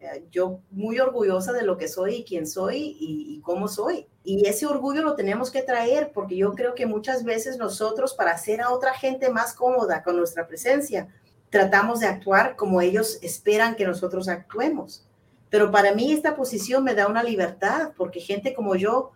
Eh, 0.00 0.24
yo 0.30 0.60
muy 0.70 0.98
orgullosa 0.98 1.52
de 1.52 1.62
lo 1.62 1.76
que 1.76 1.86
soy 1.86 2.16
y 2.16 2.24
quién 2.24 2.46
soy 2.46 2.96
y, 2.98 3.36
y, 3.36 3.40
cómo 3.42 3.68
soy. 3.68 4.06
Y 4.24 4.46
ese 4.46 4.66
orgullo 4.66 5.02
lo 5.02 5.14
tenemos 5.14 5.50
que 5.50 5.62
traer 5.62 6.10
porque 6.12 6.36
yo 6.36 6.52
creo 6.54 6.74
que 6.74 6.86
muchas 6.86 7.24
veces 7.24 7.56
nosotros 7.56 8.14
para 8.14 8.32
hacer 8.32 8.60
a 8.60 8.70
otra 8.70 8.94
gente 8.94 9.30
más 9.30 9.54
cómoda 9.54 10.02
con 10.02 10.16
nuestra 10.16 10.46
presencia, 10.46 11.08
tratamos 11.50 12.00
de 12.00 12.06
actuar 12.06 12.56
como 12.56 12.80
ellos 12.80 13.18
esperan 13.22 13.76
que 13.76 13.86
nosotros 13.86 14.28
actuemos. 14.28 15.04
Pero 15.50 15.70
para 15.70 15.92
mí 15.94 16.12
esta 16.12 16.36
posición 16.36 16.84
me 16.84 16.94
da 16.94 17.08
una 17.08 17.22
libertad 17.22 17.92
porque 17.96 18.20
gente 18.20 18.54
como 18.54 18.76
yo 18.76 19.12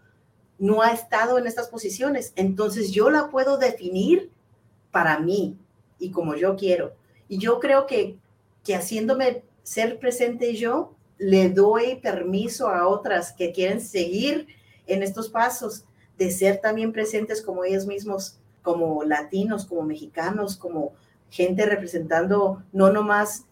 no 0.59 0.83
ha 0.83 0.93
estado 0.93 1.39
en 1.39 1.47
estas 1.47 1.69
posiciones. 1.69 2.33
Entonces 2.37 2.93
yo 2.93 3.11
la 3.11 3.31
puedo 3.31 3.59
definir 3.59 4.31
para 4.91 5.19
mí 5.19 5.57
y 5.99 6.11
como 6.11 6.35
yo 6.35 6.57
quiero. 6.57 6.95
Y 7.29 7.39
yo 7.39 7.59
creo 7.61 7.87
que, 7.87 8.17
que 8.65 8.75
haciéndome 8.75 9.43
ser 9.63 9.99
presente 9.99 10.55
yo, 10.55 10.95
le 11.19 11.49
doy 11.49 11.97
permiso 11.97 12.69
a 12.69 12.87
otras 12.87 13.33
que 13.33 13.53
quieren 13.53 13.81
seguir 13.81 14.47
en 14.87 15.03
estos 15.03 15.29
pasos 15.29 15.85
de 16.19 16.31
ser 16.31 16.61
también 16.61 16.93
presentes 16.93 17.41
como 17.41 17.65
ellos 17.65 17.87
mismos, 17.87 18.39
como 18.63 19.05
latinos, 19.05 19.65
como 19.65 19.83
mexicanos, 19.83 20.57
como 20.57 20.93
gente 21.31 21.67
representando 21.67 22.63
no 22.73 22.93
nomás 22.93 23.45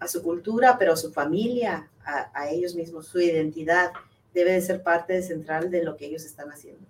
a 0.00 0.08
su 0.08 0.22
cultura, 0.22 0.76
pero 0.78 0.94
a 0.94 0.96
su 0.96 1.12
familia, 1.12 1.90
a, 2.04 2.30
a 2.34 2.50
ellos 2.50 2.74
mismos, 2.74 3.06
su 3.06 3.20
identidad 3.20 3.90
debe 4.34 4.52
de 4.52 4.60
ser 4.60 4.82
parte 4.82 5.22
central 5.22 5.70
de 5.70 5.82
lo 5.82 5.96
que 5.96 6.06
ellos 6.06 6.24
están 6.24 6.50
haciendo. 6.50 6.86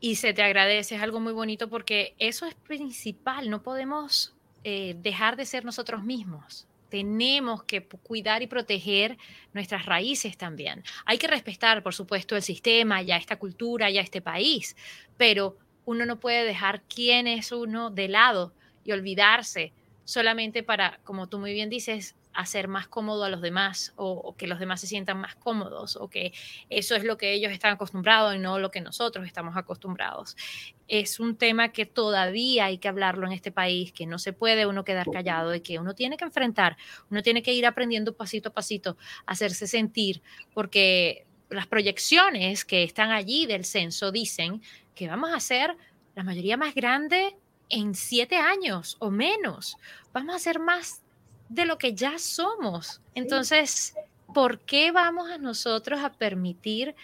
Y 0.00 0.16
se 0.16 0.34
te 0.34 0.42
agradece, 0.42 0.96
es 0.96 1.02
algo 1.02 1.20
muy 1.20 1.32
bonito 1.32 1.68
porque 1.70 2.14
eso 2.18 2.46
es 2.46 2.54
principal, 2.54 3.48
no 3.48 3.62
podemos 3.62 4.34
eh, 4.62 4.96
dejar 5.00 5.36
de 5.36 5.46
ser 5.46 5.64
nosotros 5.64 6.04
mismos. 6.04 6.66
Tenemos 6.90 7.64
que 7.64 7.84
cuidar 7.86 8.42
y 8.42 8.46
proteger 8.46 9.18
nuestras 9.52 9.86
raíces 9.86 10.36
también. 10.36 10.84
Hay 11.06 11.18
que 11.18 11.26
respetar, 11.26 11.82
por 11.82 11.94
supuesto, 11.94 12.36
el 12.36 12.42
sistema, 12.42 13.02
ya 13.02 13.16
esta 13.16 13.36
cultura, 13.36 13.90
ya 13.90 14.00
este 14.00 14.20
país, 14.20 14.76
pero 15.16 15.56
uno 15.86 16.06
no 16.06 16.20
puede 16.20 16.44
dejar 16.44 16.82
quién 16.82 17.26
es 17.26 17.52
uno 17.52 17.90
de 17.90 18.08
lado 18.08 18.52
y 18.84 18.92
olvidarse 18.92 19.72
solamente 20.04 20.62
para, 20.62 21.00
como 21.04 21.28
tú 21.28 21.38
muy 21.38 21.52
bien 21.52 21.70
dices, 21.70 22.14
hacer 22.34 22.68
más 22.68 22.88
cómodo 22.88 23.24
a 23.24 23.28
los 23.28 23.40
demás 23.40 23.92
o, 23.96 24.34
que 24.36 24.46
los 24.46 24.58
demás 24.58 24.80
se 24.80 24.86
sientan 24.86 25.18
más 25.18 25.36
cómodos 25.36 25.96
o 25.96 26.08
que 26.08 26.32
eso 26.68 26.96
es 26.96 27.04
lo 27.04 27.16
que 27.16 27.32
ellos 27.32 27.52
están 27.52 27.72
acostumbrados 27.72 28.34
y 28.34 28.38
no 28.38 28.58
lo 28.58 28.70
que 28.70 28.80
nosotros 28.80 29.26
estamos 29.26 29.56
acostumbrados. 29.56 30.36
Es 30.88 31.20
un 31.20 31.36
tema 31.36 31.70
que 31.70 31.86
todavía 31.86 32.66
hay 32.66 32.78
que 32.78 32.88
hablarlo 32.88 33.26
en 33.26 33.32
este 33.32 33.52
país, 33.52 33.92
que 33.92 34.06
no 34.06 34.18
se 34.18 34.32
puede 34.32 34.66
uno 34.66 34.84
quedar 34.84 35.10
callado 35.10 35.54
y 35.54 35.60
que 35.60 35.78
uno 35.78 35.94
tiene 35.94 36.16
que 36.16 36.24
enfrentar, 36.24 36.76
uno 37.10 37.22
tiene 37.22 37.42
que 37.42 37.52
ir 37.52 37.66
aprendiendo 37.66 38.14
pasito 38.14 38.50
a 38.50 38.52
pasito, 38.52 38.96
hacerse 39.26 39.66
sentir, 39.66 40.22
porque 40.52 41.26
las 41.50 41.66
proyecciones 41.66 42.64
que 42.64 42.82
están 42.82 43.10
allí 43.10 43.46
del 43.46 43.64
censo 43.64 44.10
dicen 44.10 44.60
que 44.94 45.08
vamos 45.08 45.32
a 45.32 45.40
ser 45.40 45.76
la 46.14 46.24
mayoría 46.24 46.56
más 46.56 46.74
grande 46.74 47.36
en 47.68 47.94
siete 47.94 48.36
años 48.36 48.96
o 48.98 49.10
menos. 49.10 49.76
Vamos 50.12 50.34
a 50.34 50.38
ser 50.38 50.58
más 50.58 51.03
de 51.54 51.66
lo 51.66 51.78
que 51.78 51.94
ya 51.94 52.18
somos. 52.18 53.00
Entonces, 53.14 53.94
¿por 54.34 54.58
qué 54.60 54.90
vamos 54.90 55.30
a 55.30 55.38
nosotros 55.38 56.00
a 56.02 56.12
permitir 56.12 56.94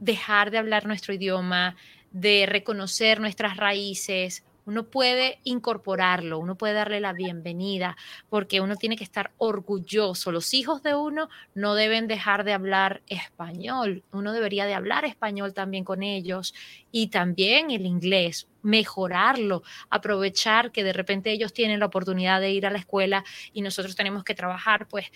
dejar 0.00 0.50
de 0.50 0.58
hablar 0.58 0.86
nuestro 0.86 1.14
idioma, 1.14 1.76
de 2.10 2.46
reconocer 2.46 3.20
nuestras 3.20 3.56
raíces, 3.56 4.42
uno 4.66 4.84
puede 4.84 5.40
incorporarlo, 5.44 6.38
uno 6.38 6.56
puede 6.56 6.74
darle 6.74 7.00
la 7.00 7.12
bienvenida, 7.12 7.96
porque 8.28 8.60
uno 8.60 8.76
tiene 8.76 8.96
que 8.96 9.04
estar 9.04 9.32
orgulloso. 9.38 10.32
Los 10.32 10.54
hijos 10.54 10.82
de 10.82 10.94
uno 10.94 11.28
no 11.54 11.74
deben 11.74 12.06
dejar 12.06 12.44
de 12.44 12.52
hablar 12.52 13.02
español, 13.06 14.04
uno 14.12 14.32
debería 14.32 14.66
de 14.66 14.74
hablar 14.74 15.04
español 15.04 15.54
también 15.54 15.84
con 15.84 16.02
ellos 16.02 16.54
y 16.90 17.08
también 17.08 17.70
el 17.70 17.86
inglés, 17.86 18.48
mejorarlo, 18.62 19.62
aprovechar 19.88 20.72
que 20.72 20.84
de 20.84 20.92
repente 20.92 21.32
ellos 21.32 21.52
tienen 21.52 21.80
la 21.80 21.86
oportunidad 21.86 22.40
de 22.40 22.50
ir 22.50 22.66
a 22.66 22.70
la 22.70 22.78
escuela 22.78 23.24
y 23.52 23.62
nosotros 23.62 23.96
tenemos 23.96 24.24
que 24.24 24.34
trabajar, 24.34 24.86
pues 24.88 25.06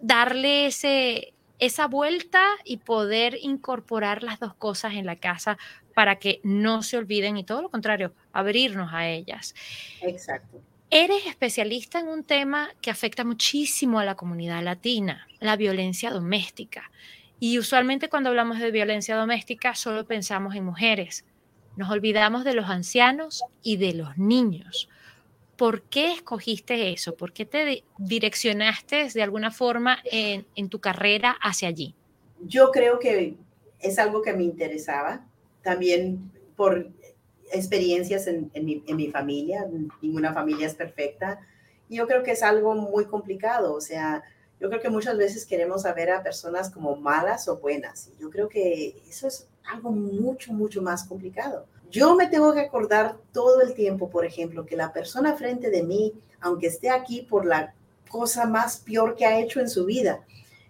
darle 0.00 0.66
ese, 0.66 1.34
esa 1.58 1.86
vuelta 1.86 2.44
y 2.64 2.78
poder 2.78 3.38
incorporar 3.40 4.22
las 4.22 4.40
dos 4.40 4.54
cosas 4.54 4.94
en 4.94 5.06
la 5.06 5.16
casa 5.16 5.58
para 5.94 6.16
que 6.16 6.40
no 6.44 6.82
se 6.82 6.96
olviden 6.96 7.36
y 7.36 7.44
todo 7.44 7.62
lo 7.62 7.70
contrario, 7.70 8.14
abrirnos 8.32 8.92
a 8.92 9.08
ellas. 9.08 9.54
Exacto. 10.00 10.62
Eres 10.90 11.26
especialista 11.26 12.00
en 12.00 12.08
un 12.08 12.24
tema 12.24 12.70
que 12.80 12.90
afecta 12.90 13.24
muchísimo 13.24 13.98
a 13.98 14.04
la 14.04 14.14
comunidad 14.14 14.62
latina, 14.62 15.28
la 15.40 15.56
violencia 15.56 16.10
doméstica. 16.10 16.90
Y 17.40 17.58
usualmente 17.58 18.08
cuando 18.08 18.30
hablamos 18.30 18.58
de 18.58 18.70
violencia 18.70 19.16
doméstica 19.16 19.74
solo 19.74 20.06
pensamos 20.06 20.54
en 20.54 20.64
mujeres. 20.64 21.24
Nos 21.76 21.90
olvidamos 21.90 22.44
de 22.44 22.54
los 22.54 22.70
ancianos 22.70 23.44
y 23.62 23.76
de 23.76 23.94
los 23.94 24.16
niños. 24.16 24.88
¿Por 25.58 25.82
qué 25.82 26.12
escogiste 26.12 26.92
eso? 26.92 27.16
¿Por 27.16 27.32
qué 27.32 27.44
te 27.44 27.82
direccionaste 27.98 29.08
de 29.12 29.22
alguna 29.24 29.50
forma 29.50 29.98
en, 30.04 30.68
tu 30.68 30.78
carrera 30.78 31.36
hacia 31.42 31.68
allí? 31.68 31.96
Yo 32.46 32.70
creo 32.70 33.00
que 33.00 33.34
es 33.80 33.98
algo 33.98 34.22
que 34.22 34.32
me 34.34 34.44
interesaba 34.44 35.26
también 35.62 36.30
por 36.54 36.88
experiencias 37.52 38.28
en, 38.28 38.52
mi, 38.54 38.84
en, 38.86 38.96
mi, 38.96 39.08
familia, 39.08 39.66
ninguna 40.00 40.32
familia 40.32 40.68
es 40.68 40.76
perfecta. 40.76 41.40
Yo 41.90 42.06
creo 42.06 42.22
que 42.22 42.30
es 42.30 42.44
algo 42.44 42.76
muy 42.76 43.06
complicado, 43.06 43.74
o 43.74 43.80
sea, 43.80 44.22
yo 44.60 44.68
creo 44.68 44.80
que 44.80 44.90
muchas 44.90 45.18
veces 45.18 45.44
queremos 45.44 45.82
ver 45.82 46.12
a 46.12 46.22
personas 46.22 46.70
como 46.70 46.94
malas 46.94 47.48
o 47.48 47.58
buenas. 47.58 48.12
Yo 48.20 48.30
creo 48.30 48.48
que 48.48 49.02
eso 49.08 49.26
es 49.26 49.48
algo 49.64 49.90
mucho, 49.90 50.52
mucho 50.52 50.82
más 50.82 51.02
complicado. 51.02 51.66
Yo 51.90 52.14
me 52.14 52.26
tengo 52.26 52.52
que 52.52 52.60
acordar 52.60 53.16
todo 53.32 53.62
el 53.62 53.74
tiempo, 53.74 54.10
por 54.10 54.24
ejemplo, 54.24 54.66
que 54.66 54.76
la 54.76 54.92
persona 54.92 55.36
frente 55.36 55.70
de 55.70 55.82
mí, 55.82 56.12
aunque 56.40 56.66
esté 56.66 56.90
aquí 56.90 57.22
por 57.22 57.46
la 57.46 57.74
cosa 58.10 58.46
más 58.46 58.78
peor 58.78 59.16
que 59.16 59.24
ha 59.24 59.38
hecho 59.40 59.60
en 59.60 59.68
su 59.68 59.86
vida, 59.86 60.20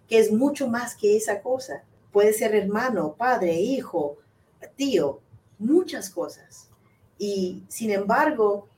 que 0.08 0.18
es 0.18 0.30
mucho 0.32 0.68
más 0.68 0.94
que 0.94 1.16
esa 1.16 1.40
cosa, 1.40 1.82
puede 2.12 2.32
ser 2.32 2.54
hermano, 2.54 3.14
padre, 3.18 3.54
hijo, 3.54 4.16
tío, 4.76 5.20
muchas 5.58 6.10
cosas. 6.10 6.68
Y 7.18 7.64
sin 7.68 7.90
embargo, 7.90 8.68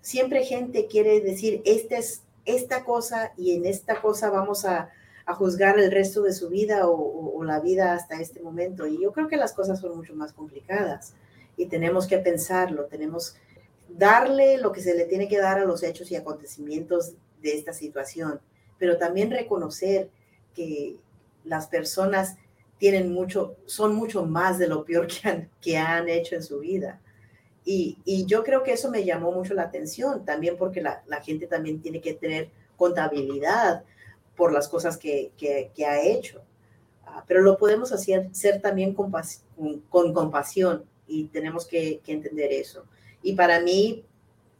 siempre 0.00 0.44
gente 0.44 0.86
quiere 0.86 1.20
decir, 1.20 1.62
esta 1.64 1.98
es 1.98 2.22
esta 2.48 2.82
cosa 2.82 3.32
y 3.36 3.54
en 3.54 3.66
esta 3.66 4.00
cosa 4.00 4.30
vamos 4.30 4.64
a, 4.64 4.90
juzgar 5.36 5.78
el 5.78 5.92
resto 5.92 6.22
de 6.22 6.32
su 6.32 6.48
vida 6.48 6.88
o, 6.88 7.44
la 7.44 7.60
vida 7.60 7.92
hasta 7.92 8.18
este 8.18 8.40
momento. 8.40 8.86
Y 8.86 8.98
yo 9.02 9.12
creo 9.12 9.28
que 9.28 9.36
las 9.36 9.52
cosas 9.52 9.78
son 9.78 9.94
mucho 9.94 10.14
más 10.14 10.32
complicadas 10.32 11.12
y 11.58 11.66
tenemos 11.66 12.06
que 12.06 12.18
pensarlo, 12.18 12.86
tenemos 12.86 13.36
darle 13.88 14.58
lo 14.58 14.72
que 14.72 14.80
se 14.80 14.94
le 14.94 15.04
tiene 15.04 15.28
que 15.28 15.38
dar 15.38 15.58
a 15.58 15.64
los 15.64 15.82
hechos 15.82 16.10
y 16.10 16.16
acontecimientos 16.16 17.14
de 17.42 17.54
esta 17.54 17.72
situación, 17.72 18.40
pero 18.78 18.96
también 18.96 19.30
reconocer 19.30 20.08
que 20.54 20.96
las 21.44 21.66
personas 21.66 22.36
tienen 22.78 23.12
mucho, 23.12 23.56
son 23.66 23.94
mucho 23.94 24.24
más 24.24 24.58
de 24.58 24.68
lo 24.68 24.84
peor 24.84 25.08
que 25.08 25.28
han, 25.28 25.50
que 25.60 25.76
han 25.76 26.08
hecho 26.08 26.36
en 26.36 26.42
su 26.42 26.60
vida. 26.60 27.00
Y, 27.64 28.24
yo 28.26 28.44
creo 28.44 28.62
que 28.62 28.72
eso 28.72 28.90
me 28.90 29.04
llamó 29.04 29.30
mucho 29.30 29.52
la 29.52 29.64
atención, 29.64 30.24
también 30.24 30.56
porque 30.56 30.80
la, 30.80 31.02
gente 31.22 31.46
también 31.46 31.82
tiene 31.82 32.00
que 32.00 32.14
tener 32.14 32.48
contabilidad 32.78 33.84
por 34.36 34.54
las 34.54 34.68
cosas 34.68 34.96
que, 34.96 35.32
que, 35.36 35.84
ha 35.84 36.00
hecho. 36.00 36.40
Uh, 37.04 37.20
pero 37.26 37.42
lo 37.42 37.58
podemos 37.58 37.92
hacer 37.92 38.28
ser 38.32 38.62
también 38.62 38.94
con, 38.94 39.12
con 39.90 40.14
compasión 40.14 40.84
y 41.08 41.24
tenemos 41.24 41.66
que, 41.66 42.00
entender 42.06 42.52
eso. 42.52 42.84
Y 43.22 43.34
para 43.34 43.60
mí, 43.60 44.04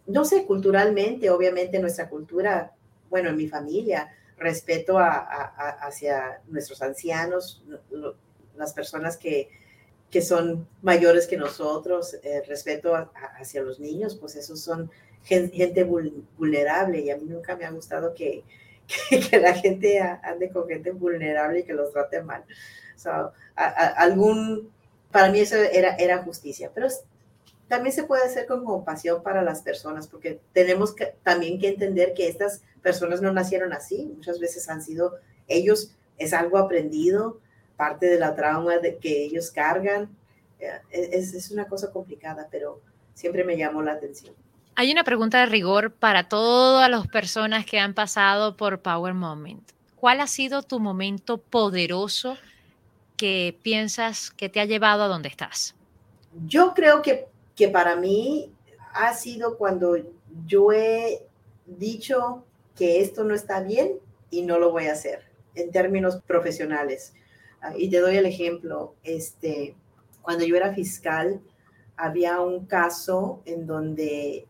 no 0.06 0.24
sé, 0.24 0.44
culturalmente, 0.44 1.30
obviamente 1.30 1.78
nuestra 1.78 2.08
cultura, 2.08 2.72
bueno, 3.10 3.28
en 3.28 3.36
mi 3.36 3.46
familia, 3.46 4.12
respeto 4.36 4.98
a, 4.98 5.18
hacia 5.82 6.40
nuestros 6.48 6.82
ancianos, 6.82 7.62
las 8.56 8.72
personas 8.72 9.16
que, 9.16 9.48
que 10.10 10.22
son 10.22 10.66
mayores 10.82 11.26
que 11.26 11.36
nosotros, 11.36 12.14
eh, 12.22 12.42
respeto 12.46 12.94
hacia 13.38 13.62
los 13.62 13.78
niños, 13.78 14.16
pues 14.16 14.36
esos 14.36 14.60
son 14.60 14.90
gente, 15.22 15.84
vulnerable 15.84 17.00
y 17.00 17.10
a 17.10 17.16
mí 17.16 17.24
nunca 17.26 17.56
me 17.56 17.64
ha 17.64 17.70
gustado 17.70 18.14
que, 18.14 18.44
que, 19.30 19.38
la 19.38 19.54
gente 19.54 20.00
ande 20.00 20.50
con 20.50 20.66
gente 20.66 20.92
vulnerable 20.92 21.60
y 21.60 21.64
que 21.64 21.74
los 21.74 21.92
trate 21.92 22.22
mal. 22.22 22.44
algún, 23.54 24.72
para 25.10 25.30
mí 25.30 25.40
eso 25.40 25.56
era, 25.56 25.94
era 25.96 26.22
justicia, 26.22 26.70
pero 26.74 26.88
también 27.68 27.94
se 27.94 28.04
puede 28.04 28.24
hacer 28.24 28.46
con 28.46 28.64
compasión 28.64 29.22
para 29.22 29.42
las 29.42 29.62
personas, 29.62 30.08
porque 30.08 30.40
tenemos 30.52 30.94
que, 30.94 31.14
también 31.22 31.58
que 31.58 31.68
entender 31.68 32.14
que 32.14 32.28
estas 32.28 32.62
personas 32.82 33.20
no 33.20 33.32
nacieron 33.32 33.72
así, 33.72 34.10
muchas 34.16 34.40
veces 34.40 34.68
han 34.68 34.82
sido, 34.82 35.14
ellos 35.46 35.94
es 36.16 36.32
algo 36.32 36.58
aprendido, 36.58 37.40
parte 37.76 38.06
de 38.06 38.18
la 38.18 38.34
trauma 38.34 38.78
de 38.78 38.96
que 38.96 39.24
ellos 39.24 39.50
cargan, 39.50 40.08
eh, 40.58 40.80
es, 40.90 41.34
es 41.34 41.50
una 41.50 41.68
cosa 41.68 41.92
complicada, 41.92 42.48
pero 42.50 42.80
siempre 43.14 43.44
me 43.44 43.56
llamó 43.56 43.82
la 43.82 43.92
atención. 43.92 44.34
Hay 44.74 44.90
una 44.92 45.04
pregunta 45.04 45.40
de 45.40 45.46
rigor 45.46 45.92
para 45.92 46.28
todas 46.28 46.88
las 46.88 47.06
personas 47.08 47.66
que 47.66 47.78
han 47.80 47.94
pasado 47.94 48.56
por 48.56 48.80
Power 48.80 49.12
Moment. 49.12 49.72
¿Cuál 49.96 50.20
ha 50.20 50.28
sido 50.28 50.62
tu 50.62 50.78
momento 50.78 51.38
poderoso 51.38 52.36
que 53.18 53.58
piensas 53.62 54.30
que 54.30 54.48
te 54.48 54.60
ha 54.60 54.64
llevado 54.64 55.02
a 55.02 55.08
donde 55.08 55.28
estás? 55.28 55.74
Yo 56.46 56.72
creo 56.74 57.02
que 57.02 57.28
que 57.58 57.68
para 57.68 57.96
mí 57.96 58.54
ha 58.94 59.12
sido 59.14 59.58
cuando 59.58 59.96
yo 60.46 60.70
he 60.70 61.26
dicho 61.66 62.44
que 62.76 63.00
esto 63.00 63.24
no 63.24 63.34
está 63.34 63.60
bien 63.60 63.98
y 64.30 64.42
no 64.42 64.60
lo 64.60 64.70
voy 64.70 64.86
a 64.86 64.92
hacer 64.92 65.24
en 65.56 65.72
términos 65.72 66.22
profesionales. 66.24 67.14
Ah, 67.60 67.72
y 67.76 67.90
te 67.90 67.98
doy 67.98 68.16
el 68.16 68.26
ejemplo, 68.26 68.94
este, 69.02 69.74
cuando 70.22 70.44
yo 70.44 70.54
era 70.54 70.72
fiscal, 70.72 71.40
había 71.96 72.40
un 72.40 72.66
caso 72.66 73.42
en 73.44 73.66
donde 73.66 74.46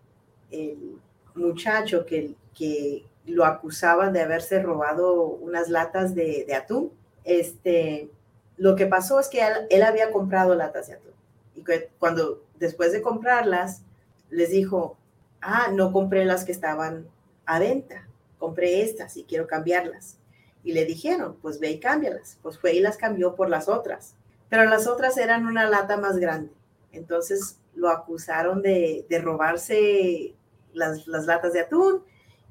el 0.50 0.98
muchacho 1.34 2.04
que, 2.04 2.34
que 2.54 3.06
lo 3.24 3.46
acusaban 3.46 4.12
de 4.12 4.20
haberse 4.20 4.62
robado 4.62 5.22
unas 5.22 5.70
latas 5.70 6.14
de, 6.14 6.44
de 6.46 6.54
atún, 6.54 6.92
este, 7.24 8.10
lo 8.58 8.76
que 8.76 8.86
pasó 8.86 9.20
es 9.20 9.28
que 9.28 9.40
él, 9.70 9.82
había 9.82 10.10
comprado 10.10 10.54
latas 10.54 10.88
de 10.88 10.94
atún. 10.94 11.12
Y 11.54 11.64
que 11.64 11.90
cuando 11.98 12.44
después 12.58 12.92
de 12.92 13.00
comprarlas, 13.00 13.82
les 14.30 14.50
dijo, 14.50 14.98
ah, 15.40 15.70
no 15.72 15.92
compré 15.92 16.24
las 16.24 16.44
que 16.44 16.52
estaban 16.52 17.06
a 17.46 17.58
venta, 17.58 18.06
compré 18.38 18.82
estas 18.82 19.16
y 19.16 19.24
quiero 19.24 19.46
cambiarlas. 19.46 20.18
Y 20.64 20.72
le 20.72 20.84
dijeron, 20.84 21.36
pues 21.40 21.60
ve 21.60 21.70
y 21.70 21.80
cámbialas. 21.80 22.38
Pues 22.42 22.58
fue 22.58 22.74
y 22.74 22.80
las 22.80 22.96
cambió 22.96 23.36
por 23.36 23.48
las 23.48 23.68
otras. 23.68 24.14
Pero 24.48 24.64
las 24.64 24.86
otras 24.86 25.16
eran 25.16 25.46
una 25.46 25.70
lata 25.70 25.96
más 25.96 26.18
grande. 26.18 26.52
Entonces 26.92 27.58
lo 27.74 27.88
acusaron 27.88 28.60
de, 28.60 29.06
de 29.08 29.18
robarse 29.20 30.34
las, 30.72 31.06
las 31.06 31.26
latas 31.26 31.52
de 31.52 31.60
atún 31.60 32.02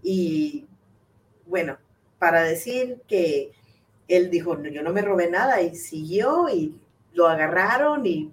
y 0.02 0.68
bueno, 1.46 1.78
para 2.20 2.44
decir 2.44 3.02
que 3.08 3.52
él 4.08 4.30
dijo, 4.30 4.62
yo 4.64 4.82
no 4.84 4.94
me 4.94 5.02
robé 5.02 5.30
nada 5.30 5.62
y 5.62 5.76
siguió 5.76 6.50
y 6.50 6.80
lo 7.14 7.28
agarraron 7.28 8.06
y 8.06 8.32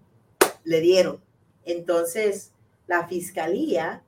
le 0.65 0.81
dieron. 0.81 1.21
Entonces, 1.65 2.53
la 2.87 3.07
fiscalía 3.09 4.03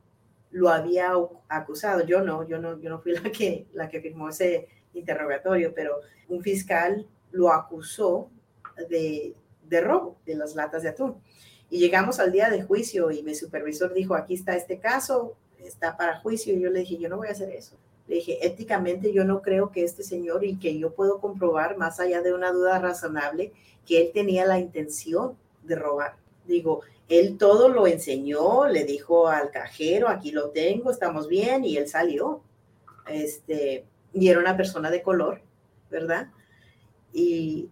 lo 0.50 0.68
había 0.68 1.12
acusado. 1.48 2.04
Yo 2.06 2.22
no, 2.22 2.46
yo 2.46 2.58
no, 2.58 2.80
yo 2.80 2.90
no 2.90 3.00
fui 3.00 3.12
la 3.22 3.30
que, 3.30 3.66
la 3.72 3.88
que 3.88 4.00
firmó 4.00 4.28
ese 4.28 4.68
interrogatorio, 4.94 5.74
pero 5.74 6.00
un 6.28 6.42
fiscal 6.42 7.06
lo 7.32 7.52
acusó 7.52 8.30
de, 8.88 9.34
de 9.68 9.80
robo 9.80 10.18
de 10.24 10.34
las 10.34 10.54
latas 10.54 10.82
de 10.82 10.90
atún. 10.90 11.16
Y 11.68 11.78
llegamos 11.78 12.20
al 12.20 12.30
día 12.30 12.48
de 12.48 12.62
juicio 12.62 13.10
y 13.10 13.22
mi 13.22 13.34
supervisor 13.34 13.92
dijo, 13.92 14.14
aquí 14.14 14.34
está 14.34 14.54
este 14.54 14.78
caso, 14.78 15.36
está 15.58 15.96
para 15.96 16.20
juicio. 16.20 16.54
Y 16.54 16.60
yo 16.60 16.70
le 16.70 16.80
dije, 16.80 16.96
yo 16.96 17.08
no 17.08 17.16
voy 17.16 17.28
a 17.28 17.32
hacer 17.32 17.50
eso. 17.50 17.76
Le 18.08 18.16
dije, 18.16 18.46
éticamente 18.46 19.12
yo 19.12 19.24
no 19.24 19.42
creo 19.42 19.72
que 19.72 19.82
este 19.82 20.02
señor 20.02 20.44
y 20.44 20.56
que 20.56 20.78
yo 20.78 20.94
puedo 20.94 21.20
comprobar 21.20 21.76
más 21.76 21.98
allá 21.98 22.22
de 22.22 22.32
una 22.32 22.52
duda 22.52 22.78
razonable 22.78 23.52
que 23.86 24.00
él 24.00 24.10
tenía 24.12 24.46
la 24.46 24.58
intención 24.58 25.36
de 25.62 25.76
robar. 25.76 26.16
Digo, 26.46 26.82
él 27.08 27.36
todo 27.38 27.68
lo 27.68 27.86
enseñó, 27.86 28.66
le 28.66 28.84
dijo 28.84 29.28
al 29.28 29.50
cajero, 29.50 30.08
aquí 30.08 30.30
lo 30.32 30.50
tengo, 30.50 30.90
estamos 30.90 31.28
bien, 31.28 31.64
y 31.64 31.76
él 31.76 31.88
salió. 31.88 32.40
Este, 33.08 33.84
y 34.12 34.28
era 34.28 34.40
una 34.40 34.56
persona 34.56 34.90
de 34.90 35.02
color, 35.02 35.40
¿verdad? 35.90 36.28
Y 37.12 37.68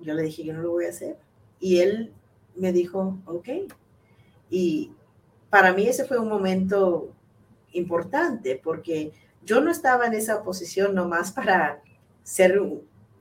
yo 0.00 0.14
le 0.14 0.22
dije, 0.22 0.44
yo 0.44 0.52
no 0.52 0.62
lo 0.62 0.72
voy 0.72 0.86
a 0.86 0.90
hacer. 0.90 1.16
Y 1.60 1.80
él 1.80 2.12
me 2.54 2.72
dijo, 2.72 3.18
ok. 3.26 3.48
Y 4.50 4.92
para 5.50 5.72
mí 5.72 5.86
ese 5.88 6.04
fue 6.04 6.18
un 6.18 6.28
momento 6.28 7.08
importante 7.72 8.60
porque 8.62 9.12
yo 9.46 9.62
no 9.62 9.70
estaba 9.70 10.06
en 10.06 10.12
esa 10.12 10.42
posición 10.42 10.94
nomás 10.94 11.32
para 11.32 11.80
ser 12.22 12.60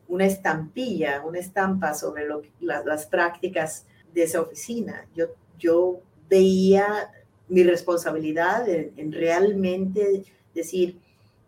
una 0.09 0.26
estampilla, 0.26 1.23
una 1.23 1.39
estampa 1.39 1.93
sobre 1.93 2.28
las 2.59 3.05
prácticas 3.05 3.86
de 4.13 4.23
esa 4.23 4.41
oficina. 4.41 5.07
Yo 5.15 5.28
yo 5.57 6.01
veía 6.30 7.11
mi 7.47 7.63
responsabilidad 7.63 8.67
en, 8.67 9.11
realmente 9.11 10.23
decir, 10.53 10.99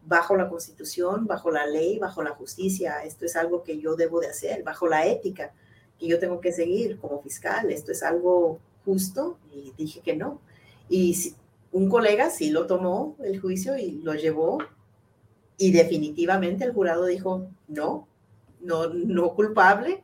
bajo 0.05 0.35
la 0.35 0.49
constitución, 0.49 1.25
bajo 1.25 1.51
la 1.51 1.65
ley, 1.65 1.99
bajo 1.99 2.21
la 2.21 2.31
justicia, 2.31 3.03
esto 3.03 3.25
es 3.25 3.35
algo 3.35 3.63
que 3.63 3.79
yo 3.79 3.95
debo 3.95 4.19
de 4.19 4.27
hacer, 4.27 4.63
bajo 4.63 4.87
la 4.87 5.05
ética 5.07 5.51
que 5.99 6.07
yo 6.07 6.19
tengo 6.19 6.39
que 6.39 6.51
seguir 6.51 6.99
como 6.99 7.21
fiscal, 7.21 7.71
esto 7.71 7.91
es 7.91 8.03
algo 8.03 8.59
justo 8.85 9.39
y 9.51 9.73
dije 9.77 10.01
que 10.01 10.15
no. 10.15 10.39
Y 10.89 11.33
un 11.71 11.89
colega 11.89 12.29
sí 12.29 12.49
lo 12.49 12.67
tomó 12.67 13.15
el 13.23 13.39
juicio 13.39 13.77
y 13.77 14.01
lo 14.01 14.13
llevó 14.13 14.59
y 15.57 15.71
definitivamente 15.71 16.63
el 16.63 16.73
jurado 16.73 17.05
dijo 17.05 17.47
no, 17.67 18.07
no, 18.61 18.87
no 18.87 19.33
culpable 19.33 20.03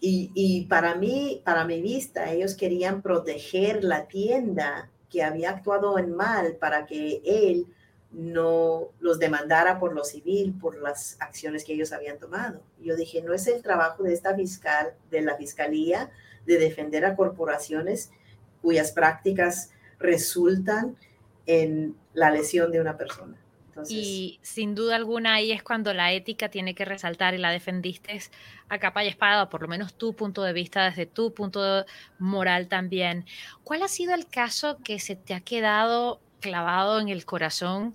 y, 0.00 0.66
para 0.68 0.94
mí, 0.94 1.42
para 1.44 1.64
mi 1.64 1.82
vista, 1.82 2.30
ellos 2.30 2.54
querían 2.54 3.02
proteger 3.02 3.82
la 3.82 4.06
tienda 4.06 4.90
que 5.10 5.24
había 5.24 5.50
actuado 5.50 5.98
en 5.98 6.14
mal 6.14 6.56
para 6.56 6.86
que 6.86 7.20
él 7.24 7.66
no 8.12 8.88
los 9.00 9.18
demandara 9.18 9.78
por 9.78 9.92
lo 9.94 10.04
civil, 10.04 10.56
por 10.60 10.80
las 10.80 11.16
acciones 11.20 11.64
que 11.64 11.72
ellos 11.72 11.92
habían 11.92 12.18
tomado. 12.18 12.60
Yo 12.80 12.94
dije, 12.96 13.22
no 13.22 13.34
es 13.34 13.46
el 13.48 13.62
trabajo 13.62 14.02
de 14.02 14.14
esta 14.14 14.34
fiscal, 14.34 14.94
de 15.10 15.22
la 15.22 15.36
fiscalía, 15.36 16.10
de 16.46 16.58
defender 16.58 17.04
a 17.04 17.16
corporaciones 17.16 18.10
cuyas 18.62 18.92
prácticas 18.92 19.70
resultan 19.98 20.96
en 21.46 21.96
la 22.14 22.30
lesión 22.30 22.70
de 22.70 22.80
una 22.80 22.96
persona. 22.96 23.36
y 23.88 24.40
sin 24.42 24.74
duda 24.74 24.96
alguna 24.96 25.34
ahí 25.34 25.52
es 25.52 25.62
cuando 25.62 25.94
la 25.94 26.12
ética 26.12 26.48
tiene 26.48 26.74
que 26.74 26.84
resaltar 26.84 27.34
y 27.34 27.38
la 27.38 27.50
defendiste 27.50 28.20
a 28.68 28.78
capa 28.78 29.04
y 29.04 29.08
espada, 29.08 29.48
por 29.48 29.62
lo 29.62 29.68
menos 29.68 29.94
tu 29.94 30.14
punto 30.14 30.42
de 30.42 30.52
vista, 30.52 30.84
desde 30.84 31.06
tu 31.06 31.32
punto 31.32 31.86
moral 32.18 32.66
también. 32.66 33.24
¿Cuál 33.62 33.82
ha 33.82 33.88
sido 33.88 34.14
el 34.14 34.26
caso 34.26 34.78
que 34.82 34.98
se 34.98 35.14
te 35.14 35.32
ha 35.32 35.40
quedado 35.40 36.20
clavado 36.40 36.98
en 37.00 37.08
el 37.08 37.24
corazón, 37.24 37.94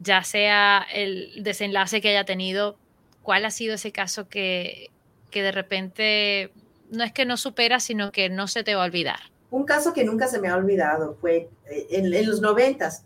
ya 0.00 0.22
sea 0.24 0.86
el 0.92 1.42
desenlace 1.42 2.00
que 2.00 2.08
haya 2.08 2.24
tenido? 2.24 2.78
¿Cuál 3.22 3.44
ha 3.44 3.50
sido 3.50 3.74
ese 3.74 3.92
caso 3.92 4.28
que, 4.28 4.90
que 5.30 5.42
de 5.42 5.52
repente 5.52 6.52
no 6.90 7.04
es 7.04 7.12
que 7.12 7.26
no 7.26 7.36
superas, 7.36 7.84
sino 7.84 8.12
que 8.12 8.30
no 8.30 8.48
se 8.48 8.64
te 8.64 8.74
va 8.74 8.82
a 8.82 8.86
olvidar? 8.86 9.35
Un 9.56 9.64
caso 9.64 9.94
que 9.94 10.04
nunca 10.04 10.28
se 10.28 10.38
me 10.38 10.48
ha 10.48 10.54
olvidado 10.54 11.16
fue 11.18 11.48
eh, 11.70 11.86
en, 11.88 12.26
los 12.26 12.42
noventas. 12.42 13.04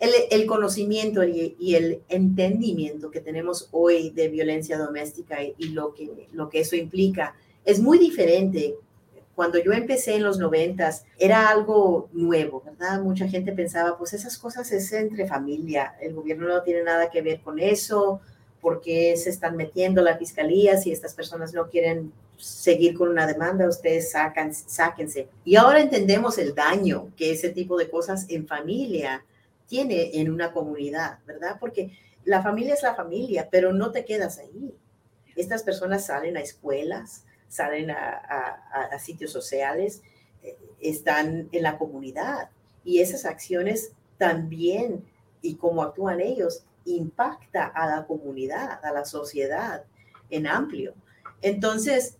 El, 0.00 0.44
conocimiento 0.46 1.22
y, 1.22 1.76
el 1.76 2.02
entendimiento 2.08 3.08
que 3.12 3.20
tenemos 3.20 3.68
hoy 3.70 4.10
de 4.10 4.26
violencia 4.26 4.78
doméstica 4.78 5.44
y, 5.44 5.54
y, 5.58 5.68
lo, 5.68 5.94
que, 5.94 6.26
lo 6.32 6.48
que 6.48 6.58
eso 6.58 6.74
implica 6.74 7.36
es 7.64 7.78
muy 7.78 8.00
diferente. 8.00 8.74
Cuando 9.36 9.62
yo 9.62 9.72
empecé 9.72 10.16
en 10.16 10.24
los 10.24 10.40
noventas 10.40 11.04
era 11.20 11.48
algo 11.48 12.08
nuevo, 12.12 12.64
¿verdad? 12.66 13.00
Mucha 13.00 13.28
gente 13.28 13.52
pensaba, 13.52 13.96
pues 13.96 14.12
esas 14.12 14.36
cosas 14.38 14.72
es 14.72 14.92
entre 14.92 15.28
familia, 15.28 15.94
el 16.00 16.14
gobierno 16.14 16.48
no 16.48 16.64
tiene 16.64 16.82
nada 16.82 17.10
que 17.10 17.22
ver 17.22 17.42
con 17.42 17.60
eso, 17.60 18.20
¿por 18.60 18.80
qué 18.80 19.16
se 19.16 19.30
están 19.30 19.56
metiendo 19.56 20.02
la 20.02 20.18
fiscalía 20.18 20.78
si 20.78 20.90
estas 20.90 21.14
personas 21.14 21.54
no 21.54 21.68
quieren 21.68 22.12
seguir 22.36 22.94
con 22.94 23.08
una 23.08 23.26
demanda, 23.26 23.68
ustedes 23.68 24.10
sacan, 24.10 24.54
sáquense. 24.54 25.28
Y 25.44 25.56
ahora 25.56 25.80
entendemos 25.80 26.38
el 26.38 26.54
daño 26.54 27.12
que 27.16 27.32
ese 27.32 27.50
tipo 27.50 27.76
de 27.76 27.90
cosas 27.90 28.26
en 28.28 28.46
familia 28.46 29.24
tiene 29.66 30.20
en 30.20 30.30
una 30.30 30.52
comunidad, 30.52 31.18
¿verdad? 31.26 31.56
Porque 31.58 31.98
la 32.24 32.42
familia 32.42 32.74
es 32.74 32.82
la 32.82 32.94
familia, 32.94 33.48
pero 33.50 33.72
no 33.72 33.90
te 33.92 34.04
quedas 34.04 34.38
ahí. 34.38 34.74
Estas 35.34 35.62
personas 35.62 36.06
salen 36.06 36.36
a 36.36 36.40
escuelas, 36.40 37.24
salen 37.48 37.90
a, 37.90 38.98
sitios 38.98 39.32
sociales, 39.32 40.02
eh, 40.42 40.56
están 40.80 41.48
en 41.52 41.62
la 41.62 41.78
comunidad 41.78 42.50
y 42.84 43.00
esas 43.00 43.24
acciones 43.24 43.92
también 44.18 45.04
y 45.42 45.56
cómo 45.56 45.82
actúan 45.82 46.20
ellos 46.20 46.64
impacta 46.86 47.66
a 47.66 47.86
la 47.86 48.06
comunidad, 48.06 48.84
a 48.84 48.92
la 48.92 49.04
sociedad 49.04 49.84
en 50.30 50.46
amplio. 50.46 50.94
Entonces, 51.42 52.16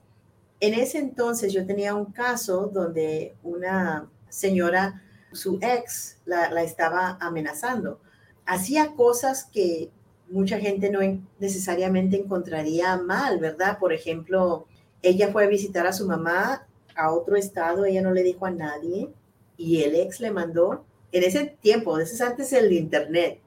en 0.60 0.74
ese 0.74 0.98
entonces 0.98 1.52
yo 1.52 1.66
tenía 1.66 1.94
un 1.94 2.06
caso 2.06 2.70
donde 2.72 3.34
una 3.42 4.08
señora, 4.28 5.02
su 5.32 5.58
ex, 5.60 6.18
la, 6.24 6.62
estaba 6.62 7.18
amenazando. 7.20 8.00
Hacía 8.46 8.94
cosas 8.94 9.44
que 9.44 9.90
mucha 10.28 10.58
gente 10.58 10.90
no 10.90 11.00
necesariamente 11.38 12.16
encontraría 12.16 12.96
mal, 12.96 13.38
¿verdad? 13.38 13.78
Por 13.78 13.92
ejemplo, 13.92 14.66
ella 15.02 15.30
fue 15.30 15.44
a 15.44 15.48
visitar 15.48 15.86
a 15.86 15.92
su 15.92 16.06
mamá 16.06 16.66
a 16.96 17.12
otro 17.12 17.36
estado, 17.36 17.84
ella 17.84 18.02
no 18.02 18.12
le 18.12 18.22
dijo 18.22 18.46
a 18.46 18.50
nadie 18.50 19.10
y 19.56 19.82
el 19.82 19.94
ex 19.94 20.20
le 20.20 20.30
mandó, 20.30 20.84
en 21.12 21.22
ese 21.22 21.56
tiempo, 21.60 21.98
ese 21.98 22.14
es 22.14 22.20
antes 22.20 22.50
del 22.50 22.72
internet, 22.72 23.40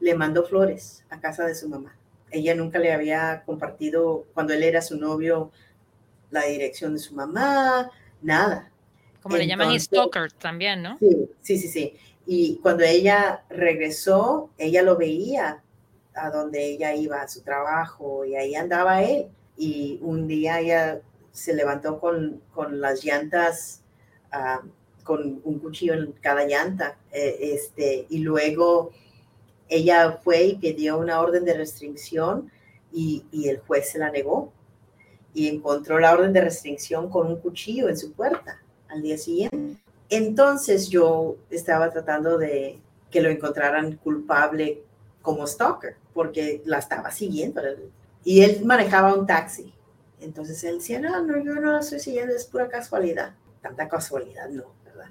le 0.00 0.14
mandó 0.14 0.44
flores 0.44 1.04
a 1.08 1.20
casa 1.20 1.46
de 1.46 1.54
su 1.54 1.68
mamá. 1.68 1.96
Ella 2.30 2.54
nunca 2.54 2.78
le 2.78 2.92
había 2.92 3.42
compartido, 3.46 4.26
cuando 4.34 4.52
él 4.52 4.62
era 4.62 4.82
su 4.82 4.98
novio, 4.98 5.50
la 6.30 6.44
dirección 6.44 6.94
de 6.94 6.98
su 6.98 7.14
mamá, 7.14 7.90
nada. 8.22 8.70
Como 9.22 9.36
le 9.36 9.46
llaman 9.46 9.78
stalker 9.78 10.30
también, 10.32 10.82
¿no? 10.82 10.98
Sí, 10.98 11.28
sí, 11.42 11.58
sí, 11.58 11.68
sí. 11.68 11.96
Y 12.26 12.58
cuando 12.58 12.84
ella 12.84 13.44
regresó, 13.48 14.50
ella 14.58 14.82
lo 14.82 14.96
veía 14.96 15.62
a 16.14 16.30
donde 16.30 16.64
ella 16.64 16.94
iba 16.94 17.22
a 17.22 17.28
su 17.28 17.42
trabajo 17.42 18.24
y 18.24 18.36
ahí 18.36 18.54
andaba 18.54 19.02
él. 19.02 19.26
Y 19.56 19.98
un 20.02 20.26
día 20.26 20.60
ella 20.60 21.00
se 21.32 21.54
levantó 21.54 22.00
con, 22.00 22.40
con 22.52 22.80
las 22.80 23.04
llantas, 23.04 23.82
ah, 24.32 24.62
con 25.04 25.40
un 25.44 25.58
cuchillo 25.58 25.94
en 25.94 26.12
cada 26.12 26.46
llanta. 26.46 26.96
Eh, 27.12 27.36
este, 27.40 28.06
y 28.08 28.18
luego 28.18 28.92
ella 29.68 30.18
fue 30.22 30.44
y 30.44 30.56
pidió 30.56 30.98
una 30.98 31.20
orden 31.20 31.44
de 31.44 31.54
restricción 31.54 32.50
y, 32.92 33.24
y 33.30 33.48
el 33.48 33.58
juez 33.58 33.90
se 33.90 33.98
la 33.98 34.10
negó 34.10 34.52
y 35.36 35.48
encontró 35.48 35.98
la 35.98 36.14
orden 36.14 36.32
de 36.32 36.40
restricción 36.40 37.10
con 37.10 37.26
un 37.26 37.36
cuchillo 37.36 37.90
en 37.90 37.98
su 37.98 38.12
puerta 38.12 38.58
al 38.88 39.02
día 39.02 39.18
siguiente. 39.18 39.76
Entonces 40.08 40.88
yo 40.88 41.36
estaba 41.50 41.90
tratando 41.90 42.38
de 42.38 42.80
que 43.10 43.20
lo 43.20 43.28
encontraran 43.28 43.96
culpable 43.96 44.82
como 45.20 45.46
stalker, 45.46 45.96
porque 46.14 46.62
la 46.64 46.78
estaba 46.78 47.10
siguiendo. 47.10 47.60
Y 48.24 48.40
él 48.40 48.64
manejaba 48.64 49.12
un 49.12 49.26
taxi. 49.26 49.74
Entonces 50.20 50.64
él 50.64 50.78
decía, 50.78 51.00
no, 51.00 51.22
no, 51.22 51.36
yo 51.36 51.54
no 51.56 51.70
la 51.70 51.80
estoy 51.80 52.00
siguiendo, 52.00 52.34
es 52.34 52.46
pura 52.46 52.68
casualidad. 52.68 53.34
Tanta 53.60 53.90
casualidad, 53.90 54.48
no, 54.48 54.64
¿verdad? 54.86 55.10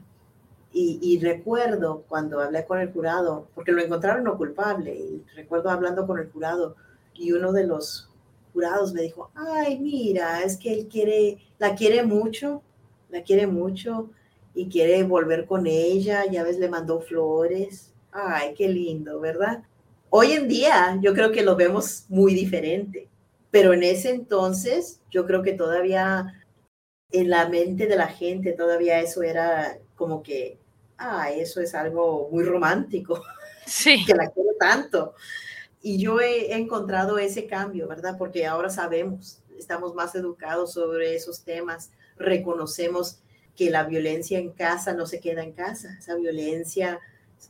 Y, 0.73 1.19
recuerdo 1.21 2.03
cuando 2.09 2.41
hablé 2.41 2.65
con 2.65 2.79
el 2.79 2.91
jurado, 2.91 3.47
porque 3.53 3.71
lo 3.71 3.83
encontraron 3.83 4.23
no 4.23 4.37
culpable, 4.37 4.95
y 4.95 5.23
recuerdo 5.35 5.69
hablando 5.69 6.07
con 6.07 6.17
el 6.17 6.31
jurado, 6.31 6.75
y 7.13 7.31
uno 7.31 7.53
de 7.53 7.67
los 7.67 8.09
jurados 8.55 8.93
me 8.93 9.01
dijo, 9.01 9.31
ay, 9.35 9.77
mira, 9.79 10.41
es 10.41 10.55
que 10.55 10.71
él 10.71 10.87
quiere, 10.87 11.39
la 11.59 11.75
quiere 11.75 12.03
mucho, 12.03 12.63
la 13.09 13.21
quiere 13.21 13.47
mucho 13.47 14.09
y 14.53 14.69
quiere 14.69 15.03
volver 15.03 15.45
con 15.45 15.67
ella, 15.67 16.25
ya 16.25 16.41
ves, 16.41 16.57
le 16.57 16.69
mandó 16.69 17.01
flores. 17.01 17.91
Ay, 18.13 18.53
qué 18.57 18.69
lindo, 18.69 19.19
¿verdad? 19.19 19.63
Hoy 20.09 20.31
en 20.31 20.47
día 20.47 20.97
yo 21.01 21.13
creo 21.13 21.33
que 21.33 21.43
lo 21.43 21.57
vemos 21.57 22.05
muy 22.07 22.33
diferente, 22.33 23.09
pero 23.51 23.73
en 23.73 23.83
ese 23.83 24.11
entonces 24.11 25.01
yo 25.11 25.25
creo 25.25 25.43
que 25.43 25.51
todavía 25.51 26.33
en 27.11 27.29
la 27.29 27.49
mente 27.49 27.87
de 27.87 27.97
la 27.97 28.07
gente 28.07 28.53
todavía 28.53 29.01
eso 29.01 29.21
era 29.21 29.77
como 29.97 30.23
que, 30.23 30.57
ah, 30.97 31.29
eso 31.29 31.59
es 31.59 31.75
algo 31.75 32.29
muy 32.31 32.45
romántico, 32.45 33.21
sí. 33.65 34.05
que 34.05 34.15
la 34.15 34.29
quiero 34.29 34.51
tanto. 34.57 35.13
Y 35.85 35.99
yo 35.99 36.19
he, 36.19 36.55
encontrado 36.55 37.19
ese 37.19 37.45
cambio, 37.45 37.87
¿verdad? 37.87 38.15
Porque 38.17 38.47
ahora 38.47 38.71
sabemos, 38.71 39.43
estamos 39.55 39.93
más 39.93 40.15
educados 40.15 40.73
sobre 40.73 41.13
esos 41.13 41.43
temas, 41.43 41.91
reconocemos 42.17 43.19
que 43.55 43.69
la 43.69 43.83
violencia 43.83 44.39
en 44.39 44.49
casa 44.49 44.95
no 44.95 45.05
se 45.05 45.19
queda 45.19 45.43
en 45.43 45.51
casa, 45.51 45.95
esa 45.99 46.15
violencia 46.15 46.99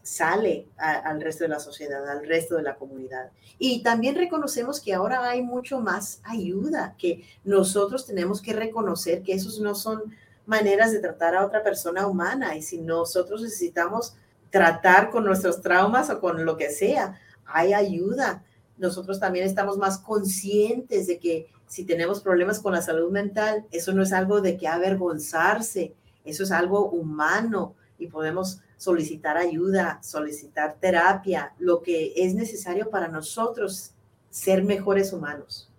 sale 0.03 0.67
al 0.75 1.21
resto 1.21 1.45
de 1.45 1.47
la 1.47 1.61
sociedad, 1.61 2.05
al 2.09 2.27
resto 2.27 2.57
de 2.57 2.63
la 2.63 2.75
comunidad. 2.75 3.31
Y 3.57 3.81
también 3.83 4.15
reconocemos 4.15 4.81
que 4.81 4.93
ahora 4.93 5.29
hay 5.29 5.41
mucho 5.41 5.79
más 5.79 6.19
ayuda, 6.25 6.93
que 6.97 7.23
nosotros 7.45 8.05
tenemos 8.05 8.41
que 8.41 8.51
reconocer 8.51 9.23
que 9.23 9.31
esos 9.31 9.61
no 9.61 9.75
son 9.75 10.13
maneras 10.45 10.91
de 10.91 10.99
tratar 10.99 11.35
a 11.35 11.45
otra 11.45 11.63
persona 11.63 12.05
humana 12.05 12.57
y 12.57 12.61
si 12.61 12.79
nosotros 12.79 13.41
necesitamos 13.41 14.17
tratar 14.49 15.09
con 15.09 15.23
nuestros 15.23 15.61
traumas 15.61 16.09
o 16.09 16.19
con 16.19 16.43
lo 16.43 16.57
que 16.57 16.69
sea, 16.69 17.17
hay 17.45 17.73
ayuda. 17.73 18.43
Nosotros 18.77 19.19
también 19.19 19.45
estamos 19.45 19.77
más 19.77 19.99
conscientes 19.99 21.07
de 21.07 21.19
que 21.19 21.47
si 21.67 21.83
tenemos 21.85 22.21
problemas 22.21 22.59
con 22.59 22.73
la 22.73 22.81
salud 22.81 23.11
mental, 23.11 23.65
eso 23.71 23.93
no 23.93 24.03
es 24.03 24.13
algo 24.13 24.41
de 24.41 24.57
que 24.57 24.67
avergonzarse, 24.67 25.93
eso 26.23 26.43
es 26.43 26.51
algo 26.51 26.89
humano 26.89 27.75
y 27.97 28.07
podemos 28.07 28.61
solicitar 28.77 29.37
ayuda, 29.37 29.99
solicitar 30.03 30.75
terapia, 30.79 31.53
lo 31.59 31.81
que 31.81 32.13
es 32.15 32.35
necesario 32.35 32.89
para 32.89 33.07
nosotros 33.07 33.91
ser 34.29 34.63
mejores 34.63 35.13
humanos. 35.13 35.71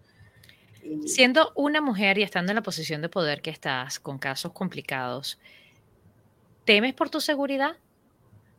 Siendo 1.06 1.52
una 1.54 1.80
mujer 1.80 2.16
y 2.18 2.22
estando 2.22 2.52
en 2.52 2.56
la 2.56 2.62
posición 2.62 3.02
de 3.02 3.08
poder 3.08 3.42
que 3.42 3.50
estás 3.50 3.98
con 3.98 4.18
casos 4.18 4.52
complicados, 4.52 5.38
¿temes 6.64 6.94
por 6.94 7.10
tu 7.10 7.20
seguridad? 7.20 7.76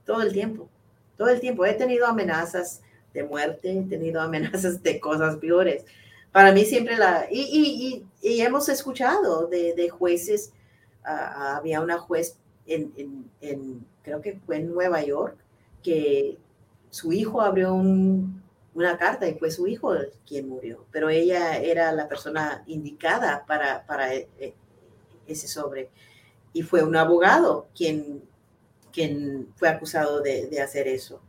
Todo 0.06 0.22
el 0.22 0.34
tiempo, 0.34 0.70
todo 1.18 1.30
el 1.30 1.40
tiempo. 1.40 1.66
He 1.66 1.74
tenido 1.74 2.06
amenazas 2.06 2.82
de 3.14 3.24
muerte, 3.24 3.72
he 3.72 3.84
tenido 3.84 4.22
amenazas 4.22 4.82
de 4.84 5.00
cosas 5.00 5.38
peores. 5.38 5.86
Para 6.32 6.52
mí 6.52 6.66
siempre 6.66 6.98
la... 6.98 7.28
Y, 7.32 8.06
hemos 8.22 8.70
escuchado 8.70 9.48
de, 9.48 9.90
jueces, 9.90 10.54
uh, 11.06 11.56
había 11.58 11.82
una 11.82 11.98
juez 11.98 12.38
en, 12.68 13.26
creo 14.04 14.22
que 14.22 14.40
fue 14.46 14.58
en 14.58 14.74
Nueva 14.74 15.04
York, 15.04 15.38
que 15.82 16.38
su 16.90 17.12
hijo 17.14 17.42
abrió 17.42 17.74
un, 17.74 18.42
una 18.74 18.98
carta 18.98 19.28
y 19.28 19.36
fue 19.36 19.52
su 19.52 19.68
hijo 19.68 19.94
quien 20.28 20.50
murió, 20.50 20.86
pero 20.92 21.10
ella 21.10 21.58
era 21.58 21.92
la 21.92 22.08
persona 22.08 22.64
indicada 22.68 23.46
para, 23.48 23.86
para 23.86 24.14
e, 24.14 24.28
e, 24.40 24.54
ese 25.26 25.48
sobre. 25.48 25.90
Y 26.54 26.62
fue 26.62 26.84
un 26.84 26.96
abogado 26.96 27.68
quien, 27.76 28.22
quien 28.92 29.48
fue 29.56 29.70
acusado 29.70 30.22
de, 30.22 30.48
de 30.48 30.62
hacer 30.62 30.88
eso. 30.88 31.22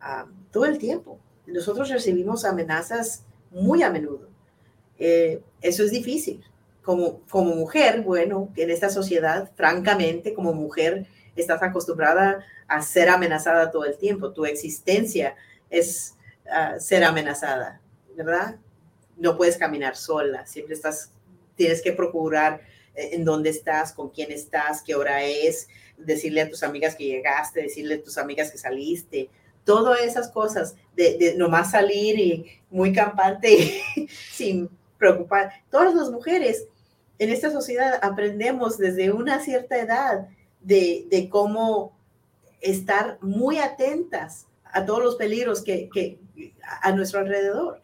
Ah, 0.00 0.26
todo 0.50 0.64
el 0.64 0.78
tiempo. 0.78 1.18
Nosotros 1.46 1.88
recibimos 1.90 2.44
amenazas 2.44 3.24
muy 3.50 3.82
a 3.82 3.90
menudo. 3.90 4.28
Eh, 4.98 5.42
eso 5.60 5.82
es 5.82 5.90
difícil, 5.90 6.44
como, 6.82 7.20
como 7.28 7.54
mujer, 7.54 8.02
bueno, 8.02 8.50
en 8.56 8.70
esta 8.70 8.90
sociedad, 8.90 9.50
francamente, 9.56 10.34
como 10.34 10.52
mujer, 10.52 11.06
estás 11.36 11.62
acostumbrada 11.62 12.44
a 12.68 12.82
ser 12.82 13.08
amenazada 13.08 13.70
todo 13.70 13.84
el 13.84 13.96
tiempo. 13.96 14.32
Tu 14.32 14.44
existencia 14.44 15.36
es 15.68 16.16
ah, 16.50 16.78
ser 16.78 17.04
amenazada, 17.04 17.80
¿verdad? 18.16 18.56
No 19.16 19.36
puedes 19.36 19.56
caminar 19.56 19.96
sola, 19.96 20.46
siempre 20.46 20.74
estás, 20.74 21.12
tienes 21.56 21.82
que 21.82 21.92
procurar 21.92 22.62
eh, 22.94 23.10
en 23.12 23.24
dónde 23.24 23.50
estás, 23.50 23.92
con 23.92 24.10
quién 24.10 24.32
estás, 24.32 24.82
qué 24.82 24.94
hora 24.94 25.24
es, 25.24 25.68
decirle 25.98 26.42
a 26.42 26.48
tus 26.48 26.62
amigas 26.62 26.94
que 26.96 27.04
llegaste, 27.04 27.62
decirle 27.62 27.96
a 27.96 28.02
tus 28.02 28.18
amigas 28.18 28.50
que 28.50 28.58
saliste, 28.58 29.28
todas 29.64 30.00
esas 30.00 30.30
cosas, 30.30 30.76
de, 30.96 31.16
de 31.18 31.34
nomás 31.36 31.70
salir 31.70 32.18
y 32.18 32.46
muy 32.70 32.92
campante 32.92 33.82
sin 34.32 34.68
preocupar. 34.98 35.52
Todas 35.70 35.94
las 35.94 36.10
mujeres 36.10 36.66
en 37.20 37.28
esta 37.30 37.50
sociedad 37.50 37.98
aprendemos 38.02 38.78
desde 38.78 39.12
una 39.12 39.40
cierta 39.40 39.78
edad 39.78 40.28
de, 40.60 41.28
cómo 41.30 41.96
estar 42.60 43.18
muy 43.20 43.58
atentas 43.58 44.46
a 44.64 44.84
todos 44.84 45.02
los 45.02 45.16
peligros 45.16 45.62
que, 45.62 45.90
que, 45.92 46.18
a 46.82 46.92
nuestro 46.92 47.20
alrededor. 47.20 47.82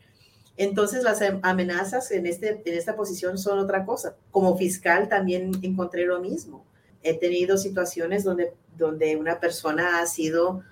Entonces 0.57 1.03
las 1.03 1.20
amenazas 1.43 2.11
en, 2.12 2.27
este, 2.27 2.62
en 2.64 2.79
esta 2.79 2.97
posición 2.97 3.37
son 3.37 3.59
otra 3.59 3.85
cosa. 3.85 4.16
Como 4.31 4.57
fiscal 4.57 5.09
también 5.09 5.53
encontré 5.62 6.07
lo 6.07 6.20
mismo. 6.20 6.64
He 7.03 7.18
tenido 7.18 7.59
situaciones 7.59 8.24
donde, 8.24 8.55
donde 8.77 9.16
una 9.16 9.39
persona 9.39 10.01
ha 10.01 10.07
sido 10.07 10.62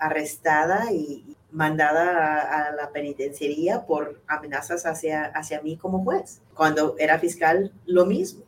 arrestada 0.00 0.92
y 0.92 1.36
mandada 1.52 2.68
a, 2.68 2.72
la 2.72 2.90
penitenciaría 2.90 3.86
por 3.86 4.20
amenazas 4.26 4.86
hacia, 4.86 5.26
hacia 5.26 5.60
mí 5.62 5.76
como 5.76 6.02
juez. 6.02 6.40
Cuando 6.54 6.96
era 6.98 7.18
fiscal, 7.18 7.72
lo 7.86 8.06
mismo. 8.06 8.44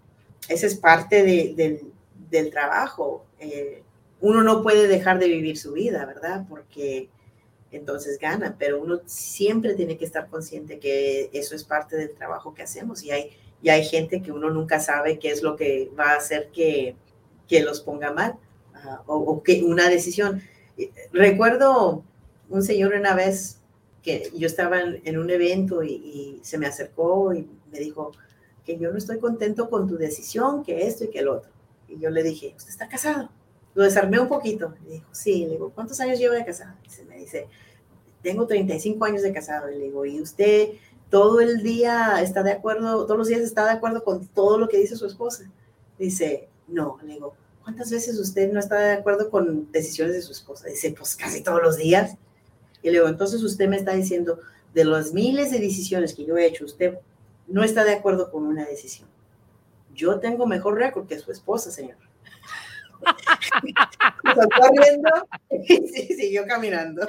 Esa 0.49 0.67
es 0.67 0.75
parte 0.75 1.23
de, 1.23 1.85
del 2.31 2.51
trabajo. 2.51 3.27
Eh, 3.39 3.83
uno 4.21 4.43
no 4.43 4.63
puede 4.63 4.89
dejar 4.89 5.19
de 5.19 5.29
vivir 5.29 5.59
su 5.59 5.73
vida, 5.73 6.05
¿verdad? 6.07 6.47
Porque 6.49 7.09
entonces 7.73 8.19
gana, 8.19 8.57
pero 8.59 8.81
uno 8.81 9.01
siempre 9.07 9.75
tiene 9.75 9.97
que 9.97 10.05
estar 10.05 10.29
consciente 10.29 10.79
que 10.79 11.31
eso 11.33 11.55
es 11.55 11.65
parte 11.65 11.97
del 11.97 12.15
trabajo 12.15 12.55
que 12.55 12.63
hacemos 12.63 13.03
y 13.03 13.11
hay, 13.11 13.31
y 13.63 13.71
hay 13.71 13.85
gente 13.85 14.23
que 14.23 14.31
uno 14.31 14.51
nunca 14.51 14.79
sabe 14.79 15.19
qué 15.19 15.31
es 15.31 15.43
lo 15.43 15.57
que 15.57 15.91
va 15.99 16.13
a 16.13 16.17
hacer 16.17 16.51
que, 16.53 16.97
que 17.49 17.63
los 17.63 17.81
ponga 17.81 18.13
mal 18.13 18.37
ah, 18.75 19.03
o, 19.07 19.43
que 19.43 19.63
una 19.63 19.89
decisión. 19.89 20.43
Recuerdo 21.13 22.05
un 22.49 22.63
señor 22.63 22.95
una 22.95 23.15
vez 23.15 23.59
que 24.03 24.31
yo 24.35 24.47
estaba 24.47 24.81
en, 24.81 25.19
un 25.19 25.31
evento 25.31 25.83
y, 25.83 26.41
se 26.43 26.59
me 26.59 26.67
acercó 26.67 27.33
y 27.33 27.49
me 27.71 27.79
dijo 27.79 28.13
que 28.65 28.77
yo 28.79 28.91
no 28.91 28.99
estoy 28.99 29.19
contento 29.19 29.71
con 29.71 29.89
tu 29.89 29.97
decisión, 29.97 30.63
que 30.65 30.87
esto 30.87 31.05
y 31.05 31.09
que 31.09 31.21
el 31.21 31.29
otro. 31.29 31.51
Y 31.89 31.99
yo 31.99 32.11
le 32.11 32.23
dije, 32.23 32.55
¿usted 32.57 32.71
está 32.71 32.89
casado? 32.89 33.31
Lo 33.75 33.85
desarmé 33.85 34.19
un 34.19 34.29
poquito. 34.29 34.75
Le 34.85 34.95
dijo, 34.95 35.09
sí. 35.13 35.45
Le 35.47 35.53
digo, 35.53 35.71
¿cuántos 35.71 35.99
años 36.01 36.19
lleva 36.19 36.35
de 36.35 36.45
casado? 36.45 36.77
Y 36.85 36.91
se 36.91 37.05
me 37.05 37.17
dice, 37.17 37.47
tengo 38.23 38.47
35 38.47 39.05
años 39.05 39.23
de 39.23 39.33
casado. 39.33 39.71
Y 39.71 39.79
le 39.79 39.85
digo, 39.85 40.05
¿y 40.05 40.21
usted 40.21 40.71
todo 41.11 41.41
el 41.41 41.63
día 41.63 42.21
está 42.23 42.43
de 42.43 42.53
acuerdo, 42.53 43.05
todos 43.05 43.19
los 43.19 43.29
días 43.29 43.41
está 43.41 43.65
de 43.65 43.73
acuerdo 43.73 44.05
con 44.05 44.27
todo 44.27 44.59
lo 44.59 44.69
que 44.69 44.79
dice 44.79 44.97
su 44.97 45.07
esposa? 45.07 45.51
Dice, 45.99 46.49
no. 46.69 46.99
Le 47.03 47.15
digo, 47.15 47.35
¿cuántas 47.63 47.91
veces 47.91 48.19
usted 48.19 48.53
no 48.53 48.61
está 48.61 48.79
de 48.79 48.93
acuerdo 48.93 49.31
con 49.31 49.71
decisiones 49.73 50.15
de 50.15 50.23
su 50.23 50.33
esposa? 50.33 50.69
Dice, 50.69 50.95
pues 50.97 51.17
casi 51.17 51.43
todos 51.43 51.63
los 51.63 51.77
días. 51.77 52.17
Y 52.83 52.89
le 52.89 52.95
digo, 52.95 53.09
entonces 53.09 53.43
usted 53.43 53.69
me 53.69 53.77
está 53.77 53.93
diciendo, 53.93 54.41
de 54.75 54.85
las 54.85 55.13
miles 55.13 55.51
de 55.51 55.59
decisiones 55.59 56.15
que 56.15 56.25
yo 56.25 56.37
he 56.37 56.47
hecho, 56.47 56.65
usted 56.65 56.99
no 57.47 57.63
está 57.63 57.85
de 57.85 57.93
acuerdo 57.93 58.31
con 58.31 58.45
una 58.45 58.65
decisión. 58.65 59.09
Yo 59.95 60.19
tengo 60.21 60.47
mejor 60.47 60.79
récord 60.79 61.07
que 61.07 61.19
su 61.19 61.31
esposa, 61.31 61.71
señor. 61.71 61.97
corriendo 64.57 65.11
y 65.51 65.89
siguió 65.89 66.47
caminando. 66.47 67.07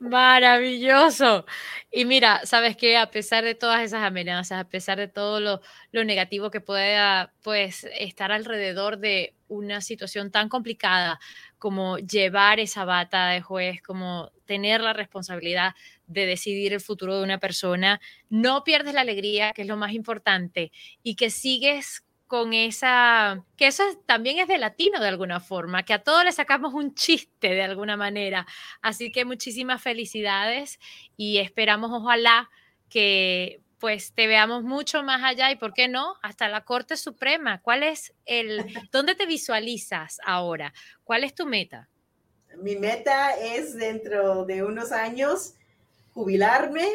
Maravilloso. 0.00 1.46
Y 1.90 2.04
mira, 2.04 2.44
sabes 2.44 2.76
que 2.76 2.96
a 2.96 3.10
pesar 3.10 3.44
de 3.44 3.54
todas 3.54 3.80
esas 3.82 4.02
amenazas, 4.02 4.60
a 4.60 4.68
pesar 4.68 4.98
de 4.98 5.08
todo 5.08 5.40
lo, 5.40 5.60
lo, 5.92 6.04
negativo 6.04 6.50
que 6.50 6.60
pueda 6.60 7.32
pues 7.42 7.86
estar 7.98 8.32
alrededor 8.32 8.98
de 8.98 9.33
una 9.54 9.80
situación 9.80 10.30
tan 10.30 10.48
complicada 10.48 11.18
como 11.58 11.98
llevar 11.98 12.60
esa 12.60 12.84
bata 12.84 13.28
de 13.28 13.40
juez, 13.40 13.80
como 13.82 14.30
tener 14.44 14.80
la 14.80 14.92
responsabilidad 14.92 15.74
de 16.06 16.26
decidir 16.26 16.72
el 16.72 16.80
futuro 16.80 17.16
de 17.16 17.24
una 17.24 17.38
persona, 17.38 18.00
no 18.28 18.64
pierdes 18.64 18.94
la 18.94 19.00
alegría, 19.00 19.52
que 19.52 19.62
es 19.62 19.68
lo 19.68 19.76
más 19.76 19.92
importante, 19.92 20.72
y 21.02 21.16
que 21.16 21.30
sigues 21.30 22.04
con 22.26 22.52
esa, 22.52 23.44
que 23.56 23.66
eso 23.66 23.84
también 24.06 24.38
es 24.38 24.48
de 24.48 24.58
latino 24.58 25.00
de 25.00 25.08
alguna 25.08 25.40
forma, 25.40 25.84
que 25.84 25.94
a 25.94 26.02
todos 26.02 26.24
le 26.24 26.32
sacamos 26.32 26.74
un 26.74 26.94
chiste 26.94 27.50
de 27.50 27.62
alguna 27.62 27.96
manera. 27.96 28.46
Así 28.82 29.12
que 29.12 29.24
muchísimas 29.24 29.82
felicidades 29.82 30.78
y 31.16 31.38
esperamos 31.38 31.90
ojalá 31.92 32.50
que 32.88 33.60
pues 33.84 34.14
te 34.14 34.26
veamos 34.26 34.62
mucho 34.62 35.02
más 35.02 35.22
allá 35.22 35.50
y, 35.50 35.56
¿por 35.56 35.74
qué 35.74 35.88
no? 35.88 36.14
Hasta 36.22 36.48
la 36.48 36.64
Corte 36.64 36.96
Suprema. 36.96 37.60
¿Cuál 37.60 37.82
es 37.82 38.14
el, 38.24 38.64
dónde 38.92 39.14
te 39.14 39.26
visualizas 39.26 40.20
ahora? 40.24 40.72
¿Cuál 41.04 41.22
es 41.22 41.34
tu 41.34 41.44
meta? 41.44 41.90
Mi 42.56 42.76
meta 42.76 43.32
es 43.32 43.74
dentro 43.74 44.46
de 44.46 44.62
unos 44.62 44.90
años 44.90 45.52
jubilarme 46.14 46.88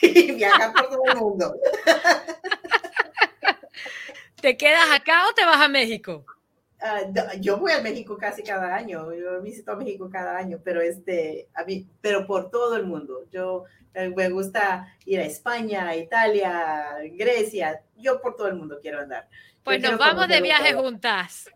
y 0.00 0.32
viajar 0.32 0.72
por 0.72 0.88
todo 0.88 1.04
el 1.12 1.18
mundo. 1.18 1.54
¿Te 4.40 4.56
quedas 4.56 4.90
acá 4.94 5.28
o 5.28 5.34
te 5.34 5.44
vas 5.44 5.60
a 5.60 5.68
México? 5.68 6.24
Uh, 6.80 7.38
yo 7.38 7.58
voy 7.58 7.72
a 7.72 7.82
México 7.82 8.16
casi 8.16 8.42
cada 8.42 8.74
año, 8.74 9.12
yo 9.12 9.42
visito 9.42 9.72
a 9.72 9.76
México 9.76 10.08
cada 10.10 10.38
año, 10.38 10.58
pero 10.64 10.80
este, 10.80 11.48
a 11.52 11.64
mí, 11.64 11.86
pero 12.00 12.26
por 12.26 12.50
todo 12.50 12.76
el 12.76 12.86
mundo. 12.86 13.26
Yo 13.30 13.66
me 13.94 14.28
gusta 14.28 14.86
ir 15.04 15.20
a 15.20 15.24
España, 15.24 15.88
a 15.88 15.96
Italia, 15.96 16.96
Grecia, 17.12 17.82
yo 17.96 18.20
por 18.20 18.36
todo 18.36 18.48
el 18.48 18.54
mundo 18.54 18.78
quiero 18.80 19.00
andar. 19.00 19.28
Pues 19.62 19.80
nos 19.80 19.98
vamos 19.98 20.28
de 20.28 20.40
viaje 20.40 20.74
juntas. 20.74 21.50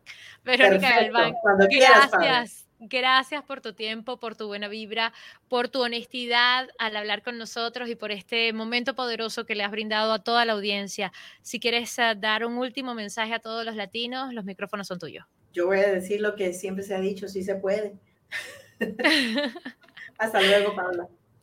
Verónica 0.45 0.91
Galván, 0.91 1.35
gracias. 1.71 2.65
Gracias 2.87 3.43
por 3.45 3.63
tu 3.63 3.73
tiempo, 3.73 4.19
por 4.19 4.37
tu 4.37 4.47
buena 4.47 4.69
vibra, 4.69 5.15
por 5.49 5.69
tu 5.69 5.81
honestidad 5.81 6.69
al 6.79 6.97
hablar 6.97 7.23
con 7.23 7.39
nosotros 7.39 7.89
y 7.89 7.95
por 7.95 8.11
este 8.13 8.53
momento 8.53 8.95
poderoso 8.95 9.47
que 9.47 9.55
le 9.55 9.65
has 9.65 9.71
brindado 9.71 10.13
a 10.13 10.23
toda 10.23 10.45
la 10.45 10.53
audiencia. 10.53 11.11
Si 11.41 11.61
quieres 11.61 11.97
uh, 11.99 12.15
dar 12.15 12.45
un 12.45 12.59
último 12.59 12.93
mensaje 12.93 13.33
a 13.33 13.39
todos 13.39 13.65
los 13.65 13.75
latinos, 13.75 14.35
los 14.35 14.45
micrófonos 14.45 14.87
son 14.87 14.99
tuyos. 14.99 15.25
Yo 15.55 15.67
voy 15.67 15.79
a 15.79 15.93
decir 15.93 16.21
lo 16.21 16.35
que 16.35 16.53
siempre 16.53 16.85
se 16.85 16.95
ha 16.95 17.01
dicho, 17.01 17.27
sí 17.27 17.43
se 17.43 17.55
puede. 17.55 17.95
Hasta 20.19 20.43
luego, 20.43 20.75
Paula. 20.75 21.09